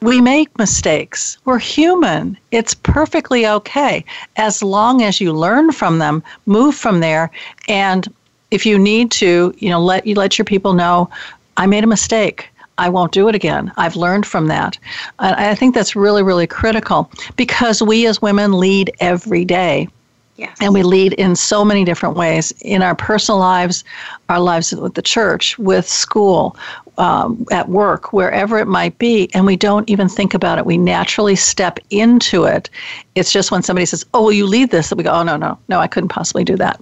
we 0.00 0.20
make 0.20 0.56
mistakes. 0.58 1.38
We're 1.44 1.58
human. 1.58 2.36
It's 2.50 2.74
perfectly 2.74 3.46
okay 3.46 4.04
as 4.36 4.62
long 4.62 5.02
as 5.02 5.20
you 5.20 5.32
learn 5.32 5.72
from 5.72 5.98
them, 5.98 6.22
move 6.46 6.74
from 6.74 7.00
there, 7.00 7.30
and 7.68 8.12
if 8.50 8.64
you 8.64 8.78
need 8.78 9.10
to, 9.12 9.54
you 9.58 9.68
know, 9.68 9.80
let 9.80 10.06
you 10.06 10.14
let 10.14 10.38
your 10.38 10.44
people 10.44 10.72
know, 10.72 11.10
I 11.56 11.66
made 11.66 11.84
a 11.84 11.88
mistake. 11.88 12.48
I 12.78 12.88
won't 12.90 13.12
do 13.12 13.28
it 13.28 13.34
again. 13.34 13.72
I've 13.76 13.96
learned 13.96 14.26
from 14.26 14.48
that. 14.48 14.78
And 15.18 15.34
I 15.34 15.54
think 15.54 15.74
that's 15.74 15.96
really, 15.96 16.22
really 16.22 16.46
critical 16.46 17.10
because 17.36 17.82
we 17.82 18.06
as 18.06 18.20
women 18.20 18.52
lead 18.52 18.92
every 19.00 19.44
day. 19.44 19.88
Yes. 20.36 20.54
And 20.60 20.74
we 20.74 20.82
lead 20.82 21.14
in 21.14 21.34
so 21.34 21.64
many 21.64 21.82
different 21.82 22.14
ways 22.14 22.52
in 22.60 22.82
our 22.82 22.94
personal 22.94 23.38
lives, 23.38 23.84
our 24.28 24.38
lives 24.38 24.70
with 24.72 24.92
the 24.92 25.00
church, 25.00 25.58
with 25.58 25.88
school, 25.88 26.54
um, 26.98 27.46
at 27.50 27.68
work, 27.68 28.12
wherever 28.12 28.58
it 28.58 28.66
might 28.66 28.98
be, 28.98 29.30
and 29.34 29.46
we 29.46 29.56
don't 29.56 29.88
even 29.88 30.08
think 30.08 30.34
about 30.34 30.58
it. 30.58 30.66
We 30.66 30.78
naturally 30.78 31.36
step 31.36 31.78
into 31.90 32.44
it. 32.44 32.70
It's 33.14 33.32
just 33.32 33.50
when 33.50 33.62
somebody 33.62 33.86
says, 33.86 34.04
"Oh, 34.14 34.24
will 34.24 34.32
you 34.32 34.46
lead 34.46 34.70
this?" 34.70 34.88
that 34.88 34.96
we 34.96 35.04
go, 35.04 35.12
"Oh 35.12 35.22
no, 35.22 35.36
no, 35.36 35.58
no, 35.68 35.80
I 35.80 35.86
couldn't 35.86 36.08
possibly 36.08 36.44
do 36.44 36.56
that." 36.56 36.80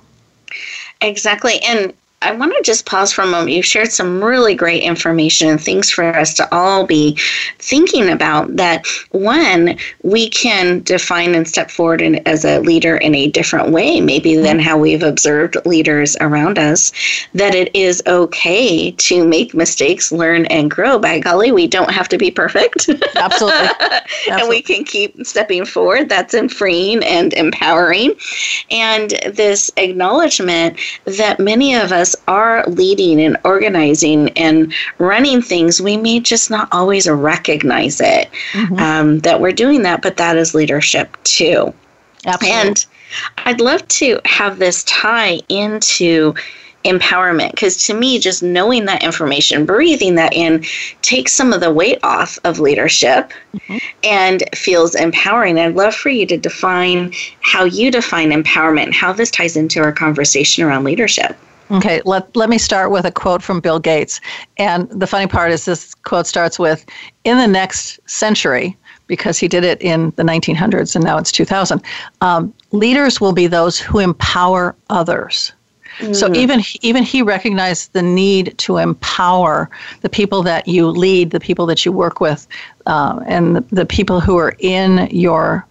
Exactly, 1.00 1.58
and 1.66 1.92
I 2.24 2.32
want 2.32 2.54
to 2.56 2.62
just 2.62 2.86
pause 2.86 3.12
for 3.12 3.22
a 3.22 3.26
moment. 3.26 3.50
You 3.50 3.62
shared 3.62 3.92
some 3.92 4.22
really 4.22 4.54
great 4.54 4.82
information 4.82 5.48
and 5.48 5.60
things 5.60 5.90
for 5.90 6.04
us 6.04 6.34
to 6.34 6.54
all 6.54 6.86
be 6.86 7.18
thinking 7.58 8.08
about. 8.08 8.56
That 8.56 8.86
one, 9.10 9.76
we 10.02 10.28
can 10.30 10.82
define 10.82 11.34
and 11.34 11.46
step 11.46 11.70
forward 11.70 12.00
in, 12.00 12.16
as 12.26 12.44
a 12.44 12.60
leader 12.60 12.96
in 12.96 13.14
a 13.14 13.28
different 13.28 13.70
way, 13.70 14.00
maybe 14.00 14.36
than 14.36 14.58
how 14.58 14.78
we've 14.78 15.02
observed 15.02 15.56
leaders 15.66 16.16
around 16.20 16.58
us. 16.58 16.92
That 17.34 17.54
it 17.54 17.74
is 17.74 18.02
okay 18.06 18.90
to 18.92 19.26
make 19.26 19.54
mistakes, 19.54 20.10
learn, 20.10 20.46
and 20.46 20.70
grow. 20.70 20.98
By 20.98 21.18
golly, 21.18 21.52
we 21.52 21.66
don't 21.66 21.90
have 21.90 22.08
to 22.08 22.18
be 22.18 22.30
perfect. 22.30 22.88
Absolutely. 23.16 23.68
Absolutely. 23.80 24.40
and 24.40 24.48
we 24.48 24.62
can 24.62 24.84
keep 24.84 25.26
stepping 25.26 25.64
forward. 25.64 26.08
That's 26.08 26.34
freeing 26.52 27.02
and 27.04 27.32
empowering. 27.34 28.14
And 28.70 29.10
this 29.26 29.70
acknowledgement 29.76 30.78
that 31.04 31.38
many 31.38 31.74
of 31.74 31.92
us 31.92 32.13
are 32.28 32.64
leading 32.66 33.20
and 33.20 33.36
organizing 33.44 34.30
and 34.30 34.72
running 34.98 35.42
things, 35.42 35.80
we 35.80 35.96
may 35.96 36.20
just 36.20 36.50
not 36.50 36.68
always 36.72 37.08
recognize 37.08 38.00
it 38.00 38.30
mm-hmm. 38.52 38.78
um, 38.78 39.18
that 39.20 39.40
we're 39.40 39.52
doing 39.52 39.82
that, 39.82 40.02
but 40.02 40.16
that 40.16 40.36
is 40.36 40.54
leadership 40.54 41.16
too. 41.24 41.72
Absolutely. 42.26 42.60
And 42.60 42.86
I'd 43.38 43.60
love 43.60 43.86
to 43.88 44.20
have 44.24 44.58
this 44.58 44.84
tie 44.84 45.40
into 45.48 46.34
empowerment 46.84 47.50
because 47.52 47.78
to 47.86 47.94
me 47.94 48.18
just 48.18 48.42
knowing 48.42 48.84
that 48.84 49.02
information 49.02 49.64
breathing 49.64 50.16
that 50.16 50.32
in 50.34 50.62
takes 51.00 51.32
some 51.32 51.52
of 51.52 51.60
the 51.60 51.72
weight 51.72 51.98
off 52.02 52.38
of 52.44 52.60
leadership 52.60 53.32
mm-hmm. 53.54 53.78
and 54.02 54.44
feels 54.54 54.94
empowering 54.94 55.58
i'd 55.58 55.74
love 55.74 55.94
for 55.94 56.10
you 56.10 56.26
to 56.26 56.36
define 56.36 57.10
how 57.40 57.64
you 57.64 57.90
define 57.90 58.30
empowerment 58.30 58.92
how 58.92 59.14
this 59.14 59.30
ties 59.30 59.56
into 59.56 59.80
our 59.80 59.92
conversation 59.92 60.62
around 60.62 60.84
leadership 60.84 61.38
Okay, 61.74 62.00
let, 62.04 62.34
let 62.36 62.48
me 62.48 62.58
start 62.58 62.90
with 62.90 63.04
a 63.04 63.10
quote 63.10 63.42
from 63.42 63.60
Bill 63.60 63.80
Gates. 63.80 64.20
And 64.58 64.88
the 64.90 65.06
funny 65.06 65.26
part 65.26 65.50
is 65.50 65.64
this 65.64 65.94
quote 65.94 66.26
starts 66.26 66.58
with 66.58 66.84
In 67.24 67.38
the 67.38 67.48
next 67.48 67.98
century, 68.08 68.76
because 69.06 69.38
he 69.38 69.48
did 69.48 69.64
it 69.64 69.82
in 69.82 70.10
the 70.16 70.22
1900s 70.22 70.94
and 70.94 71.04
now 71.04 71.18
it's 71.18 71.32
2000, 71.32 71.82
um, 72.20 72.54
leaders 72.72 73.20
will 73.20 73.32
be 73.32 73.46
those 73.46 73.78
who 73.78 73.98
empower 73.98 74.76
others. 74.88 75.52
Mm. 75.98 76.16
So 76.16 76.34
even 76.34 76.62
even 76.82 77.02
he 77.04 77.22
recognized 77.22 77.92
the 77.92 78.02
need 78.02 78.56
to 78.58 78.78
empower 78.78 79.70
the 80.00 80.08
people 80.08 80.42
that 80.42 80.66
you 80.66 80.88
lead, 80.88 81.30
the 81.30 81.40
people 81.40 81.66
that 81.66 81.84
you 81.84 81.92
work 81.92 82.20
with, 82.20 82.48
uh, 82.86 83.20
and 83.26 83.56
the, 83.56 83.60
the, 83.70 83.86
people 83.86 84.20
who 84.20 84.36
are 84.36 84.56
in 84.58 85.08
your 85.12 85.64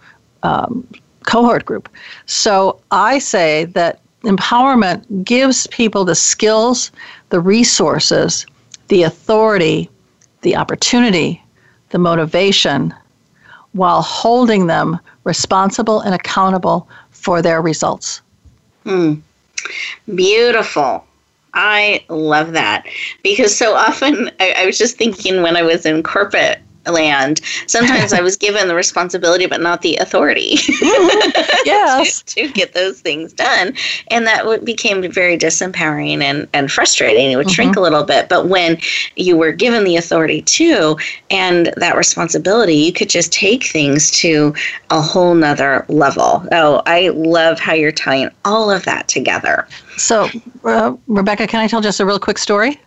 um, 0.44 0.88
cohort 1.26 1.66
group. 1.66 1.90
So 2.26 2.80
I 2.92 3.20
say 3.20 3.66
that 3.66 4.00
empowerment 4.24 5.24
gives 5.24 5.68
people 5.68 6.06
the 6.06 6.16
skills, 6.16 6.92
the 7.30 7.40
resources, 7.40 8.46
the 8.88 9.04
authority, 9.04 9.90
the 10.42 10.56
opportunity, 10.56 11.42
the 11.90 12.00
motivation, 12.00 12.94
while 13.74 14.02
holding 14.02 14.68
them 14.68 15.00
responsible 15.24 16.02
and 16.02 16.14
accountable 16.14 16.88
for 17.12 17.42
their 17.42 17.62
results. 17.62 18.22
Hmm. 18.84 19.16
Beautiful. 20.14 21.06
I 21.54 22.04
love 22.10 22.54
that 22.54 22.86
because 23.24 23.56
so 23.56 23.76
often 23.76 24.32
I, 24.40 24.56
I, 24.58 24.66
was 24.66 24.78
just 24.78 24.98
thinking 24.98 25.42
when 25.42 25.56
I 25.56 25.62
was 25.62 25.86
in 25.86 26.02
corporate 26.02 26.60
land, 26.92 27.42
sometimes 27.68 28.14
I 28.14 28.22
was 28.22 28.36
given 28.36 28.68
the 28.68 28.76
responsibility 28.76 29.46
but 29.46 29.62
not 29.62 29.82
the 29.82 29.96
authority 29.98 30.58
yes. 31.66 32.22
to, 32.24 32.48
to, 32.48 32.54
get 32.54 32.74
those 32.74 33.00
things 33.02 33.34
done. 33.34 33.74
And 34.10 34.28
that 34.28 34.46
would 34.46 34.66
became 34.66 35.10
very 35.12 35.38
disempowering 35.38 36.22
and, 36.22 36.48
and 36.54 36.72
frustrating. 36.72 37.32
It 37.32 37.36
would 37.36 37.48
mm-hmm. 37.48 37.54
shrink 37.54 37.76
a 37.76 37.82
little 37.82 38.04
bit. 38.04 38.30
But 38.30 38.48
when 38.48 38.78
you 39.16 39.38
were 39.38 39.52
given 39.52 39.84
the 39.84 39.96
authority 39.98 40.42
too 40.42 40.98
and 41.30 41.74
that 41.78 41.96
responsibility, 41.96 42.76
you 42.76 42.94
could 42.94 43.10
just 43.10 43.32
take 43.32 43.66
things 43.66 44.12
to 44.20 44.54
a 44.90 45.02
whole 45.02 45.34
nother 45.34 45.86
level. 45.88 46.46
Oh, 46.52 46.82
I 46.86 47.10
love 47.10 47.60
how 47.60 47.74
you're 47.74 47.92
tying 47.92 48.30
all 48.46 48.70
of 48.70 48.84
that 48.86 49.08
together. 49.08 49.68
So, 49.98 50.28
uh, 50.64 50.96
Rebecca, 51.08 51.48
can 51.48 51.62
I 51.62 51.68
tell 51.68 51.82
just 51.82 52.00
a 52.00 52.06
real 52.06 52.20
quick 52.20 52.38
story? 52.38 52.80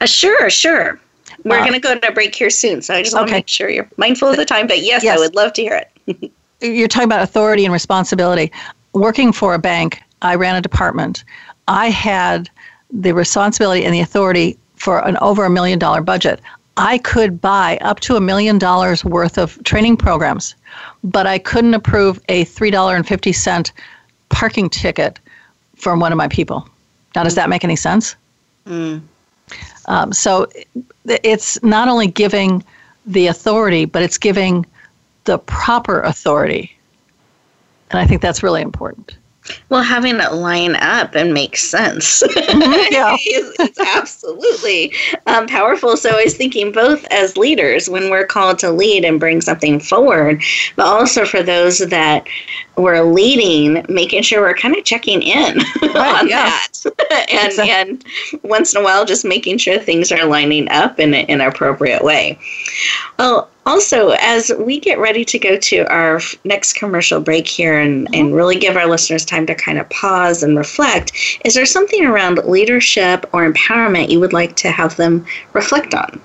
Uh, 0.00 0.06
sure, 0.06 0.50
sure. 0.50 1.00
We're 1.44 1.58
uh, 1.58 1.60
going 1.60 1.72
to 1.72 1.80
go 1.80 1.98
to 1.98 2.08
a 2.08 2.12
break 2.12 2.34
here 2.34 2.50
soon, 2.50 2.82
so 2.82 2.94
I 2.94 3.02
just 3.02 3.14
want 3.14 3.28
to 3.28 3.34
make 3.34 3.48
sure 3.48 3.68
you're 3.68 3.88
mindful 3.96 4.28
of 4.28 4.36
the 4.36 4.44
time. 4.44 4.66
But 4.66 4.82
yes, 4.82 5.02
yes. 5.02 5.16
I 5.16 5.20
would 5.20 5.34
love 5.34 5.52
to 5.54 5.62
hear 5.62 5.82
it. 6.06 6.32
you're 6.60 6.88
talking 6.88 7.06
about 7.06 7.22
authority 7.22 7.64
and 7.64 7.72
responsibility. 7.72 8.52
Working 8.92 9.32
for 9.32 9.54
a 9.54 9.58
bank, 9.58 10.02
I 10.22 10.34
ran 10.34 10.56
a 10.56 10.60
department. 10.60 11.24
I 11.68 11.90
had 11.90 12.48
the 12.90 13.12
responsibility 13.12 13.84
and 13.84 13.94
the 13.94 14.00
authority 14.00 14.58
for 14.76 15.06
an 15.06 15.16
over 15.18 15.44
a 15.44 15.50
million 15.50 15.78
dollar 15.78 16.00
budget. 16.00 16.40
I 16.76 16.98
could 16.98 17.40
buy 17.40 17.78
up 17.82 18.00
to 18.00 18.16
a 18.16 18.20
million 18.20 18.58
dollars 18.58 19.04
worth 19.04 19.38
of 19.38 19.62
training 19.64 19.96
programs, 19.96 20.54
but 21.04 21.26
I 21.26 21.38
couldn't 21.38 21.74
approve 21.74 22.20
a 22.28 22.44
$3.50 22.46 23.72
parking 24.30 24.70
ticket 24.70 25.18
from 25.76 26.00
one 26.00 26.12
of 26.12 26.18
my 26.18 26.28
people. 26.28 26.66
Now, 27.14 27.24
does 27.24 27.34
that 27.34 27.50
make 27.50 27.62
any 27.62 27.76
sense? 27.76 28.16
Mm. 28.66 29.02
Um, 29.92 30.10
so 30.10 30.46
it's 31.04 31.62
not 31.62 31.86
only 31.86 32.06
giving 32.06 32.64
the 33.04 33.26
authority, 33.26 33.84
but 33.84 34.02
it's 34.02 34.16
giving 34.16 34.64
the 35.24 35.36
proper 35.40 36.00
authority. 36.00 36.74
And 37.90 38.00
I 38.00 38.06
think 38.06 38.22
that's 38.22 38.42
really 38.42 38.62
important. 38.62 39.18
Well, 39.68 39.82
having 39.82 40.16
it 40.20 40.32
line 40.32 40.76
up 40.76 41.14
and 41.14 41.32
make 41.32 41.56
sense 41.56 42.22
mm-hmm, 42.22 42.84
yeah. 42.92 43.16
is, 43.26 43.54
is 43.58 43.78
absolutely 43.78 44.92
um, 45.26 45.46
powerful. 45.46 45.96
So 45.96 46.10
I 46.10 46.24
was 46.24 46.36
thinking 46.36 46.72
both 46.72 47.04
as 47.10 47.36
leaders 47.36 47.88
when 47.88 48.10
we're 48.10 48.26
called 48.26 48.58
to 48.60 48.70
lead 48.70 49.04
and 49.04 49.18
bring 49.18 49.40
something 49.40 49.80
forward, 49.80 50.42
but 50.76 50.86
also 50.86 51.24
for 51.24 51.42
those 51.42 51.78
that 51.78 52.26
we're 52.76 53.02
leading, 53.02 53.84
making 53.88 54.22
sure 54.22 54.40
we're 54.40 54.54
kind 54.54 54.76
of 54.76 54.84
checking 54.84 55.22
in 55.22 55.58
right, 55.82 56.20
on 56.20 56.28
yeah. 56.28 56.50
that, 56.50 56.68
and 57.30 57.46
exactly. 57.48 57.70
and 57.70 58.04
once 58.42 58.74
in 58.74 58.80
a 58.80 58.84
while 58.84 59.04
just 59.04 59.24
making 59.24 59.58
sure 59.58 59.78
things 59.78 60.10
are 60.10 60.24
lining 60.24 60.68
up 60.70 60.98
in, 60.98 61.14
in 61.14 61.40
an 61.40 61.46
appropriate 61.46 62.02
way. 62.02 62.38
Well, 63.18 63.50
also, 63.64 64.10
as 64.20 64.50
we 64.58 64.80
get 64.80 64.98
ready 64.98 65.24
to 65.24 65.38
go 65.38 65.56
to 65.56 65.84
our 65.92 66.20
next 66.44 66.72
commercial 66.74 67.20
break 67.20 67.46
here 67.46 67.78
and, 67.78 68.06
mm-hmm. 68.06 68.14
and 68.14 68.34
really 68.34 68.58
give 68.58 68.76
our 68.76 68.88
listeners 68.88 69.24
time 69.24 69.46
to 69.46 69.54
kind 69.54 69.78
of 69.78 69.88
pause 69.90 70.42
and 70.42 70.56
reflect, 70.56 71.12
is 71.44 71.54
there 71.54 71.66
something 71.66 72.04
around 72.04 72.38
leadership 72.44 73.28
or 73.32 73.50
empowerment 73.50 74.10
you 74.10 74.18
would 74.20 74.32
like 74.32 74.56
to 74.56 74.70
have 74.70 74.96
them 74.96 75.24
reflect 75.52 75.94
on? 75.94 76.20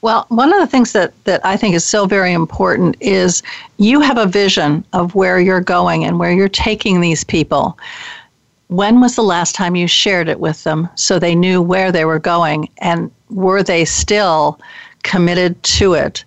Well, 0.00 0.26
one 0.28 0.52
of 0.52 0.60
the 0.60 0.66
things 0.66 0.92
that, 0.92 1.12
that 1.24 1.44
I 1.44 1.56
think 1.56 1.74
is 1.74 1.84
so 1.84 2.06
very 2.06 2.32
important 2.32 2.96
is 3.00 3.42
you 3.78 4.00
have 4.00 4.16
a 4.16 4.26
vision 4.26 4.84
of 4.92 5.14
where 5.14 5.40
you're 5.40 5.60
going 5.60 6.04
and 6.04 6.18
where 6.18 6.30
you're 6.30 6.48
taking 6.48 7.00
these 7.00 7.24
people. 7.24 7.76
When 8.68 9.00
was 9.00 9.16
the 9.16 9.22
last 9.22 9.56
time 9.56 9.74
you 9.74 9.88
shared 9.88 10.28
it 10.28 10.38
with 10.38 10.62
them 10.62 10.88
so 10.94 11.18
they 11.18 11.34
knew 11.34 11.60
where 11.60 11.90
they 11.90 12.04
were 12.04 12.20
going? 12.20 12.68
And 12.78 13.10
were 13.28 13.62
they 13.62 13.84
still 13.84 14.60
committed 15.02 15.62
to 15.62 15.94
it 15.94 16.24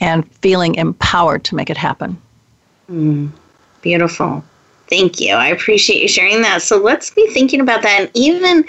and 0.00 0.30
feeling 0.36 0.74
empowered 0.76 1.44
to 1.44 1.54
make 1.54 1.70
it 1.70 1.76
happen? 1.76 2.20
Mm, 2.90 3.30
beautiful. 3.82 4.44
Thank 4.88 5.20
you. 5.20 5.34
I 5.34 5.48
appreciate 5.48 6.00
you 6.00 6.08
sharing 6.08 6.42
that. 6.42 6.62
So 6.62 6.78
let's 6.78 7.10
be 7.10 7.26
thinking 7.28 7.60
about 7.60 7.82
that. 7.82 8.00
And 8.00 8.10
even 8.14 8.64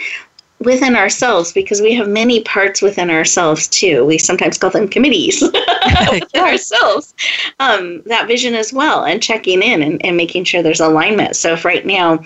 within 0.59 0.95
ourselves 0.95 1.53
because 1.53 1.81
we 1.81 1.93
have 1.93 2.07
many 2.07 2.43
parts 2.43 2.81
within 2.81 3.09
ourselves 3.09 3.67
too. 3.67 4.05
We 4.05 4.17
sometimes 4.17 4.57
call 4.57 4.69
them 4.69 4.87
committees 4.87 5.41
within 6.11 6.21
ourselves. 6.35 7.13
Um, 7.59 8.01
that 8.05 8.27
vision 8.27 8.55
as 8.55 8.73
well, 8.73 9.05
and 9.05 9.23
checking 9.23 9.61
in 9.61 9.81
and, 9.81 10.03
and, 10.05 10.17
making 10.17 10.43
sure 10.43 10.61
there's 10.61 10.81
alignment. 10.81 11.35
So 11.35 11.53
if 11.53 11.63
right 11.63 11.85
now, 11.85 12.23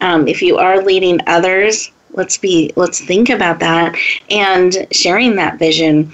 um, 0.00 0.26
if 0.26 0.40
you 0.40 0.56
are 0.56 0.82
leading 0.82 1.20
others, 1.26 1.90
let's 2.12 2.38
be 2.38 2.72
let's 2.76 3.00
think 3.00 3.28
about 3.28 3.58
that 3.60 3.94
and 4.30 4.86
sharing 4.90 5.36
that 5.36 5.58
vision 5.58 6.12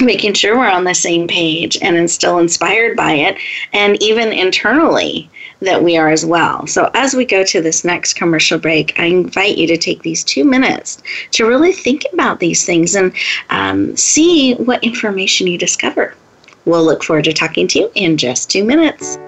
making 0.00 0.34
sure 0.34 0.58
we're 0.58 0.68
on 0.68 0.84
the 0.84 0.94
same 0.94 1.28
page 1.28 1.78
and 1.80 2.10
still 2.10 2.38
inspired 2.38 2.96
by 2.96 3.12
it 3.12 3.38
and 3.72 4.02
even 4.02 4.32
internally 4.32 5.30
that 5.60 5.82
we 5.82 5.96
are 5.96 6.10
as 6.10 6.26
well. 6.26 6.66
So, 6.66 6.90
as 6.94 7.14
we 7.14 7.24
go 7.24 7.44
to 7.44 7.60
this 7.60 7.84
next 7.84 8.14
commercial 8.14 8.58
break, 8.58 8.98
I 8.98 9.04
invite 9.04 9.56
you 9.56 9.66
to 9.68 9.76
take 9.76 10.02
these 10.02 10.24
two 10.24 10.44
minutes 10.44 11.02
to 11.32 11.46
really 11.46 11.72
think 11.72 12.04
about 12.12 12.40
these 12.40 12.64
things 12.64 12.94
and 12.94 13.12
um, 13.50 13.96
see 13.96 14.54
what 14.54 14.82
information 14.82 15.46
you 15.46 15.58
discover. 15.58 16.14
We'll 16.64 16.84
look 16.84 17.04
forward 17.04 17.24
to 17.24 17.32
talking 17.32 17.68
to 17.68 17.80
you 17.80 17.92
in 17.94 18.16
just 18.16 18.50
two 18.50 18.64
minutes. 18.64 19.18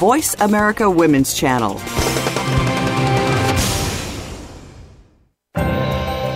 Voice 0.00 0.34
America 0.40 0.90
Women's 0.90 1.34
Channel. 1.34 1.78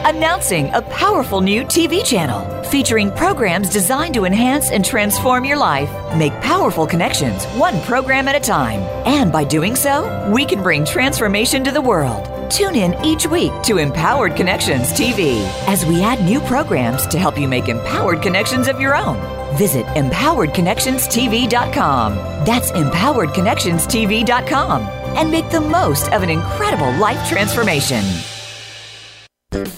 Announcing 0.06 0.68
a 0.74 0.82
powerful 0.90 1.40
new 1.40 1.62
TV 1.62 2.04
channel 2.04 2.62
featuring 2.64 3.10
programs 3.12 3.70
designed 3.70 4.12
to 4.12 4.26
enhance 4.26 4.70
and 4.70 4.84
transform 4.84 5.46
your 5.46 5.56
life. 5.56 5.88
Make 6.14 6.34
powerful 6.42 6.86
connections, 6.86 7.46
one 7.54 7.80
program 7.84 8.28
at 8.28 8.36
a 8.36 8.40
time. 8.40 8.80
And 9.06 9.32
by 9.32 9.44
doing 9.44 9.76
so, 9.76 10.30
we 10.30 10.44
can 10.44 10.62
bring 10.62 10.84
transformation 10.84 11.64
to 11.64 11.70
the 11.70 11.80
world. 11.80 12.28
Tune 12.50 12.74
in 12.74 12.94
each 13.02 13.26
week 13.26 13.50
to 13.62 13.78
Empowered 13.78 14.36
Connections 14.36 14.92
TV 14.92 15.40
as 15.66 15.86
we 15.86 16.02
add 16.02 16.22
new 16.22 16.40
programs 16.40 17.06
to 17.06 17.18
help 17.18 17.38
you 17.38 17.48
make 17.48 17.70
empowered 17.70 18.20
connections 18.20 18.68
of 18.68 18.78
your 18.78 18.94
own. 18.94 19.43
Visit 19.56 19.86
empoweredconnectionstv.com. 19.86 22.14
That's 22.44 22.70
empoweredconnectionstv.com 22.72 24.82
and 25.16 25.30
make 25.30 25.48
the 25.50 25.60
most 25.60 26.10
of 26.12 26.22
an 26.22 26.30
incredible 26.30 26.92
life 26.94 27.28
transformation. 27.28 28.02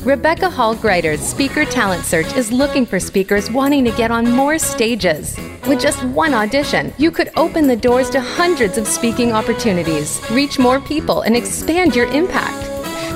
Rebecca 0.03 0.49
Hall 0.49 0.74
Gruyter's 0.74 1.20
Speaker 1.20 1.66
Talent 1.66 2.05
Search 2.05 2.33
is 2.35 2.51
looking 2.51 2.87
for 2.87 2.99
speakers 2.99 3.51
wanting 3.51 3.85
to 3.85 3.91
get 3.91 4.11
on 4.11 4.31
more 4.31 4.59
stages. 4.59 5.37
With 5.68 5.81
just 5.81 6.03
one 6.05 6.33
audition, 6.33 6.95
you 6.97 7.11
could 7.11 7.31
open 7.37 7.66
the 7.66 7.77
doors 7.77 8.09
to 8.11 8.20
hundreds 8.20 8.79
of 8.79 8.87
speaking 8.87 9.33
opportunities, 9.33 10.22
reach 10.31 10.59
more 10.59 10.81
people, 10.81 11.20
and 11.22 11.37
expand 11.37 11.95
your 11.95 12.07
impact. 12.07 12.62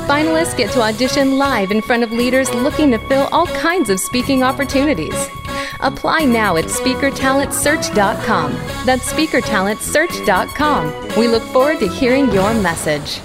finalists 0.06 0.56
get 0.56 0.70
to 0.72 0.82
audition 0.82 1.38
live 1.38 1.70
in 1.70 1.80
front 1.80 2.02
of 2.02 2.10
leaders 2.10 2.52
looking 2.52 2.90
to 2.90 2.98
fill 3.08 3.28
all 3.30 3.46
kinds 3.46 3.88
of 3.88 4.00
speaking 4.00 4.42
opportunities. 4.42 5.14
Apply 5.82 6.24
now 6.24 6.56
at 6.56 6.66
speakertalentsearch.com. 6.66 8.52
That's 8.86 9.12
speakertalentsearch.com. 9.12 11.18
We 11.18 11.28
look 11.28 11.42
forward 11.44 11.80
to 11.80 11.88
hearing 11.88 12.32
your 12.32 12.54
message. 12.54 13.20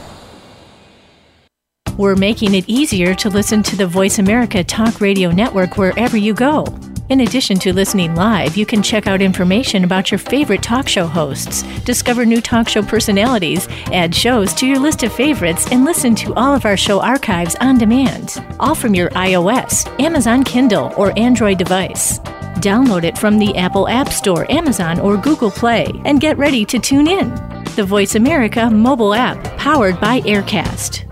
We're 1.98 2.16
making 2.16 2.56
it 2.56 2.66
easier 2.68 3.16
to 3.16 3.30
listen 3.30 3.64
to 3.64 3.78
the 3.78 3.88
Voice 3.88 4.20
America 4.20 4.66
Talk 4.66 5.00
Radio 5.00 5.32
Network 5.32 5.78
wherever 5.78 6.18
you 6.18 6.34
go. 6.34 6.66
In 7.08 7.22
addition 7.22 7.58
to 7.60 7.72
listening 7.72 8.16
live, 8.16 8.58
you 8.58 8.66
can 8.66 8.82
check 8.82 9.06
out 9.06 9.22
information 9.22 9.84
about 9.84 10.12
your 10.12 10.18
favorite 10.18 10.64
talk 10.64 10.90
show 10.90 11.06
hosts, 11.06 11.62
discover 11.84 12.26
new 12.26 12.42
talk 12.42 12.68
show 12.68 12.82
personalities, 12.82 13.68
add 13.94 14.14
shows 14.14 14.54
to 14.56 14.66
your 14.66 14.80
list 14.80 15.04
of 15.04 15.14
favorites, 15.14 15.72
and 15.72 15.86
listen 15.86 16.16
to 16.16 16.34
all 16.34 16.54
of 16.54 16.66
our 16.66 16.76
show 16.76 17.00
archives 17.00 17.56
on 17.62 17.78
demand, 17.78 18.44
all 18.60 18.76
from 18.76 18.96
your 18.96 19.10
iOS, 19.12 19.88
Amazon 20.02 20.44
Kindle, 20.44 20.92
or 20.98 21.18
Android 21.18 21.60
device. 21.60 22.20
Download 22.62 23.04
it 23.04 23.18
from 23.18 23.38
the 23.38 23.56
Apple 23.58 23.88
App 23.90 24.14
Store, 24.14 24.50
Amazon, 24.52 25.00
or 25.00 25.18
Google 25.18 25.52
Play, 25.52 25.88
and 26.06 26.22
get 26.22 26.38
ready 26.38 26.64
to 26.66 26.80
tune 26.80 27.08
in. 27.08 27.30
The 27.76 27.84
Voice 27.86 28.16
America 28.16 28.70
mobile 28.70 29.14
app, 29.14 29.44
powered 29.58 30.00
by 30.00 30.22
Aircast. 30.22 31.04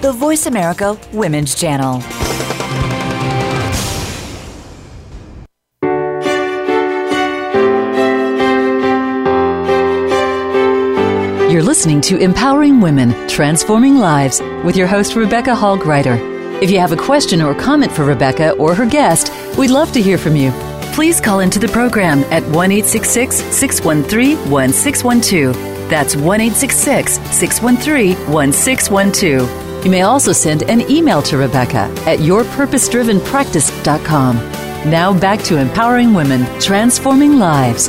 The 0.00 0.12
Voice 0.12 0.46
America 0.46 0.98
Women's 1.12 1.54
Channel. 1.54 2.00
You're 11.52 11.62
listening 11.62 12.00
to 12.00 12.16
Empowering 12.16 12.80
Women, 12.80 13.28
Transforming 13.28 13.98
Lives 13.98 14.40
with 14.64 14.74
your 14.74 14.86
host, 14.86 15.14
Rebecca 15.14 15.54
Hall 15.54 15.76
Gruyter. 15.76 16.31
If 16.62 16.70
you 16.70 16.78
have 16.78 16.92
a 16.92 16.96
question 16.96 17.42
or 17.42 17.54
comment 17.56 17.90
for 17.90 18.04
Rebecca 18.04 18.52
or 18.52 18.72
her 18.72 18.86
guest, 18.86 19.32
we'd 19.58 19.72
love 19.72 19.90
to 19.94 20.00
hear 20.00 20.16
from 20.16 20.36
you. 20.36 20.52
Please 20.94 21.20
call 21.20 21.40
into 21.40 21.58
the 21.58 21.66
program 21.66 22.20
at 22.30 22.44
1 22.44 22.84
613 22.84 24.48
1612. 24.48 25.56
That's 25.90 26.14
1 26.14 26.50
613 26.52 28.14
1612. 28.32 29.84
You 29.84 29.90
may 29.90 30.02
also 30.02 30.30
send 30.30 30.62
an 30.70 30.88
email 30.88 31.20
to 31.22 31.36
Rebecca 31.36 31.92
at 32.06 32.20
yourpurposedrivenpractice.com. 32.20 34.36
Now 34.88 35.12
back 35.18 35.42
to 35.42 35.58
empowering 35.58 36.14
women, 36.14 36.46
transforming 36.60 37.40
lives. 37.40 37.88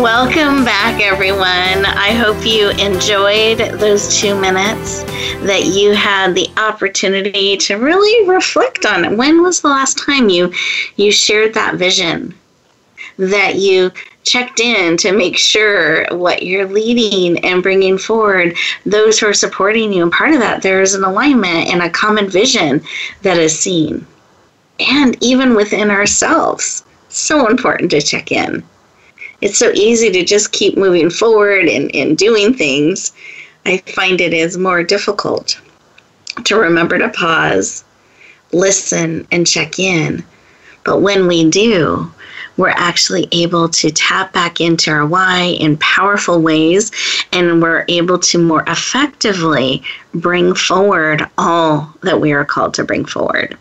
Welcome 0.00 0.64
back, 0.64 1.02
everyone. 1.02 1.44
I 1.44 2.12
hope 2.12 2.46
you 2.46 2.70
enjoyed 2.70 3.58
those 3.78 4.18
two 4.18 4.34
minutes, 4.40 5.02
that 5.44 5.66
you 5.66 5.92
had 5.92 6.34
the 6.34 6.48
opportunity 6.56 7.58
to 7.58 7.74
really 7.74 8.26
reflect 8.26 8.86
on 8.86 9.04
it. 9.04 9.18
When 9.18 9.42
was 9.42 9.60
the 9.60 9.68
last 9.68 9.98
time 9.98 10.30
you, 10.30 10.50
you 10.96 11.12
shared 11.12 11.52
that 11.54 11.74
vision? 11.74 12.34
That 13.18 13.56
you 13.56 13.92
checked 14.22 14.60
in 14.60 14.96
to 14.96 15.12
make 15.12 15.36
sure 15.36 16.06
what 16.16 16.42
you're 16.42 16.66
leading 16.66 17.44
and 17.44 17.62
bringing 17.62 17.98
forward, 17.98 18.56
those 18.86 19.20
who 19.20 19.26
are 19.26 19.34
supporting 19.34 19.92
you. 19.92 20.02
And 20.02 20.10
part 20.10 20.32
of 20.32 20.40
that, 20.40 20.62
there 20.62 20.80
is 20.80 20.94
an 20.94 21.04
alignment 21.04 21.68
and 21.68 21.82
a 21.82 21.90
common 21.90 22.30
vision 22.30 22.82
that 23.20 23.36
is 23.36 23.56
seen. 23.56 24.06
And 24.80 25.22
even 25.22 25.54
within 25.54 25.90
ourselves, 25.90 26.82
so 27.10 27.46
important 27.46 27.90
to 27.90 28.00
check 28.00 28.32
in. 28.32 28.64
It's 29.42 29.58
so 29.58 29.72
easy 29.74 30.10
to 30.12 30.24
just 30.24 30.52
keep 30.52 30.78
moving 30.78 31.10
forward 31.10 31.68
and, 31.68 31.94
and 31.94 32.16
doing 32.16 32.54
things. 32.54 33.12
I 33.66 33.78
find 33.78 34.20
it 34.20 34.32
is 34.32 34.56
more 34.56 34.84
difficult 34.84 35.60
to 36.44 36.56
remember 36.56 36.96
to 36.98 37.08
pause, 37.08 37.84
listen, 38.52 39.26
and 39.32 39.46
check 39.46 39.78
in. 39.78 40.24
But 40.84 41.00
when 41.00 41.26
we 41.26 41.50
do, 41.50 42.10
we're 42.56 42.68
actually 42.68 43.28
able 43.32 43.68
to 43.68 43.90
tap 43.90 44.32
back 44.32 44.60
into 44.60 44.90
our 44.90 45.06
why 45.06 45.56
in 45.58 45.76
powerful 45.78 46.40
ways 46.40 46.92
and 47.32 47.60
we're 47.62 47.84
able 47.88 48.18
to 48.18 48.38
more 48.38 48.62
effectively 48.66 49.82
bring 50.14 50.54
forward 50.54 51.26
all 51.38 51.92
that 52.02 52.20
we 52.20 52.32
are 52.32 52.44
called 52.44 52.74
to 52.74 52.84
bring 52.84 53.04
forward. 53.04 53.56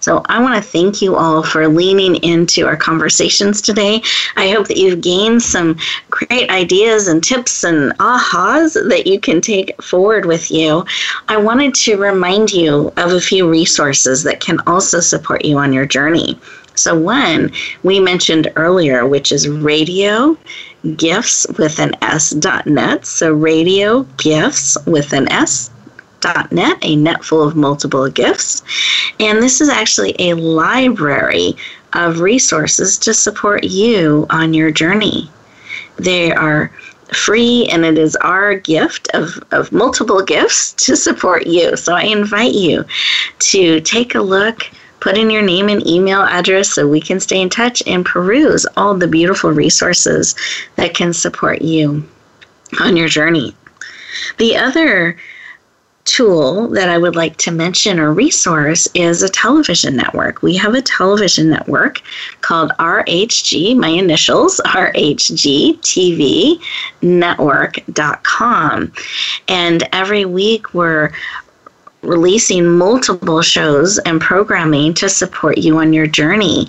So 0.00 0.22
I 0.26 0.42
want 0.42 0.56
to 0.56 0.70
thank 0.70 1.02
you 1.02 1.16
all 1.16 1.42
for 1.42 1.68
leaning 1.68 2.16
into 2.16 2.66
our 2.66 2.76
conversations 2.76 3.60
today. 3.60 4.02
I 4.36 4.48
hope 4.48 4.66
that 4.68 4.78
you've 4.78 5.02
gained 5.02 5.42
some 5.42 5.78
great 6.08 6.48
ideas 6.50 7.06
and 7.06 7.22
tips 7.22 7.64
and 7.64 7.92
ahas 7.98 8.74
that 8.88 9.06
you 9.06 9.20
can 9.20 9.40
take 9.42 9.80
forward 9.82 10.24
with 10.24 10.50
you. 10.50 10.86
I 11.28 11.36
wanted 11.36 11.74
to 11.74 11.98
remind 11.98 12.50
you 12.50 12.92
of 12.96 13.12
a 13.12 13.20
few 13.20 13.48
resources 13.48 14.22
that 14.22 14.40
can 14.40 14.58
also 14.66 15.00
support 15.00 15.44
you 15.44 15.58
on 15.58 15.72
your 15.72 15.86
journey. 15.86 16.38
So, 16.76 16.98
one 16.98 17.52
we 17.82 18.00
mentioned 18.00 18.50
earlier, 18.56 19.06
which 19.06 19.32
is 19.32 19.48
radio 19.48 20.38
gifts 20.96 21.46
with 21.58 21.78
an 21.78 21.92
S 22.00 22.30
dot 22.30 22.66
net. 22.66 23.04
So, 23.04 23.34
radio 23.34 24.04
gifts 24.16 24.78
with 24.86 25.12
an 25.12 25.30
S 25.30 25.70
net, 26.50 26.78
a 26.82 26.96
net 26.96 27.24
full 27.24 27.46
of 27.46 27.56
multiple 27.56 28.08
gifts. 28.08 28.62
And 29.18 29.42
this 29.42 29.60
is 29.60 29.68
actually 29.68 30.14
a 30.18 30.34
library 30.34 31.56
of 31.92 32.20
resources 32.20 32.98
to 32.98 33.14
support 33.14 33.64
you 33.64 34.26
on 34.30 34.54
your 34.54 34.70
journey. 34.70 35.30
They 35.96 36.32
are 36.32 36.70
free 37.14 37.66
and 37.70 37.84
it 37.84 37.98
is 37.98 38.14
our 38.16 38.54
gift 38.54 39.08
of, 39.14 39.42
of 39.50 39.72
multiple 39.72 40.22
gifts 40.22 40.72
to 40.84 40.96
support 40.96 41.46
you. 41.46 41.76
So 41.76 41.94
I 41.94 42.02
invite 42.02 42.54
you 42.54 42.84
to 43.38 43.80
take 43.80 44.14
a 44.14 44.20
look 44.20 44.70
Put 45.00 45.16
in 45.16 45.30
your 45.30 45.42
name 45.42 45.70
and 45.70 45.86
email 45.86 46.20
address 46.20 46.74
so 46.74 46.86
we 46.86 47.00
can 47.00 47.20
stay 47.20 47.40
in 47.40 47.48
touch 47.48 47.82
and 47.86 48.04
peruse 48.04 48.66
all 48.76 48.94
the 48.94 49.08
beautiful 49.08 49.50
resources 49.50 50.34
that 50.76 50.94
can 50.94 51.14
support 51.14 51.62
you 51.62 52.06
on 52.80 52.96
your 52.96 53.08
journey. 53.08 53.56
The 54.36 54.56
other 54.56 55.16
tool 56.10 56.66
that 56.68 56.88
I 56.88 56.98
would 56.98 57.14
like 57.14 57.36
to 57.38 57.52
mention 57.52 58.00
or 58.00 58.12
resource 58.12 58.88
is 58.94 59.22
a 59.22 59.28
television 59.28 59.94
network. 59.94 60.42
We 60.42 60.56
have 60.56 60.74
a 60.74 60.82
television 60.82 61.48
network 61.48 62.02
called 62.40 62.72
RHG, 62.80 63.76
my 63.76 63.88
initials, 63.88 64.60
RHG 64.66 65.78
TV 65.80 66.60
network.com. 67.00 68.92
And 69.46 69.88
every 69.92 70.24
week 70.24 70.74
we're 70.74 71.12
releasing 72.02 72.66
multiple 72.66 73.42
shows 73.42 73.98
and 73.98 74.20
programming 74.20 74.94
to 74.94 75.08
support 75.08 75.58
you 75.58 75.78
on 75.78 75.92
your 75.92 76.06
journey. 76.06 76.66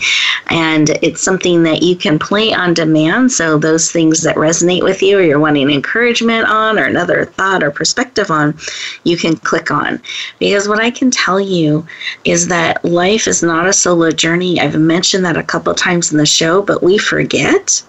And 0.48 0.90
it's 1.02 1.22
something 1.22 1.64
that 1.64 1.82
you 1.82 1.96
can 1.96 2.20
play 2.20 2.54
on 2.54 2.74
demand. 2.74 3.32
So, 3.32 3.58
those 3.58 3.92
things 3.92 4.24
that 4.24 4.36
resonate 4.36 4.84
with 4.84 5.02
you 5.02 5.20
or 5.20 5.22
you're 5.22 5.40
wanting 5.40 5.70
encouragement 5.70 6.48
on 6.48 6.78
or 6.78 6.84
another 6.84 7.26
thought 7.26 7.64
or 7.64 7.72
perspective 7.72 8.30
on, 8.30 8.58
you 9.04 9.18
can 9.18 9.36
click 9.38 9.72
on. 9.72 10.02
Because 10.40 10.68
what 10.68 10.82
I 10.82 10.92
can 10.92 11.12
tell 11.12 11.40
you 11.40 11.86
is 12.26 12.48
that 12.50 12.84
life 12.84 13.28
is 13.28 13.42
not 13.42 13.68
a 13.68 13.74
solo 13.74 14.12
journey. 14.12 14.60
I've 14.60 14.80
mentioned 14.80 15.24
that 15.26 15.38
a 15.38 15.44
couple 15.44 15.74
times 15.74 16.12
in 16.12 16.18
the 16.18 16.26
show, 16.26 16.62
but 16.62 16.84
we 16.84 16.98
forget. 16.98 17.82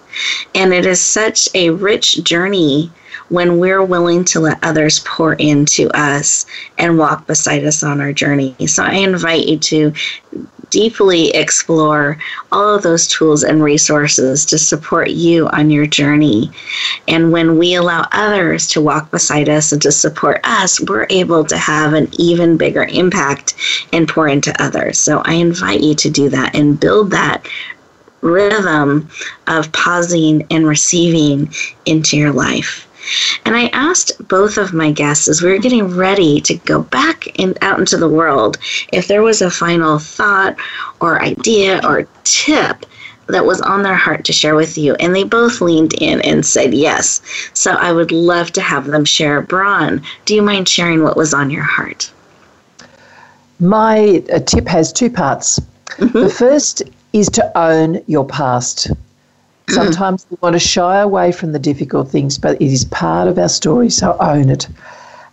And 0.55 0.73
it 0.73 0.85
is 0.85 1.01
such 1.01 1.49
a 1.55 1.71
rich 1.71 2.23
journey 2.23 2.91
when 3.33 3.57
we're 3.57 3.83
willing 3.83 4.23
to 4.23 4.39
let 4.39 4.63
others 4.63 4.99
pour 4.99 5.33
into 5.33 5.89
us 5.97 6.45
and 6.77 6.99
walk 6.99 7.25
beside 7.25 7.65
us 7.65 7.81
on 7.81 7.99
our 7.99 8.13
journey. 8.13 8.55
So 8.67 8.83
I 8.83 8.93
invite 8.93 9.47
you 9.47 9.57
to 9.57 9.91
deeply 10.69 11.31
explore 11.31 12.19
all 12.51 12.75
of 12.75 12.83
those 12.83 13.07
tools 13.07 13.43
and 13.43 13.63
resources 13.63 14.45
to 14.45 14.59
support 14.59 15.09
you 15.09 15.47
on 15.47 15.71
your 15.71 15.87
journey. 15.87 16.51
And 17.07 17.31
when 17.31 17.57
we 17.57 17.73
allow 17.73 18.07
others 18.11 18.67
to 18.67 18.81
walk 18.81 19.09
beside 19.09 19.49
us 19.49 19.71
and 19.71 19.81
to 19.81 19.91
support 19.91 20.39
us, 20.43 20.79
we're 20.81 21.07
able 21.09 21.43
to 21.45 21.57
have 21.57 21.93
an 21.93 22.09
even 22.19 22.55
bigger 22.55 22.83
impact 22.83 23.55
and 23.91 24.07
pour 24.07 24.27
into 24.27 24.53
others. 24.61 24.99
So 24.99 25.23
I 25.25 25.33
invite 25.33 25.81
you 25.81 25.95
to 25.95 26.09
do 26.11 26.29
that 26.29 26.55
and 26.55 26.79
build 26.79 27.09
that 27.09 27.47
rhythm 28.21 29.09
of 29.47 29.71
pausing 29.71 30.45
and 30.51 30.67
receiving 30.67 31.51
into 31.87 32.15
your 32.15 32.31
life. 32.31 32.87
And 33.45 33.55
I 33.55 33.67
asked 33.67 34.27
both 34.27 34.57
of 34.57 34.73
my 34.73 34.91
guests 34.91 35.27
as 35.27 35.41
we 35.41 35.51
were 35.51 35.57
getting 35.57 35.95
ready 35.95 36.39
to 36.41 36.55
go 36.55 36.83
back 36.83 37.27
in, 37.39 37.55
out 37.61 37.79
into 37.79 37.97
the 37.97 38.09
world 38.09 38.57
if 38.91 39.07
there 39.07 39.21
was 39.21 39.41
a 39.41 39.51
final 39.51 39.99
thought 39.99 40.55
or 41.01 41.21
idea 41.21 41.81
or 41.85 42.07
tip 42.23 42.85
that 43.27 43.45
was 43.45 43.61
on 43.61 43.83
their 43.83 43.95
heart 43.95 44.25
to 44.25 44.33
share 44.33 44.55
with 44.55 44.77
you. 44.77 44.95
And 44.95 45.15
they 45.15 45.23
both 45.23 45.61
leaned 45.61 45.93
in 46.01 46.21
and 46.21 46.45
said 46.45 46.73
yes. 46.73 47.21
So 47.53 47.71
I 47.71 47.91
would 47.91 48.11
love 48.11 48.51
to 48.53 48.61
have 48.61 48.85
them 48.85 49.05
share. 49.05 49.41
Bron, 49.41 50.01
do 50.25 50.35
you 50.35 50.41
mind 50.41 50.67
sharing 50.67 51.03
what 51.03 51.17
was 51.17 51.33
on 51.33 51.49
your 51.49 51.63
heart? 51.63 52.11
My 53.59 54.23
tip 54.45 54.67
has 54.67 54.91
two 54.91 55.09
parts. 55.09 55.59
Mm-hmm. 55.97 56.19
The 56.19 56.29
first 56.29 56.83
is 57.13 57.29
to 57.29 57.57
own 57.57 58.03
your 58.07 58.25
past 58.25 58.89
Sometimes 59.69 60.25
we 60.29 60.37
want 60.41 60.53
to 60.53 60.59
shy 60.59 60.99
away 60.99 61.31
from 61.31 61.51
the 61.51 61.59
difficult 61.59 62.09
things, 62.09 62.37
but 62.37 62.61
it 62.61 62.71
is 62.71 62.85
part 62.85 63.27
of 63.27 63.37
our 63.37 63.49
story, 63.49 63.89
so 63.89 64.17
own 64.19 64.49
it. 64.49 64.67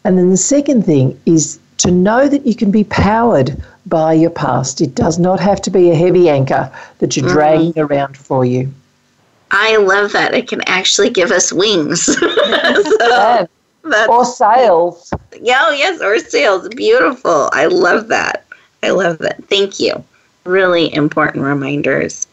And 0.05 0.16
then 0.16 0.31
the 0.31 0.37
second 0.37 0.85
thing 0.85 1.20
is 1.26 1.59
to 1.78 1.91
know 1.91 2.28
that 2.28 2.47
you 2.47 2.55
can 2.55 2.70
be 2.70 2.85
powered 2.85 3.57
by 3.87 4.12
your 4.12 4.31
past. 4.31 4.81
It 4.81 4.95
does 4.95 5.18
not 5.18 5.41
have 5.41 5.61
to 5.62 5.70
be 5.70 5.91
a 5.91 5.95
heavy 5.95 6.28
anchor 6.28 6.70
that 6.99 7.16
you're 7.16 7.28
dragging 7.28 7.72
mm. 7.72 7.89
around 7.89 8.16
for 8.16 8.45
you. 8.45 8.72
I 9.51 9.76
love 9.76 10.12
that. 10.12 10.35
It 10.35 10.49
can 10.49 10.61
actually 10.66 11.11
give 11.11 11.31
us 11.31 11.53
wings. 11.53 12.03
so, 12.05 13.49
or 14.09 14.24
sails. 14.24 15.12
Yeah, 15.41 15.61
oh, 15.62 15.72
yes, 15.72 16.01
or 16.01 16.18
sails. 16.18 16.68
Beautiful. 16.68 17.51
I 17.53 17.66
love 17.66 18.09
that. 18.09 18.45
I 18.83 18.91
love 18.91 19.18
that. 19.18 19.45
Thank 19.47 19.81
you. 19.81 20.05
Really 20.45 20.93
important 20.95 21.45
reminders. 21.45 22.26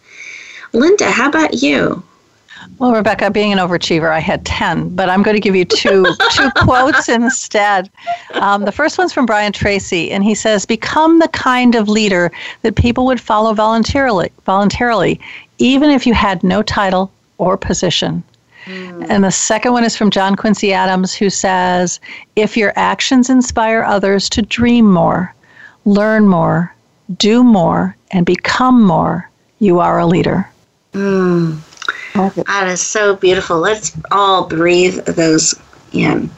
Linda, 0.73 1.09
how 1.09 1.29
about 1.29 1.61
you? 1.61 2.03
Well, 2.79 2.93
Rebecca, 2.93 3.31
being 3.31 3.51
an 3.51 3.59
overachiever, 3.59 4.11
I 4.11 4.19
had 4.19 4.45
10, 4.45 4.95
but 4.95 5.09
I'm 5.09 5.23
going 5.23 5.35
to 5.35 5.41
give 5.41 5.55
you 5.55 5.65
two, 5.65 6.05
two 6.31 6.51
quotes 6.57 7.09
instead. 7.09 7.89
Um, 8.33 8.65
the 8.65 8.71
first 8.71 8.97
one's 8.97 9.13
from 9.13 9.25
Brian 9.25 9.51
Tracy, 9.51 10.11
and 10.11 10.23
he 10.23 10.35
says, 10.35 10.65
Become 10.65 11.19
the 11.19 11.27
kind 11.29 11.75
of 11.75 11.87
leader 11.87 12.31
that 12.61 12.75
people 12.75 13.05
would 13.05 13.21
follow 13.21 13.53
voluntarily, 13.53 14.31
voluntarily 14.45 15.19
even 15.59 15.89
if 15.89 16.05
you 16.05 16.13
had 16.13 16.43
no 16.43 16.61
title 16.61 17.11
or 17.37 17.57
position. 17.57 18.23
Mm. 18.65 19.07
And 19.09 19.23
the 19.23 19.31
second 19.31 19.73
one 19.73 19.83
is 19.83 19.95
from 19.95 20.11
John 20.11 20.35
Quincy 20.35 20.73
Adams, 20.73 21.13
who 21.13 21.29
says, 21.29 21.99
If 22.35 22.57
your 22.57 22.73
actions 22.75 23.29
inspire 23.29 23.83
others 23.83 24.29
to 24.29 24.41
dream 24.41 24.91
more, 24.91 25.33
learn 25.85 26.27
more, 26.27 26.73
do 27.17 27.43
more, 27.43 27.95
and 28.11 28.25
become 28.25 28.83
more, 28.83 29.29
you 29.59 29.79
are 29.79 29.99
a 29.99 30.05
leader. 30.05 30.47
Mm. 30.93 31.59
That 32.47 32.67
is 32.67 32.81
so 32.81 33.15
beautiful. 33.15 33.59
Let's 33.59 33.95
all 34.11 34.47
breathe 34.47 35.05
those 35.05 35.53
in. 35.93 36.29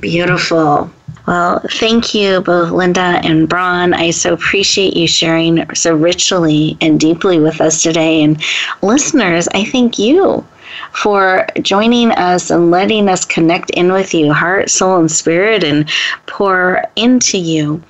Beautiful. 0.00 0.90
Well, 1.26 1.60
thank 1.72 2.14
you 2.14 2.40
both, 2.40 2.70
Linda 2.70 3.20
and 3.24 3.48
Bron. 3.48 3.94
I 3.94 4.10
so 4.10 4.32
appreciate 4.34 4.96
you 4.96 5.08
sharing 5.08 5.74
so 5.74 5.94
richly 5.94 6.76
and 6.80 7.00
deeply 7.00 7.40
with 7.40 7.60
us 7.60 7.82
today. 7.82 8.22
And 8.22 8.40
listeners, 8.82 9.48
I 9.48 9.64
thank 9.64 9.98
you 9.98 10.46
for 10.92 11.46
joining 11.62 12.12
us 12.12 12.50
and 12.50 12.70
letting 12.70 13.08
us 13.08 13.24
connect 13.24 13.70
in 13.70 13.92
with 13.92 14.14
you, 14.14 14.32
heart, 14.32 14.70
soul, 14.70 15.00
and 15.00 15.10
spirit, 15.10 15.64
and 15.64 15.90
pour 16.26 16.84
into 16.94 17.38
you. 17.38 17.82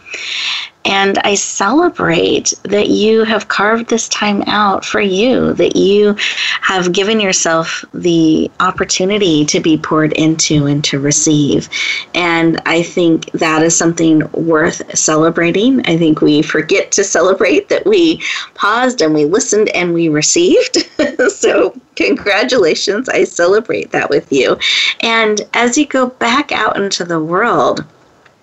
And 0.86 1.18
I 1.18 1.34
celebrate 1.34 2.54
that 2.62 2.88
you 2.88 3.24
have 3.24 3.48
carved 3.48 3.88
this 3.88 4.08
time 4.08 4.42
out 4.46 4.84
for 4.84 5.00
you, 5.00 5.52
that 5.54 5.74
you 5.74 6.14
have 6.60 6.92
given 6.92 7.18
yourself 7.18 7.84
the 7.92 8.48
opportunity 8.60 9.44
to 9.46 9.58
be 9.58 9.76
poured 9.76 10.12
into 10.12 10.66
and 10.66 10.84
to 10.84 11.00
receive. 11.00 11.68
And 12.14 12.62
I 12.66 12.84
think 12.84 13.32
that 13.32 13.64
is 13.64 13.76
something 13.76 14.30
worth 14.30 14.96
celebrating. 14.96 15.84
I 15.86 15.98
think 15.98 16.20
we 16.20 16.40
forget 16.40 16.92
to 16.92 17.02
celebrate 17.02 17.68
that 17.68 17.84
we 17.84 18.22
paused 18.54 19.02
and 19.02 19.12
we 19.12 19.24
listened 19.24 19.70
and 19.70 19.92
we 19.92 20.08
received. 20.08 20.88
so, 21.28 21.74
congratulations. 21.96 23.08
I 23.08 23.24
celebrate 23.24 23.90
that 23.90 24.08
with 24.08 24.32
you. 24.32 24.56
And 25.00 25.40
as 25.52 25.76
you 25.76 25.86
go 25.86 26.10
back 26.10 26.52
out 26.52 26.76
into 26.76 27.04
the 27.04 27.20
world, 27.20 27.84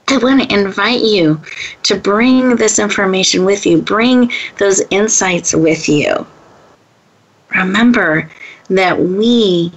I 0.08 0.18
want 0.18 0.42
to 0.42 0.54
invite 0.54 1.02
you 1.02 1.42
to 1.84 1.96
bring 1.96 2.56
this 2.56 2.78
information 2.78 3.46
with 3.46 3.66
you, 3.66 3.82
bring 3.82 4.32
those 4.58 4.82
insights 4.90 5.54
with 5.54 5.88
you. 5.88 6.26
Remember 7.56 8.30
that 8.70 9.00
we 9.00 9.72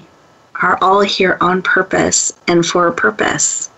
are 0.62 0.78
all 0.80 1.00
here 1.00 1.36
on 1.40 1.62
purpose 1.62 2.32
and 2.48 2.64
for 2.64 2.88
a 2.88 2.92
purpose. 2.92 3.70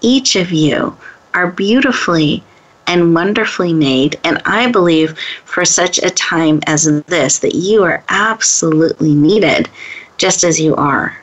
Each 0.00 0.36
of 0.36 0.52
you 0.52 0.96
are 1.34 1.50
beautifully 1.50 2.42
and 2.86 3.14
wonderfully 3.14 3.72
made, 3.72 4.18
and 4.24 4.40
I 4.46 4.70
believe 4.70 5.16
for 5.44 5.64
such 5.64 5.98
a 5.98 6.10
time 6.10 6.60
as 6.66 6.84
this 7.04 7.38
that 7.38 7.54
you 7.54 7.84
are 7.84 8.02
absolutely 8.08 9.14
needed 9.14 9.68
just 10.16 10.42
as 10.44 10.60
you 10.60 10.74
are. 10.76 11.16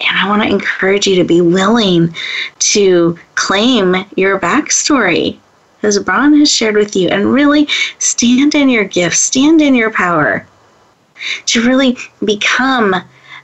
And 0.00 0.18
I 0.18 0.28
want 0.28 0.42
to 0.42 0.48
encourage 0.48 1.06
you 1.06 1.16
to 1.16 1.24
be 1.24 1.40
willing 1.40 2.14
to 2.58 3.18
claim 3.34 4.06
your 4.16 4.38
backstory, 4.40 5.38
as 5.82 5.98
Bron 5.98 6.38
has 6.38 6.50
shared 6.50 6.76
with 6.76 6.96
you, 6.96 7.08
and 7.08 7.32
really 7.32 7.68
stand 7.98 8.54
in 8.54 8.68
your 8.68 8.84
gift, 8.84 9.16
stand 9.16 9.60
in 9.60 9.74
your 9.74 9.90
power, 9.90 10.46
to 11.46 11.66
really 11.66 11.98
become 12.24 12.94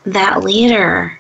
that 0.05 0.43
leader 0.43 1.19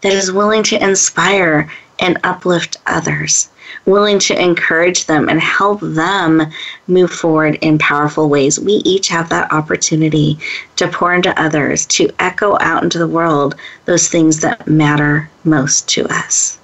that 0.00 0.12
is 0.12 0.32
willing 0.32 0.64
to 0.64 0.82
inspire 0.82 1.70
and 2.00 2.18
uplift 2.24 2.76
others 2.86 3.51
willing 3.86 4.18
to 4.18 4.40
encourage 4.40 5.06
them 5.06 5.28
and 5.28 5.40
help 5.40 5.80
them 5.80 6.42
move 6.86 7.10
forward 7.10 7.56
in 7.62 7.78
powerful 7.78 8.28
ways. 8.28 8.60
We 8.60 8.74
each 8.84 9.08
have 9.08 9.28
that 9.28 9.52
opportunity 9.52 10.38
to 10.76 10.88
pour 10.88 11.14
into 11.14 11.40
others, 11.40 11.86
to 11.86 12.10
echo 12.18 12.56
out 12.60 12.82
into 12.82 12.98
the 12.98 13.08
world 13.08 13.54
those 13.84 14.08
things 14.08 14.40
that 14.40 14.66
matter 14.66 15.28
most 15.44 15.88
to 15.90 16.06
us. 16.08 16.58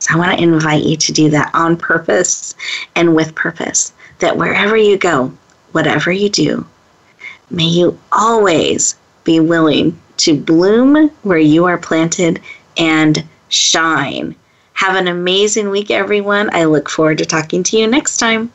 So 0.00 0.14
I 0.14 0.18
want 0.18 0.38
to 0.38 0.44
invite 0.44 0.84
you 0.84 0.96
to 0.96 1.12
do 1.12 1.30
that 1.30 1.50
on 1.54 1.76
purpose 1.76 2.54
and 2.94 3.14
with 3.14 3.34
purpose. 3.34 3.92
That 4.18 4.36
wherever 4.36 4.76
you 4.76 4.96
go, 4.96 5.32
whatever 5.72 6.12
you 6.12 6.28
do, 6.28 6.66
may 7.50 7.64
you 7.66 7.98
always 8.12 8.96
be 9.24 9.40
willing 9.40 9.98
to 10.18 10.38
bloom 10.38 11.08
where 11.22 11.38
you 11.38 11.64
are 11.64 11.78
planted 11.78 12.40
and 12.78 13.24
shine 13.48 14.34
have 14.76 14.94
an 14.94 15.08
amazing 15.08 15.70
week, 15.70 15.90
everyone. 15.90 16.50
I 16.52 16.64
look 16.64 16.88
forward 16.88 17.18
to 17.18 17.24
talking 17.24 17.62
to 17.64 17.78
you 17.78 17.86
next 17.86 18.18
time. 18.18 18.52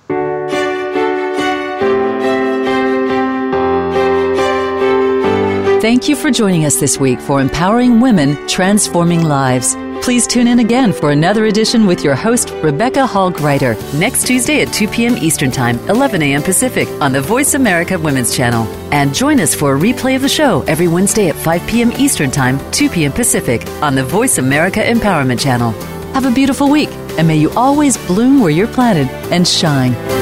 Thank 5.81 6.07
you 6.07 6.15
for 6.15 6.29
joining 6.29 6.65
us 6.65 6.79
this 6.79 6.99
week 6.99 7.19
for 7.19 7.41
Empowering 7.41 7.99
Women, 7.99 8.47
Transforming 8.47 9.23
Lives. 9.23 9.75
Please 10.03 10.27
tune 10.27 10.47
in 10.47 10.59
again 10.59 10.93
for 10.93 11.09
another 11.11 11.45
edition 11.45 11.87
with 11.87 12.03
your 12.03 12.13
host, 12.13 12.51
Rebecca 12.61 13.07
Hall 13.07 13.31
Gruyter, 13.31 13.75
next 13.97 14.27
Tuesday 14.27 14.61
at 14.61 14.71
2 14.71 14.87
p.m. 14.87 15.17
Eastern 15.17 15.49
Time, 15.49 15.79
11 15.89 16.21
a.m. 16.21 16.43
Pacific 16.43 16.87
on 17.01 17.11
the 17.11 17.21
Voice 17.21 17.55
America 17.55 17.97
Women's 17.97 18.35
Channel. 18.35 18.67
And 18.93 19.13
join 19.13 19.39
us 19.39 19.55
for 19.55 19.75
a 19.75 19.79
replay 19.79 20.15
of 20.15 20.21
the 20.21 20.29
show 20.29 20.61
every 20.67 20.87
Wednesday 20.87 21.29
at 21.29 21.35
5 21.35 21.67
p.m. 21.67 21.91
Eastern 21.93 22.29
Time, 22.29 22.59
2 22.71 22.89
p.m. 22.89 23.11
Pacific 23.11 23.65
on 23.81 23.95
the 23.95 24.03
Voice 24.03 24.37
America 24.37 24.81
Empowerment 24.81 25.39
Channel. 25.39 26.00
Have 26.13 26.25
a 26.25 26.31
beautiful 26.31 26.69
week, 26.69 26.89
and 27.17 27.25
may 27.25 27.37
you 27.37 27.49
always 27.51 27.97
bloom 27.97 28.41
where 28.41 28.51
you're 28.51 28.67
planted 28.67 29.07
and 29.31 29.47
shine. 29.47 30.20